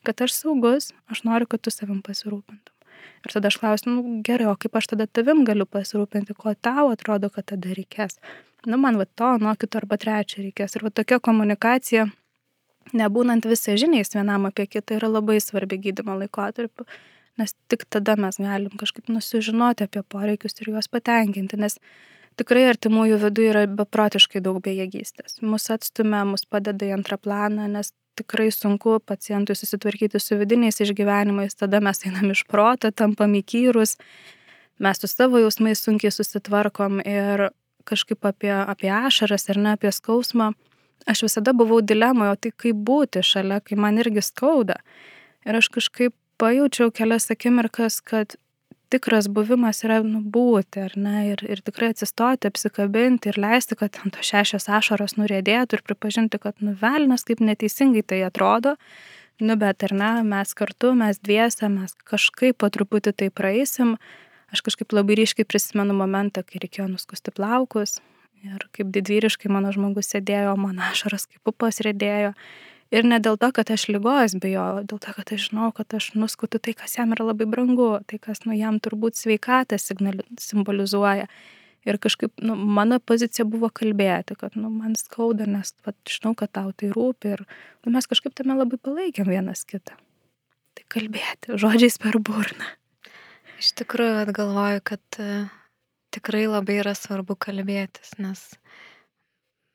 Kad 0.06 0.24
aš 0.26 0.34
saugus, 0.34 0.90
aš 1.12 1.22
noriu, 1.28 1.46
kad 1.46 1.62
tu 1.62 1.70
savim 1.70 2.00
pasirūpintum. 2.02 2.74
Ir 3.24 3.34
tada 3.34 3.50
aš 3.50 3.58
klausiu, 3.60 3.94
nu 3.94 4.20
gerai, 4.26 4.48
o 4.50 4.54
kaip 4.60 4.76
aš 4.80 4.92
tada 4.94 5.06
tavim 5.06 5.44
galiu 5.48 5.66
pasirūpinti, 5.68 6.36
ko 6.38 6.54
tau 6.54 6.88
atrodo, 6.92 7.30
kad 7.34 7.50
tada 7.52 7.74
reikės. 7.76 8.20
Nu 8.68 8.76
man 8.80 8.98
va 9.00 9.06
to, 9.08 9.36
nuo 9.40 9.54
kito 9.56 9.80
arba 9.80 9.96
trečio 10.00 10.42
reikės. 10.44 10.76
Ir 10.76 10.84
va 10.86 10.92
tokia 10.92 11.20
komunikacija 11.20 12.08
nebūnant 12.96 13.46
visai 13.46 13.76
žiniais 13.80 14.12
vienam 14.14 14.48
apie 14.48 14.66
kitą 14.66 14.98
yra 14.98 15.10
labai 15.10 15.38
svarbi 15.42 15.78
gydymo 15.80 16.16
laikotarpiu, 16.20 16.86
nes 17.40 17.54
tik 17.72 17.86
tada 17.88 18.16
mes 18.20 18.40
galim 18.40 18.72
kažkaip 18.80 19.10
nusižinoti 19.12 19.86
apie 19.86 20.02
poreikius 20.02 20.58
ir 20.60 20.72
juos 20.74 20.90
patenkinti, 20.92 21.60
nes 21.60 21.78
tikrai 22.40 22.66
artimųjų 22.70 23.20
vidų 23.24 23.46
yra 23.52 23.64
beprotiškai 23.80 24.42
daug 24.44 24.60
bejėgystės. 24.64 25.40
Mūsų 25.44 25.76
atstumia, 25.78 26.24
mus 26.28 26.46
padeda 26.48 26.88
į 26.88 26.96
antrą 26.98 27.20
planą, 27.20 27.68
nes 27.70 27.92
tikrai 28.18 28.50
sunku 28.54 28.98
pacientui 29.06 29.56
susitvarkyti 29.56 30.20
su 30.20 30.38
vidiniais 30.40 30.80
išgyvenimais, 30.80 31.56
tada 31.56 31.80
mes 31.80 32.04
einam 32.06 32.32
iš 32.34 32.44
proto, 32.48 32.90
tampam 32.90 33.36
įkyrus, 33.38 33.96
mes 34.78 35.00
su 35.00 35.08
savo 35.10 35.40
jausmais 35.42 35.82
sunkiai 35.84 36.12
susitvarkom 36.14 37.00
ir 37.04 37.50
kažkaip 37.88 38.26
apie, 38.28 38.52
apie 38.52 38.90
ašaras 38.92 39.48
ir 39.48 39.60
ne 39.60 39.76
apie 39.76 39.92
skausmą 39.92 40.52
aš 41.06 41.22
visada 41.22 41.52
buvau 41.52 41.80
dilemoje, 41.80 42.36
tai 42.36 42.52
kaip 42.64 42.82
būti 42.86 43.22
šalia, 43.24 43.60
kai 43.64 43.78
man 43.80 43.98
irgi 44.00 44.22
skauda. 44.24 44.80
Ir 45.46 45.56
aš 45.56 45.70
kažkaip 45.76 46.14
pajaučiau 46.40 46.92
kelias 46.92 47.30
akimirkas, 47.32 48.00
kad 48.00 48.36
tikras 48.92 49.28
buvimas 49.32 49.82
yra 49.86 50.00
nu, 50.06 50.20
būti, 50.22 50.84
ar 50.88 50.96
ne, 50.98 51.16
ir, 51.32 51.44
ir 51.46 51.62
tikrai 51.66 51.92
atsistoti, 51.94 52.50
apsikabinti 52.50 53.32
ir 53.32 53.38
leisti, 53.40 53.78
kad 53.78 54.00
ant 54.04 54.16
to 54.16 54.24
šešios 54.26 54.68
ašaros 54.68 55.16
nurėdėtų 55.18 55.78
ir 55.78 55.84
pripažinti, 55.86 56.40
kad 56.42 56.58
nuvelnas 56.64 57.26
kaip 57.28 57.42
neteisingai 57.44 58.02
tai 58.02 58.22
atrodo, 58.26 58.76
nu 59.40 59.56
bet 59.60 59.86
ar 59.88 59.96
ne, 59.96 60.12
mes 60.26 60.54
kartu, 60.58 60.92
mes 60.98 61.22
dviese, 61.22 61.70
mes 61.72 61.96
kažkaip 62.08 62.60
po 62.60 62.68
truputį 62.72 63.16
tai 63.16 63.30
praeisim. 63.30 63.96
Aš 64.50 64.64
kažkaip 64.66 64.90
labai 64.90 65.14
ryškiai 65.20 65.46
prisimenu 65.46 65.94
momentą, 65.94 66.42
kai 66.42 66.58
reikėjo 66.58 66.88
nuskusti 66.90 67.30
plaukus, 67.30 68.00
Ir 68.40 68.62
kaip 68.72 68.88
didvyriškai 68.94 69.50
mano 69.52 69.68
žmogus 69.74 70.08
sėdėjo, 70.14 70.54
mano 70.56 70.86
ašaras 70.88 71.26
kaip 71.28 71.42
pupas 71.44 71.82
rėdėjo. 71.84 72.32
Ir 72.90 73.06
ne 73.06 73.20
dėl 73.22 73.38
to, 73.38 73.52
kad 73.54 73.70
aš 73.70 73.86
lygos 73.92 74.34
bijojau, 74.42 74.82
dėl 74.82 74.98
to, 74.98 75.12
kad 75.14 75.30
aš 75.36 75.50
žinau, 75.50 75.68
kad 75.74 75.94
aš 75.94 76.10
nuskutu 76.18 76.58
tai, 76.58 76.74
kas 76.74 76.96
jam 76.98 77.14
yra 77.14 77.28
labai 77.28 77.46
brangu, 77.46 77.92
tai, 78.10 78.18
kas 78.22 78.42
nu, 78.46 78.56
jam 78.58 78.80
turbūt 78.82 79.18
sveikatą 79.18 79.78
signali, 79.78 80.26
simbolizuoja. 80.42 81.28
Ir 81.88 81.96
kažkaip 82.02 82.42
nu, 82.44 82.56
mano 82.58 82.98
pozicija 83.00 83.46
buvo 83.48 83.70
kalbėti, 83.72 84.34
kad 84.36 84.58
nu, 84.58 84.68
man 84.74 84.98
skauda, 84.98 85.46
nes 85.48 85.70
vat, 85.86 85.96
žinau, 86.10 86.34
kad 86.36 86.50
tau 86.52 86.74
tai 86.76 86.90
rūpi 86.92 87.30
ir 87.38 87.46
nu, 87.46 87.94
mes 87.94 88.10
kažkaip 88.10 88.34
tame 88.36 88.58
labai 88.58 88.76
palaikėm 88.82 89.30
vienas 89.30 89.62
kitą. 89.70 89.94
Tai 90.76 90.84
kalbėti, 90.92 91.56
žodžiais 91.62 91.96
per 92.02 92.18
burną. 92.20 92.74
Iš 93.62 93.72
tikrųjų, 93.80 94.34
galvoju, 94.34 94.82
kad 94.90 95.22
tikrai 96.10 96.44
labai 96.50 96.80
yra 96.82 96.92
svarbu 96.98 97.38
kalbėtis, 97.38 98.16
nes 98.18 98.44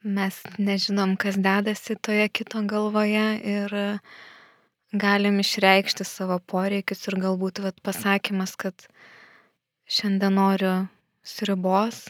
mes 0.06 0.38
nežinom, 0.62 1.16
kas 1.18 1.38
dedasi 1.42 1.98
toje 1.98 2.28
kito 2.30 2.62
galvoje 2.70 3.26
ir 3.42 3.76
galim 4.94 5.40
išreikšti 5.42 6.06
savo 6.06 6.38
poreikius 6.40 7.08
ir 7.10 7.18
galbūt 7.24 7.64
vat, 7.66 7.82
pasakymas, 7.84 8.56
kad 8.56 8.86
šiandien 9.90 10.38
noriu 10.38 10.76
sribos 11.26 12.06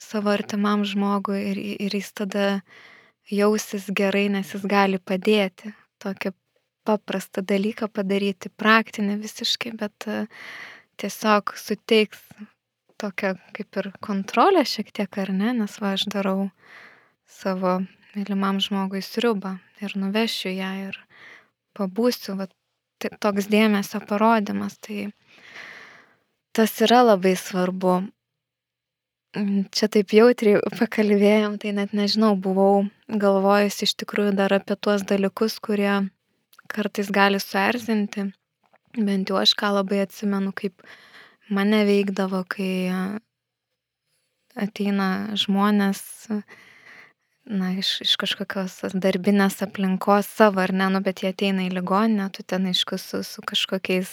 savo 0.00 0.32
artimam 0.34 0.84
žmogui 0.84 1.40
ir, 1.52 1.60
ir 1.86 1.94
jis 1.94 2.12
tada 2.16 2.46
jausis 3.30 3.88
gerai, 3.94 4.28
nes 4.32 4.54
jis 4.54 4.64
gali 4.66 4.98
padėti. 4.98 5.74
Tokį 6.02 6.32
paprastą 6.88 7.44
dalyką 7.46 7.90
padaryti, 7.92 8.50
praktinį 8.50 9.18
visiškai, 9.20 9.74
bet 9.78 10.08
tiesiog 11.00 11.54
suteiks 11.60 12.22
tokią 13.00 13.34
kaip 13.56 13.80
ir 13.80 13.90
kontrolę 14.04 14.64
šiek 14.68 14.90
tiek, 14.92 15.20
ar 15.22 15.32
ne, 15.32 15.54
nes 15.62 15.76
va 15.80 15.94
aš 15.96 16.08
darau 16.12 16.50
savo 17.30 17.78
mylimam 18.14 18.58
žmogui 18.60 19.02
sriubą 19.02 19.56
ir 19.80 19.94
nuvešiu 19.96 20.52
ją 20.52 20.70
ir 20.88 20.98
pabūsiu, 21.78 22.36
va, 22.40 22.48
tai 23.00 23.12
toks 23.22 23.48
dėmesio 23.50 24.02
parodimas, 24.06 24.76
tai 24.82 25.10
tas 26.56 26.74
yra 26.84 27.04
labai 27.06 27.36
svarbu. 27.38 28.00
Čia 29.70 29.86
taip 29.94 30.10
jautriai 30.10 30.58
pakalbėjom, 30.74 31.60
tai 31.62 31.70
net 31.76 31.92
nežinau, 31.94 32.32
buvau 32.34 32.88
galvojus 33.06 33.78
iš 33.86 33.94
tikrųjų 34.02 34.34
dar 34.40 34.56
apie 34.56 34.74
tuos 34.74 35.06
dalykus, 35.06 35.60
kurie 35.62 36.10
kartais 36.70 37.12
gali 37.14 37.38
suerzinti, 37.42 38.26
bent 38.98 39.30
jau 39.30 39.38
aš 39.38 39.54
ką 39.58 39.70
labai 39.76 40.02
atsimenu, 40.02 40.50
kaip 40.50 40.82
mane 41.50 41.84
veikdavo, 41.86 42.42
kai 42.50 42.90
ateina 44.58 45.08
žmonės, 45.38 46.02
na, 47.50 47.72
iš, 47.78 47.96
iš 48.04 48.14
kažkokios 48.20 48.78
darbinės 48.94 49.58
aplinkos 49.66 50.28
savo 50.30 50.62
ar 50.62 50.72
ne, 50.76 50.86
nu, 50.94 51.02
bet 51.04 51.24
jie 51.24 51.32
ateina 51.34 51.66
į 51.66 51.74
ligoninę, 51.80 52.30
tu 52.34 52.46
ten 52.46 52.68
aišku 52.70 52.98
su, 53.00 53.24
su 53.26 53.42
kažkokiais 53.46 54.12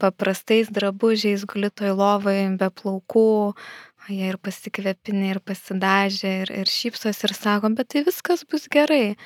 paprastais 0.00 0.70
drabužiais, 0.70 1.44
gulitoj 1.48 1.92
lovai, 1.98 2.36
be 2.58 2.68
plaukų, 2.70 3.52
jie 4.10 4.28
ir 4.32 4.38
pasikvėpinė, 4.42 5.32
ir 5.34 5.40
pasidažė, 5.44 6.32
ir, 6.44 6.52
ir 6.62 6.70
šypsos, 6.70 7.22
ir 7.26 7.34
sako, 7.36 7.72
bet 7.76 7.92
tai 7.94 8.04
viskas 8.06 8.46
bus 8.48 8.68
gerai. 8.72 9.16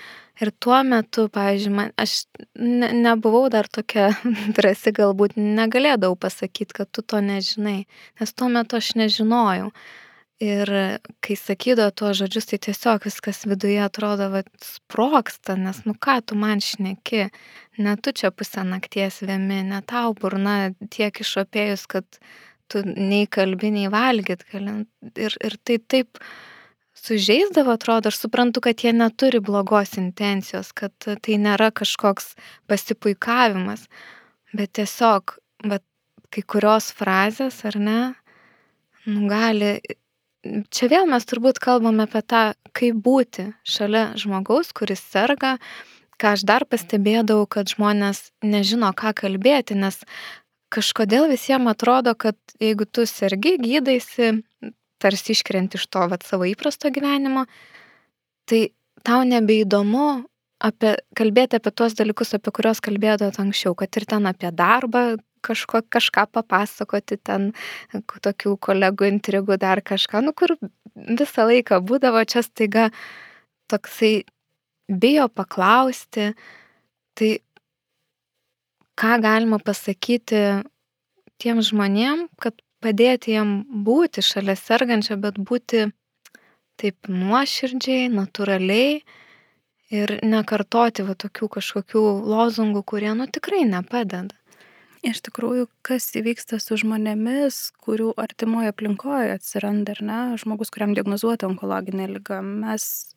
Ir 0.42 0.50
tuo 0.60 0.76
metu, 0.84 1.28
pavyzdžiui, 1.32 1.72
man, 1.72 1.92
aš 1.96 2.26
ne, 2.60 2.90
nebuvau 2.92 3.46
dar 3.52 3.68
tokia 3.72 4.10
drąsi, 4.56 4.92
galbūt 4.96 5.38
negalėdavau 5.40 6.18
pasakyti, 6.26 6.76
kad 6.82 6.90
tu 6.92 7.04
to 7.04 7.22
nežinai, 7.24 7.84
nes 8.20 8.36
tuo 8.36 8.50
metu 8.52 8.80
aš 8.80 8.92
nežinojau. 9.00 9.70
Ir 10.44 10.68
kai 11.24 11.34
sakydavo 11.40 11.94
tuos 11.96 12.18
žodžius, 12.18 12.50
tai 12.50 12.58
tiesiog 12.66 13.06
viskas 13.08 13.46
viduje 13.48 13.78
atrodo, 13.80 14.26
va, 14.34 14.42
sproksta, 14.60 15.54
nes 15.56 15.78
nu 15.88 15.94
ką 15.96 16.18
tu 16.28 16.36
man 16.36 16.60
šneki, 16.60 17.30
ne 17.80 17.94
tu 17.96 18.12
čia 18.12 18.28
pusę 18.36 18.66
nakties 18.68 19.22
vėmi, 19.24 19.62
ne 19.64 19.80
tau 19.88 20.12
burna 20.12 20.74
tiek 20.92 21.22
išopėjus, 21.24 21.86
kad 21.88 22.20
tu 22.68 22.84
nei 22.84 23.24
kalbi, 23.24 23.72
nei 23.72 23.88
valgyt 23.88 24.44
gali. 24.52 24.82
Ir, 25.16 25.38
ir 25.40 25.56
tai 25.64 25.78
taip 25.80 26.20
sužeisdavo, 27.00 27.72
atrodo, 27.72 28.12
aš 28.12 28.20
suprantu, 28.26 28.60
kad 28.60 28.84
jie 28.84 28.92
neturi 28.92 29.40
blogos 29.40 29.96
intencijos, 29.96 30.74
kad 30.76 30.92
tai 31.00 31.40
nėra 31.40 31.72
kažkoks 31.72 32.34
pasipuikavimas. 32.68 33.88
bet 34.52 34.72
tiesiog, 34.76 35.38
bet 35.64 35.82
kai 36.32 36.42
kurios 36.42 36.92
frazės, 36.92 37.64
ar 37.64 37.76
ne, 37.80 38.00
nu, 39.06 39.28
gali, 39.28 39.78
čia 40.72 40.88
vėl 40.92 41.06
mes 41.10 41.26
turbūt 41.28 41.60
kalbame 41.62 42.06
apie 42.06 42.22
tą, 42.22 42.42
kaip 42.76 42.98
būti 43.02 43.50
šalia 43.66 44.08
žmogaus, 44.18 44.72
kuris 44.76 45.02
serga, 45.02 45.56
ką 46.20 46.34
aš 46.36 46.44
dar 46.48 46.66
pastebėdavau, 46.68 47.46
kad 47.50 47.70
žmonės 47.72 48.30
nežino, 48.44 48.92
ką 48.96 49.12
kalbėti, 49.16 49.76
nes 49.78 50.00
kažkodėl 50.72 51.28
visiems 51.30 51.70
atrodo, 51.70 52.14
kad 52.18 52.36
jeigu 52.60 52.88
tu 52.88 53.06
sergi, 53.06 53.56
gydaisi, 53.62 54.32
tarsi 55.02 55.36
iškrenti 55.36 55.78
iš 55.80 55.86
to 55.92 56.06
vat, 56.10 56.24
savo 56.26 56.48
įprasto 56.48 56.90
gyvenimo, 56.92 57.46
tai 58.48 58.70
tau 59.06 59.22
nebeįdomu 59.28 60.08
apie, 60.64 60.96
kalbėti 61.16 61.60
apie 61.60 61.72
tuos 61.76 61.96
dalykus, 61.98 62.34
apie 62.36 62.52
kuriuos 62.54 62.82
kalbėdavot 62.84 63.38
anksčiau, 63.42 63.76
kad 63.78 64.00
ir 64.00 64.08
ten 64.08 64.28
apie 64.30 64.50
darbą 64.54 65.06
kažko, 65.46 65.82
kažką 65.92 66.26
papasakoti, 66.34 67.18
ten 67.22 67.52
tokių 68.26 68.56
kolegų 68.68 69.10
intrigų 69.12 69.58
dar 69.62 69.82
kažką, 69.86 70.24
nu 70.26 70.34
kur 70.36 70.56
visą 70.94 71.46
laiką 71.50 71.80
būdavo 71.86 72.22
čia 72.28 72.42
staiga 72.46 72.90
toksai 73.70 74.26
bijo 74.88 75.28
paklausti, 75.28 76.32
tai 77.18 77.30
ką 78.96 79.18
galima 79.22 79.58
pasakyti 79.58 80.42
tiem 81.42 81.60
žmonėm, 81.60 82.26
kad 82.40 82.56
padėti 82.84 83.34
jiem 83.34 83.60
būti 83.86 84.24
šalia 84.24 84.56
sergančio, 84.56 85.18
bet 85.20 85.38
būti 85.38 85.86
taip 86.80 87.08
nuoširdžiai, 87.08 88.08
natūraliai 88.12 89.00
ir 89.96 90.12
nekartoti 90.26 91.04
va 91.06 91.14
tokių 91.14 91.48
kažkokių 91.58 92.02
lozungų, 92.26 92.82
kurie 92.82 93.12
nu 93.16 93.28
tikrai 93.30 93.64
nepadeda. 93.68 94.34
Iš 95.06 95.20
tikrųjų, 95.28 95.68
kas 95.86 96.08
įvyksta 96.18 96.58
su 96.58 96.74
žmonėmis, 96.80 97.56
kurių 97.84 98.08
artimoje 98.18 98.72
aplinkoje 98.72 99.36
atsiranda, 99.36 99.94
ar 99.94 100.00
ne, 100.02 100.20
žmogus, 100.40 100.72
kuriam 100.74 100.96
diagnozuota 100.96 101.46
onkologinė 101.46 102.08
lyga, 102.10 102.40
mes 102.42 103.12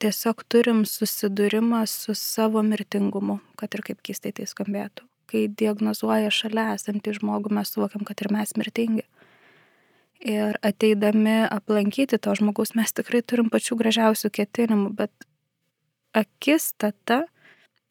tiesiog 0.00 0.44
turim 0.52 0.82
susidūrimą 0.88 1.86
su 1.88 2.12
savo 2.18 2.60
mirtingumu, 2.66 3.38
kad 3.56 3.72
ir 3.76 3.84
kaip 3.86 4.02
keistai 4.04 4.34
tai 4.36 4.44
skambėtų. 4.50 5.06
Kai 5.30 5.46
diagnozuoja 5.62 6.28
šalia 6.34 6.74
esantį 6.74 7.16
žmogų, 7.20 7.54
mes 7.56 7.72
suvokiam, 7.72 8.04
kad 8.04 8.20
ir 8.20 8.32
mes 8.34 8.52
mirtingi. 8.60 9.06
Ir 10.20 10.58
ateidami 10.66 11.46
aplankyti 11.48 12.20
to 12.20 12.36
žmogaus, 12.36 12.74
mes 12.76 12.92
tikrai 12.92 13.22
turim 13.24 13.48
pačių 13.48 13.78
gražiausių 13.80 14.34
ketinimų, 14.36 14.92
bet 15.00 15.28
akistata 16.12 17.22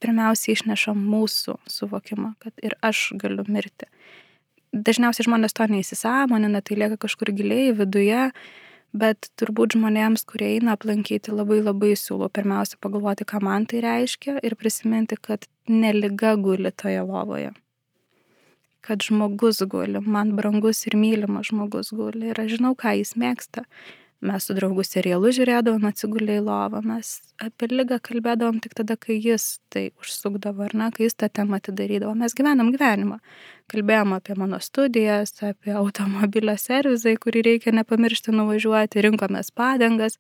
pirmiausiai 0.04 0.56
išneša 0.58 0.96
mūsų 0.98 1.58
suvokimą, 1.70 2.34
kad 2.44 2.56
ir 2.64 2.76
aš 2.86 3.12
galiu 3.20 3.46
mirti. 3.48 3.90
Dažniausiai 4.70 5.26
žmonės 5.26 5.56
to 5.58 5.66
neįsisamonina, 5.70 6.62
tai 6.62 6.78
lieka 6.78 7.00
kažkur 7.02 7.32
giliai 7.34 7.72
viduje, 7.74 8.30
bet 8.94 9.30
turbūt 9.40 9.76
žmonėms, 9.78 10.26
kurie 10.30 10.56
eina 10.56 10.76
aplankyti, 10.78 11.34
labai 11.34 11.60
labai 11.62 11.96
siūlau 11.98 12.30
pirmiausia 12.34 12.78
pagalvoti, 12.82 13.26
ką 13.26 13.42
man 13.46 13.66
tai 13.70 13.82
reiškia 13.86 14.40
ir 14.46 14.56
prisiminti, 14.58 15.18
kad 15.18 15.48
neliga 15.70 16.36
guli 16.38 16.72
toje 16.72 17.02
lovoje. 17.06 17.54
Kad 18.86 19.04
žmogus 19.06 19.62
guli, 19.70 20.02
man 20.02 20.36
brangus 20.38 20.86
ir 20.88 20.96
mylimas 20.98 21.50
žmogus 21.50 21.92
guli 21.94 22.32
ir 22.32 22.42
aš 22.42 22.58
žinau, 22.58 22.76
ką 22.78 22.96
jis 23.02 23.16
mėgsta. 23.20 23.66
Mes 24.20 24.44
su 24.44 24.52
draugu 24.52 24.84
serialus 24.84 25.38
žiūrėdavom, 25.38 25.86
atsigulė 25.88 26.42
į 26.42 26.44
lovą, 26.44 26.82
mes 26.84 27.14
apie 27.40 27.70
lygą 27.72 28.02
kalbėdavom 28.04 28.58
tik 28.60 28.74
tada, 28.76 28.98
kai 29.00 29.16
jis 29.16 29.62
tai 29.72 29.86
užsukdavo, 30.02 30.66
ar 30.66 30.76
ne, 30.76 30.90
kai 30.92 31.06
jis 31.06 31.16
tą 31.16 31.30
temą 31.32 31.56
atidarydavo. 31.62 32.12
Mes 32.20 32.36
gyvenam 32.36 32.74
gyvenimą. 32.74 33.22
Kalbėjom 33.72 34.18
apie 34.18 34.36
mano 34.36 34.60
studijas, 34.60 35.32
apie 35.46 35.72
automobilio 35.72 36.58
servizai, 36.60 37.16
kurį 37.16 37.46
reikia 37.48 37.72
nepamiršti 37.80 38.36
nuvažiuoti, 38.36 39.06
rinkomės 39.08 39.54
padangas. 39.56 40.20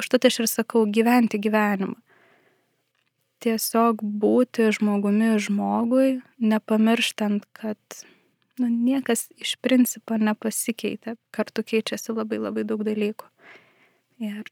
Užtat 0.00 0.24
aš 0.30 0.40
ir 0.40 0.50
sakau, 0.54 0.86
gyventi 0.88 1.36
gyvenimą. 1.44 2.00
Tiesiog 3.44 4.00
būti 4.00 4.70
žmogumi 4.72 5.34
žmogui, 5.36 6.08
nepamirštant, 6.40 7.44
kad 7.52 8.04
nu, 8.58 8.68
niekas 8.68 9.28
iš 9.40 9.56
principo 9.62 10.18
nepasikeitė, 10.20 11.16
kartu 11.34 11.64
keičiasi 11.66 12.14
labai 12.14 12.38
labai 12.42 12.64
daug 12.68 12.84
dalykų. 12.86 13.28
Ir 14.22 14.46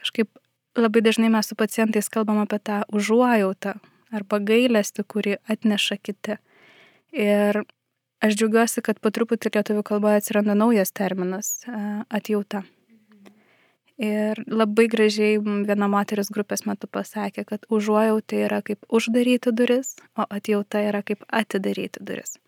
kažkaip 0.00 0.28
labai 0.76 1.02
dažnai 1.04 1.30
mes 1.32 1.48
su 1.48 1.56
pacientais 1.56 2.08
kalbam 2.12 2.42
apie 2.42 2.60
tą 2.62 2.82
užuojautą 2.92 3.76
arba 4.14 4.40
gailestį, 4.42 5.04
kurį 5.06 5.36
atneša 5.50 5.96
kiti. 6.02 6.36
Ir 7.14 7.62
aš 8.20 8.36
džiaugiuosi, 8.36 8.82
kad 8.84 9.00
po 9.00 9.10
truputį 9.14 9.54
lietuvių 9.56 9.86
kalboje 9.86 10.20
atsiranda 10.20 10.54
naujas 10.58 10.92
terminas- 10.92 11.64
atjauta. 12.18 12.64
Ir 14.00 14.38
labai 14.48 14.86
gražiai 14.88 15.34
viena 15.44 15.84
moteris 15.92 16.30
grupės 16.32 16.64
metu 16.64 16.88
pasakė, 16.88 17.44
kad 17.44 17.66
užuojauta 17.68 18.38
yra 18.46 18.62
kaip 18.64 18.86
uždaryti 18.88 19.52
duris, 19.52 19.92
o 20.16 20.24
atjauta 20.24 20.80
yra 20.88 21.02
kaip 21.04 21.26
atidaryti 21.28 22.00
duris. 22.00 22.38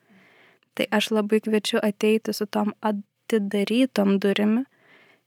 Tai 0.73 0.87
aš 0.97 1.11
labai 1.13 1.43
kviečiu 1.45 1.83
ateiti 1.85 2.33
su 2.33 2.47
tom 2.49 2.73
atidarytom 2.81 4.17
durimi, 4.25 4.65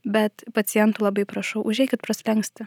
bet 0.02 0.48
pacientų 0.58 1.06
labai 1.06 1.28
prašau, 1.30 1.62
užėjkit 1.62 2.02
praslengsti 2.02 2.66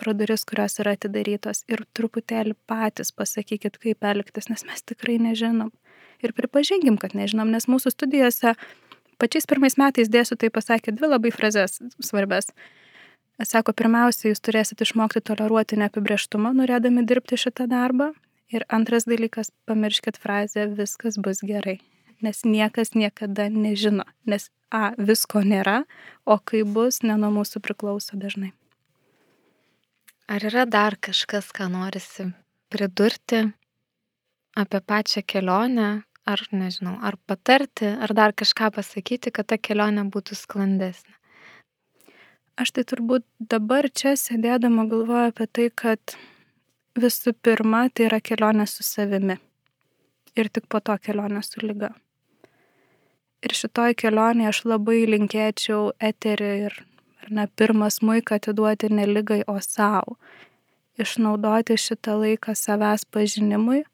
pro 0.00 0.14
duris, 0.16 0.46
kurios 0.48 0.78
yra 0.82 0.96
atidarytos 0.96 1.62
ir 1.70 1.84
truputėlį 1.94 2.56
patys 2.70 3.12
pasakykit, 3.12 3.76
kaip 3.82 4.06
elgtis, 4.12 4.48
nes 4.48 4.64
mes 4.66 4.82
tikrai 4.82 5.18
nežinom. 5.20 5.70
Ir 6.24 6.32
pripažinkim, 6.36 6.96
kad 7.00 7.14
nežinom, 7.16 7.52
nes 7.52 7.68
mūsų 7.70 7.92
studijose 7.94 8.54
pačiais 9.20 9.48
pirmais 9.48 9.76
metais 9.80 10.08
dėstytojai 10.12 10.52
pasakė 10.56 10.96
dvi 10.96 11.12
labai 11.12 11.32
frazes 11.34 11.78
svarbes. 12.00 12.48
Sako, 13.40 13.72
pirmiausia, 13.72 14.28
jūs 14.28 14.42
turėsite 14.44 14.84
išmokti 14.84 15.22
toleruoti 15.24 15.78
neapibrieštumą, 15.80 16.52
norėdami 16.58 17.06
dirbti 17.08 17.38
šitą 17.40 17.66
darbą. 17.70 18.12
Ir 18.52 18.66
antras 18.68 19.06
dalykas, 19.08 19.52
pamirškit 19.70 20.18
frazę, 20.20 20.66
viskas 20.76 21.16
bus 21.22 21.40
gerai. 21.46 21.78
Nes 22.20 22.42
niekas 22.44 22.92
niekada 22.98 23.48
nežino. 23.48 24.04
Nes 24.28 24.50
A, 24.70 24.92
visko 24.94 25.42
nėra, 25.42 25.82
o 26.22 26.36
kai 26.38 26.62
bus, 26.62 27.00
ne 27.02 27.16
nuo 27.18 27.32
mūsų 27.34 27.58
priklauso 27.64 28.14
dažnai. 28.14 28.52
Ar 30.30 30.46
yra 30.46 30.62
dar 30.62 30.94
kažkas, 30.94 31.48
ką 31.50 31.66
norisi 31.72 32.28
pridurti 32.70 33.48
apie 34.54 34.80
pačią 34.92 35.24
kelionę, 35.26 35.88
ar 36.22 36.44
nežinau, 36.54 36.94
ar 37.02 37.18
patarti, 37.26 37.88
ar 37.90 38.14
dar 38.14 38.30
kažką 38.30 38.70
pasakyti, 38.76 39.34
kad 39.34 39.50
ta 39.50 39.58
kelionė 39.58 40.06
būtų 40.14 40.38
sklandesnė? 40.38 41.16
Aš 42.60 42.74
tai 42.76 42.82
turbūt 42.84 43.24
dabar 43.52 43.86
čia 43.88 44.10
sėdėdama 44.20 44.82
galvoju 44.90 45.30
apie 45.30 45.46
tai, 45.48 45.66
kad 45.82 46.12
visų 47.00 47.32
pirma, 47.40 47.86
tai 47.88 48.10
yra 48.10 48.18
kelionė 48.20 48.66
su 48.68 48.84
savimi. 48.84 49.38
Ir 50.36 50.50
tik 50.52 50.66
po 50.68 50.82
to 50.84 50.96
kelionė 51.00 51.40
su 51.46 51.62
lyga. 51.64 51.94
Ir 53.40 53.54
šitoj 53.56 53.96
kelionėje 54.02 54.50
aš 54.50 54.60
labai 54.68 54.98
linkėčiau 55.08 55.94
eterį 56.08 56.50
ir, 56.66 56.76
ar 57.24 57.30
ne, 57.38 57.46
pirmas 57.56 58.02
muiką 58.04 58.36
atiduoti 58.36 58.90
ne 58.92 59.06
lygai, 59.08 59.40
o 59.48 59.56
savo. 59.64 60.18
Išnaudoti 61.00 61.78
šitą 61.80 62.18
laiką 62.20 62.52
savęs 62.52 63.06
pažinimui. 63.08 63.86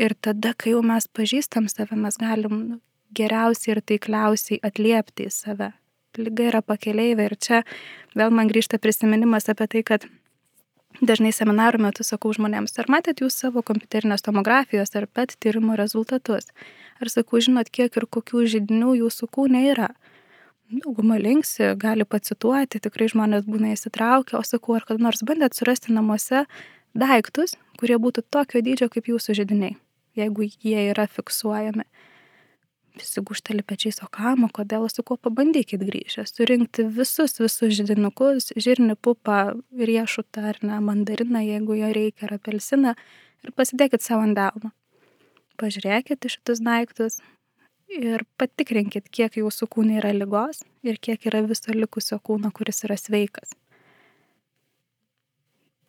Ir 0.00 0.16
tada, 0.24 0.54
kai 0.56 0.72
jau 0.72 0.80
mes 0.80 1.04
pažįstam 1.04 1.68
save, 1.68 2.00
mes 2.00 2.16
galim 2.16 2.80
geriausiai 3.12 3.76
ir 3.76 3.82
taikliausiai 3.92 4.62
atliepti 4.70 5.28
į 5.28 5.36
save 5.36 5.70
lyga 6.18 6.48
yra 6.50 6.62
pakeleivė 6.62 7.28
ir 7.30 7.36
čia 7.38 7.62
vėl 8.18 8.32
man 8.34 8.50
grįžta 8.50 8.80
prisiminimas 8.82 9.48
apie 9.52 9.68
tai, 9.70 9.82
kad 9.86 10.06
dažnai 10.98 11.30
seminarų 11.32 11.80
metu 11.86 12.04
sakau 12.06 12.32
žmonėms, 12.34 12.74
ar 12.82 12.90
matėt 12.90 13.22
jūs 13.22 13.38
savo 13.42 13.62
kompiuterinės 13.62 14.24
tomografijos 14.26 14.94
ar 14.98 15.06
PET 15.06 15.36
tyrimo 15.40 15.76
rezultatus? 15.78 16.50
Ar 17.00 17.08
sakau, 17.08 17.40
žinot, 17.40 17.70
kiek 17.70 17.94
ir 17.96 18.06
kokių 18.10 18.44
žydinių 18.54 18.96
jūsų 19.04 19.30
kūne 19.32 19.64
yra? 19.70 19.92
Dauguma 20.70 21.16
linksi, 21.18 21.72
gali 21.80 22.04
pacituoti, 22.06 22.78
tikrai 22.82 23.08
žmonės 23.10 23.46
būna 23.48 23.72
įsitraukę, 23.74 24.36
o 24.38 24.42
sakau, 24.46 24.76
ar 24.78 24.86
kada 24.86 25.02
nors 25.02 25.24
bandėt 25.26 25.56
surasti 25.58 25.94
namuose 25.94 26.44
daiktus, 26.94 27.56
kurie 27.80 27.98
būtų 27.98 28.22
tokio 28.30 28.62
dydžio 28.62 28.90
kaip 28.92 29.08
jūsų 29.10 29.34
žydiniai, 29.40 29.74
jeigu 30.18 30.46
jie 30.46 30.90
yra 30.92 31.08
fiksuojami 31.10 31.86
visi 33.00 33.22
gušteli 33.26 33.64
pečiais, 33.66 34.00
o 34.04 34.08
kam, 34.12 34.44
o 34.46 34.50
kodėl, 34.52 34.86
su 34.92 35.04
kuo 35.06 35.16
pabandykit 35.20 35.82
grįžę, 35.88 36.26
surinkti 36.28 36.86
visus, 36.96 37.38
visus 37.40 37.74
židinukus, 37.78 38.52
žirnį 38.56 38.96
pupą, 39.00 39.40
riešutą 39.90 40.50
ar 40.52 40.60
ne, 40.62 40.80
mandariną, 40.84 41.42
jeigu 41.46 41.78
jo 41.80 41.90
reikia, 41.96 42.28
ar 42.28 42.36
apelsiną, 42.38 42.94
ir 43.44 43.56
pasidėkit 43.56 44.04
savo 44.04 44.26
ant 44.28 44.38
delno. 44.38 44.74
Pažiūrėkit 45.60 46.28
iš 46.28 46.38
šitus 46.38 46.62
daiktus 46.64 47.18
ir 47.90 48.22
patikrinkit, 48.40 49.10
kiek 49.12 49.40
jūsų 49.40 49.68
kūne 49.72 49.98
yra 50.00 50.12
lygos 50.16 50.62
ir 50.86 51.00
kiek 51.02 51.26
yra 51.28 51.42
viso 51.48 51.74
likusio 51.74 52.20
kūno, 52.22 52.52
kuris 52.54 52.84
yra 52.86 52.96
sveikas. 53.00 53.56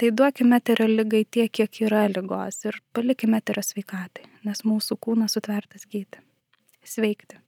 tai 0.01 0.09
duokime 0.17 0.57
eterio 0.57 0.87
lygai 0.89 1.25
tiek, 1.29 1.51
kiek 1.53 1.75
yra 1.85 2.07
lygos 2.09 2.63
ir 2.65 2.79
palikime 2.97 3.37
eterio 3.37 3.61
sveikatai, 3.61 4.23
nes 4.47 4.63
mūsų 4.65 4.97
kūnas 5.05 5.35
sutvertas 5.37 5.85
gydyti, 5.85 6.23
sveikti. 6.87 7.39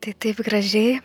Tai 0.00 0.12
taip 0.22 0.40
gražiai 0.46 1.00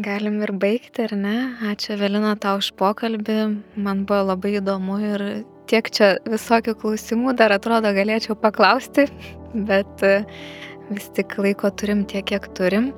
galim 0.00 0.40
ir 0.42 0.52
baigti, 0.56 1.04
ar 1.04 1.12
ne? 1.16 1.36
Ačiū 1.68 1.98
Velina 2.00 2.32
tau 2.40 2.58
už 2.58 2.72
pokalbį, 2.80 3.36
man 3.76 4.06
buvo 4.08 4.32
labai 4.32 4.56
įdomu 4.56 4.96
ir 5.04 5.24
tiek 5.68 5.90
čia 5.92 6.14
visokių 6.24 6.74
klausimų 6.80 7.36
dar 7.36 7.52
atrodo 7.52 7.92
galėčiau 7.92 8.36
paklausti, 8.40 9.06
bet 9.68 10.02
e, 10.02 10.24
vis 10.90 11.10
tik 11.12 11.36
laiko 11.38 11.70
turim 11.70 12.06
tiek, 12.08 12.24
kiek 12.24 12.48
turim. 12.56 12.92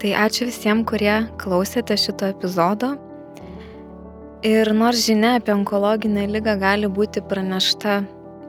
Tai 0.00 0.14
ačiū 0.24 0.48
visiems, 0.48 0.86
kurie 0.88 1.20
klausėte 1.38 1.94
šito 2.00 2.32
epizodo. 2.32 2.96
Ir 4.42 4.72
nors 4.74 5.04
žinia 5.06 5.36
apie 5.38 5.52
onkologinę 5.54 6.24
lygą 6.26 6.56
gali 6.58 6.88
būti 6.90 7.22
pranešta 7.22 8.00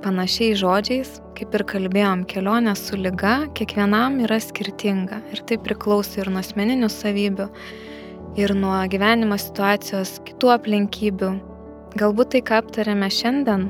panašiai 0.04 0.56
žodžiais, 0.60 1.16
kaip 1.38 1.56
ir 1.56 1.64
kalbėjom, 1.70 2.26
kelionė 2.30 2.76
su 2.78 2.98
lyga 3.00 3.48
kiekvienam 3.58 4.20
yra 4.26 4.40
skirtinga 4.44 5.22
ir 5.34 5.42
tai 5.48 5.58
priklauso 5.64 6.22
ir 6.22 6.32
nuo 6.34 6.44
asmeninių 6.44 6.90
savybių, 6.92 7.48
ir 8.40 8.54
nuo 8.58 8.76
gyvenimo 8.92 9.38
situacijos, 9.40 10.18
kitų 10.28 10.54
aplinkybių. 10.58 11.32
Galbūt 12.00 12.34
tai, 12.34 12.42
ką 12.46 12.62
aptarėme 12.64 13.10
šiandien, 13.14 13.68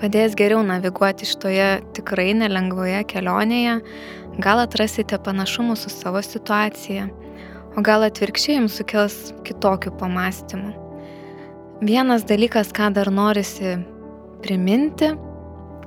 padės 0.00 0.36
geriau 0.38 0.62
naviguoti 0.66 1.28
šitoje 1.28 1.68
tikrai 1.96 2.30
nelengvoje 2.36 3.02
kelionėje, 3.12 3.78
gal 4.42 4.62
atrasite 4.64 5.18
panašumų 5.20 5.76
su 5.80 5.92
savo 5.92 6.22
situacija, 6.24 7.06
o 7.76 7.84
gal 7.84 8.06
atvirkščiai 8.08 8.58
jums 8.60 8.80
sukels 8.80 9.20
kitokių 9.46 9.92
pamastymų. 10.00 10.72
Vienas 11.84 12.24
dalykas, 12.24 12.72
ką 12.72 12.88
dar 12.96 13.12
norisi 13.12 13.76
priminti, 14.40 15.12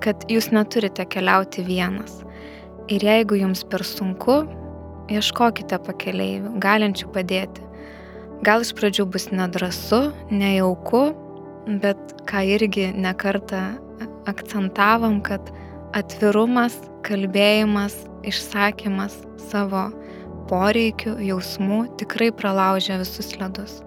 kad 0.04 0.26
jūs 0.32 0.50
neturite 0.56 1.06
keliauti 1.10 1.64
vienas. 1.68 2.22
Ir 2.90 3.04
jeigu 3.06 3.38
jums 3.38 3.64
per 3.70 3.84
sunku, 3.86 4.42
ieškokite 5.14 5.80
pakeleivių, 5.86 6.56
galinčių 6.62 7.10
padėti. 7.14 7.66
Gal 8.46 8.64
iš 8.64 8.72
pradžių 8.78 9.06
bus 9.12 9.28
nedrasu, 9.36 10.10
nejauku, 10.32 11.10
bet 11.84 12.00
ką 12.30 12.46
irgi 12.56 12.90
nekartą 12.96 13.66
akcentavom, 14.30 15.20
kad 15.26 15.52
atvirumas, 15.98 16.78
kalbėjimas, 17.06 17.96
išsakymas 18.28 19.18
savo 19.50 19.90
poreikių, 20.50 21.18
jausmų 21.30 21.84
tikrai 22.02 22.32
pralaužia 22.36 23.00
visus 23.02 23.36
ledus. 23.42 23.80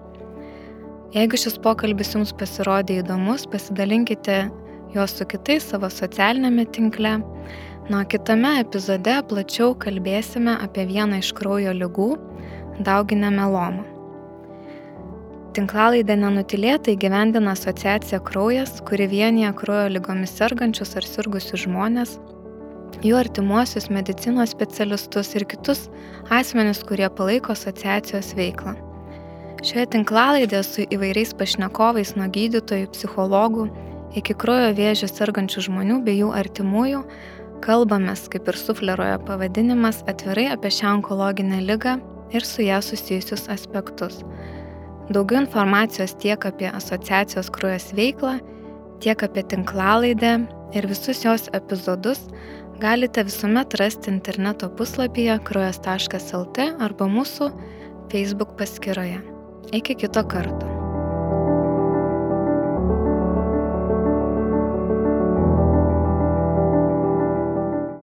Jeigu 1.13 1.37
šis 1.37 1.59
pokalbis 1.61 2.15
jums 2.15 2.31
pasirodė 2.33 3.01
įdomus, 3.03 3.45
pasidalinkite 3.51 4.47
juos 4.93 5.15
su 5.17 5.25
kitais 5.25 5.65
savo 5.69 5.89
socialinėme 5.89 6.65
tinkle. 6.75 7.17
Nuo 7.89 8.03
kitame 8.07 8.59
epizode 8.61 9.15
plačiau 9.29 9.73
kalbėsime 9.75 10.53
apie 10.65 10.85
vieną 10.87 11.19
iš 11.23 11.33
kraujo 11.35 11.73
lygų- 11.75 12.11
dauginę 12.87 13.31
melomą. 13.33 13.83
Tinklalaidę 15.53 16.15
nenutilėtai 16.17 16.95
gyvendina 16.97 17.51
asociacija 17.51 18.19
Kraujas, 18.25 18.79
kuri 18.87 19.05
vienyje 19.07 19.51
kraujo 19.53 19.89
lygomis 19.93 20.31
sergančius 20.33 20.95
ar 20.97 21.05
sirgusius 21.05 21.67
žmonės, 21.67 22.15
jų 23.05 23.19
artimuosius 23.19 23.89
medicinos 23.89 24.49
specialistus 24.49 25.35
ir 25.35 25.45
kitus 25.45 25.89
asmenis, 26.29 26.81
kurie 26.83 27.09
palaiko 27.09 27.53
asociacijos 27.53 28.33
veiklą. 28.33 28.73
Šioje 29.63 29.85
tinklalaidėje 29.93 30.63
su 30.63 30.87
įvairiais 30.89 31.35
pašnekovais 31.37 32.15
nuo 32.17 32.25
gydytojų, 32.27 32.89
psichologų 32.95 33.69
iki 34.17 34.35
kraujo 34.37 34.71
vėžio 34.77 35.09
sergančių 35.09 35.67
žmonių 35.67 36.01
bei 36.05 36.19
jų 36.19 36.31
artimųjų 36.37 37.03
kalbamės, 37.63 38.27
kaip 38.31 38.49
ir 38.51 38.59
suflerojo 38.59 39.19
pavadinimas, 39.27 40.01
atvirai 40.09 40.49
apie 40.53 40.71
šią 40.73 40.97
onkologinę 40.99 41.61
lygą 41.63 41.97
ir 42.35 42.45
su 42.45 42.65
ją 42.65 42.81
susijusius 42.83 43.47
aspektus. 43.53 44.21
Daugiau 45.11 45.43
informacijos 45.43 46.15
tiek 46.19 46.45
apie 46.47 46.69
asociacijos 46.71 47.51
kraujas 47.53 47.91
veiklą, 47.95 48.37
tiek 49.03 49.23
apie 49.23 49.43
tinklalaidę 49.51 50.35
ir 50.73 50.87
visus 50.89 51.23
jos 51.25 51.49
epizodus 51.53 52.27
galite 52.83 53.23
visuomet 53.23 53.75
rasti 53.79 54.11
interneto 54.11 54.69
puslapyje 54.77 55.39
kraujas.lt 55.47 56.69
arba 56.79 57.09
mūsų 57.17 57.51
Facebook 58.11 58.55
paskyroje. 58.59 59.19
Iki 59.73 60.01
kito 60.03 60.27
karto. 60.27 60.72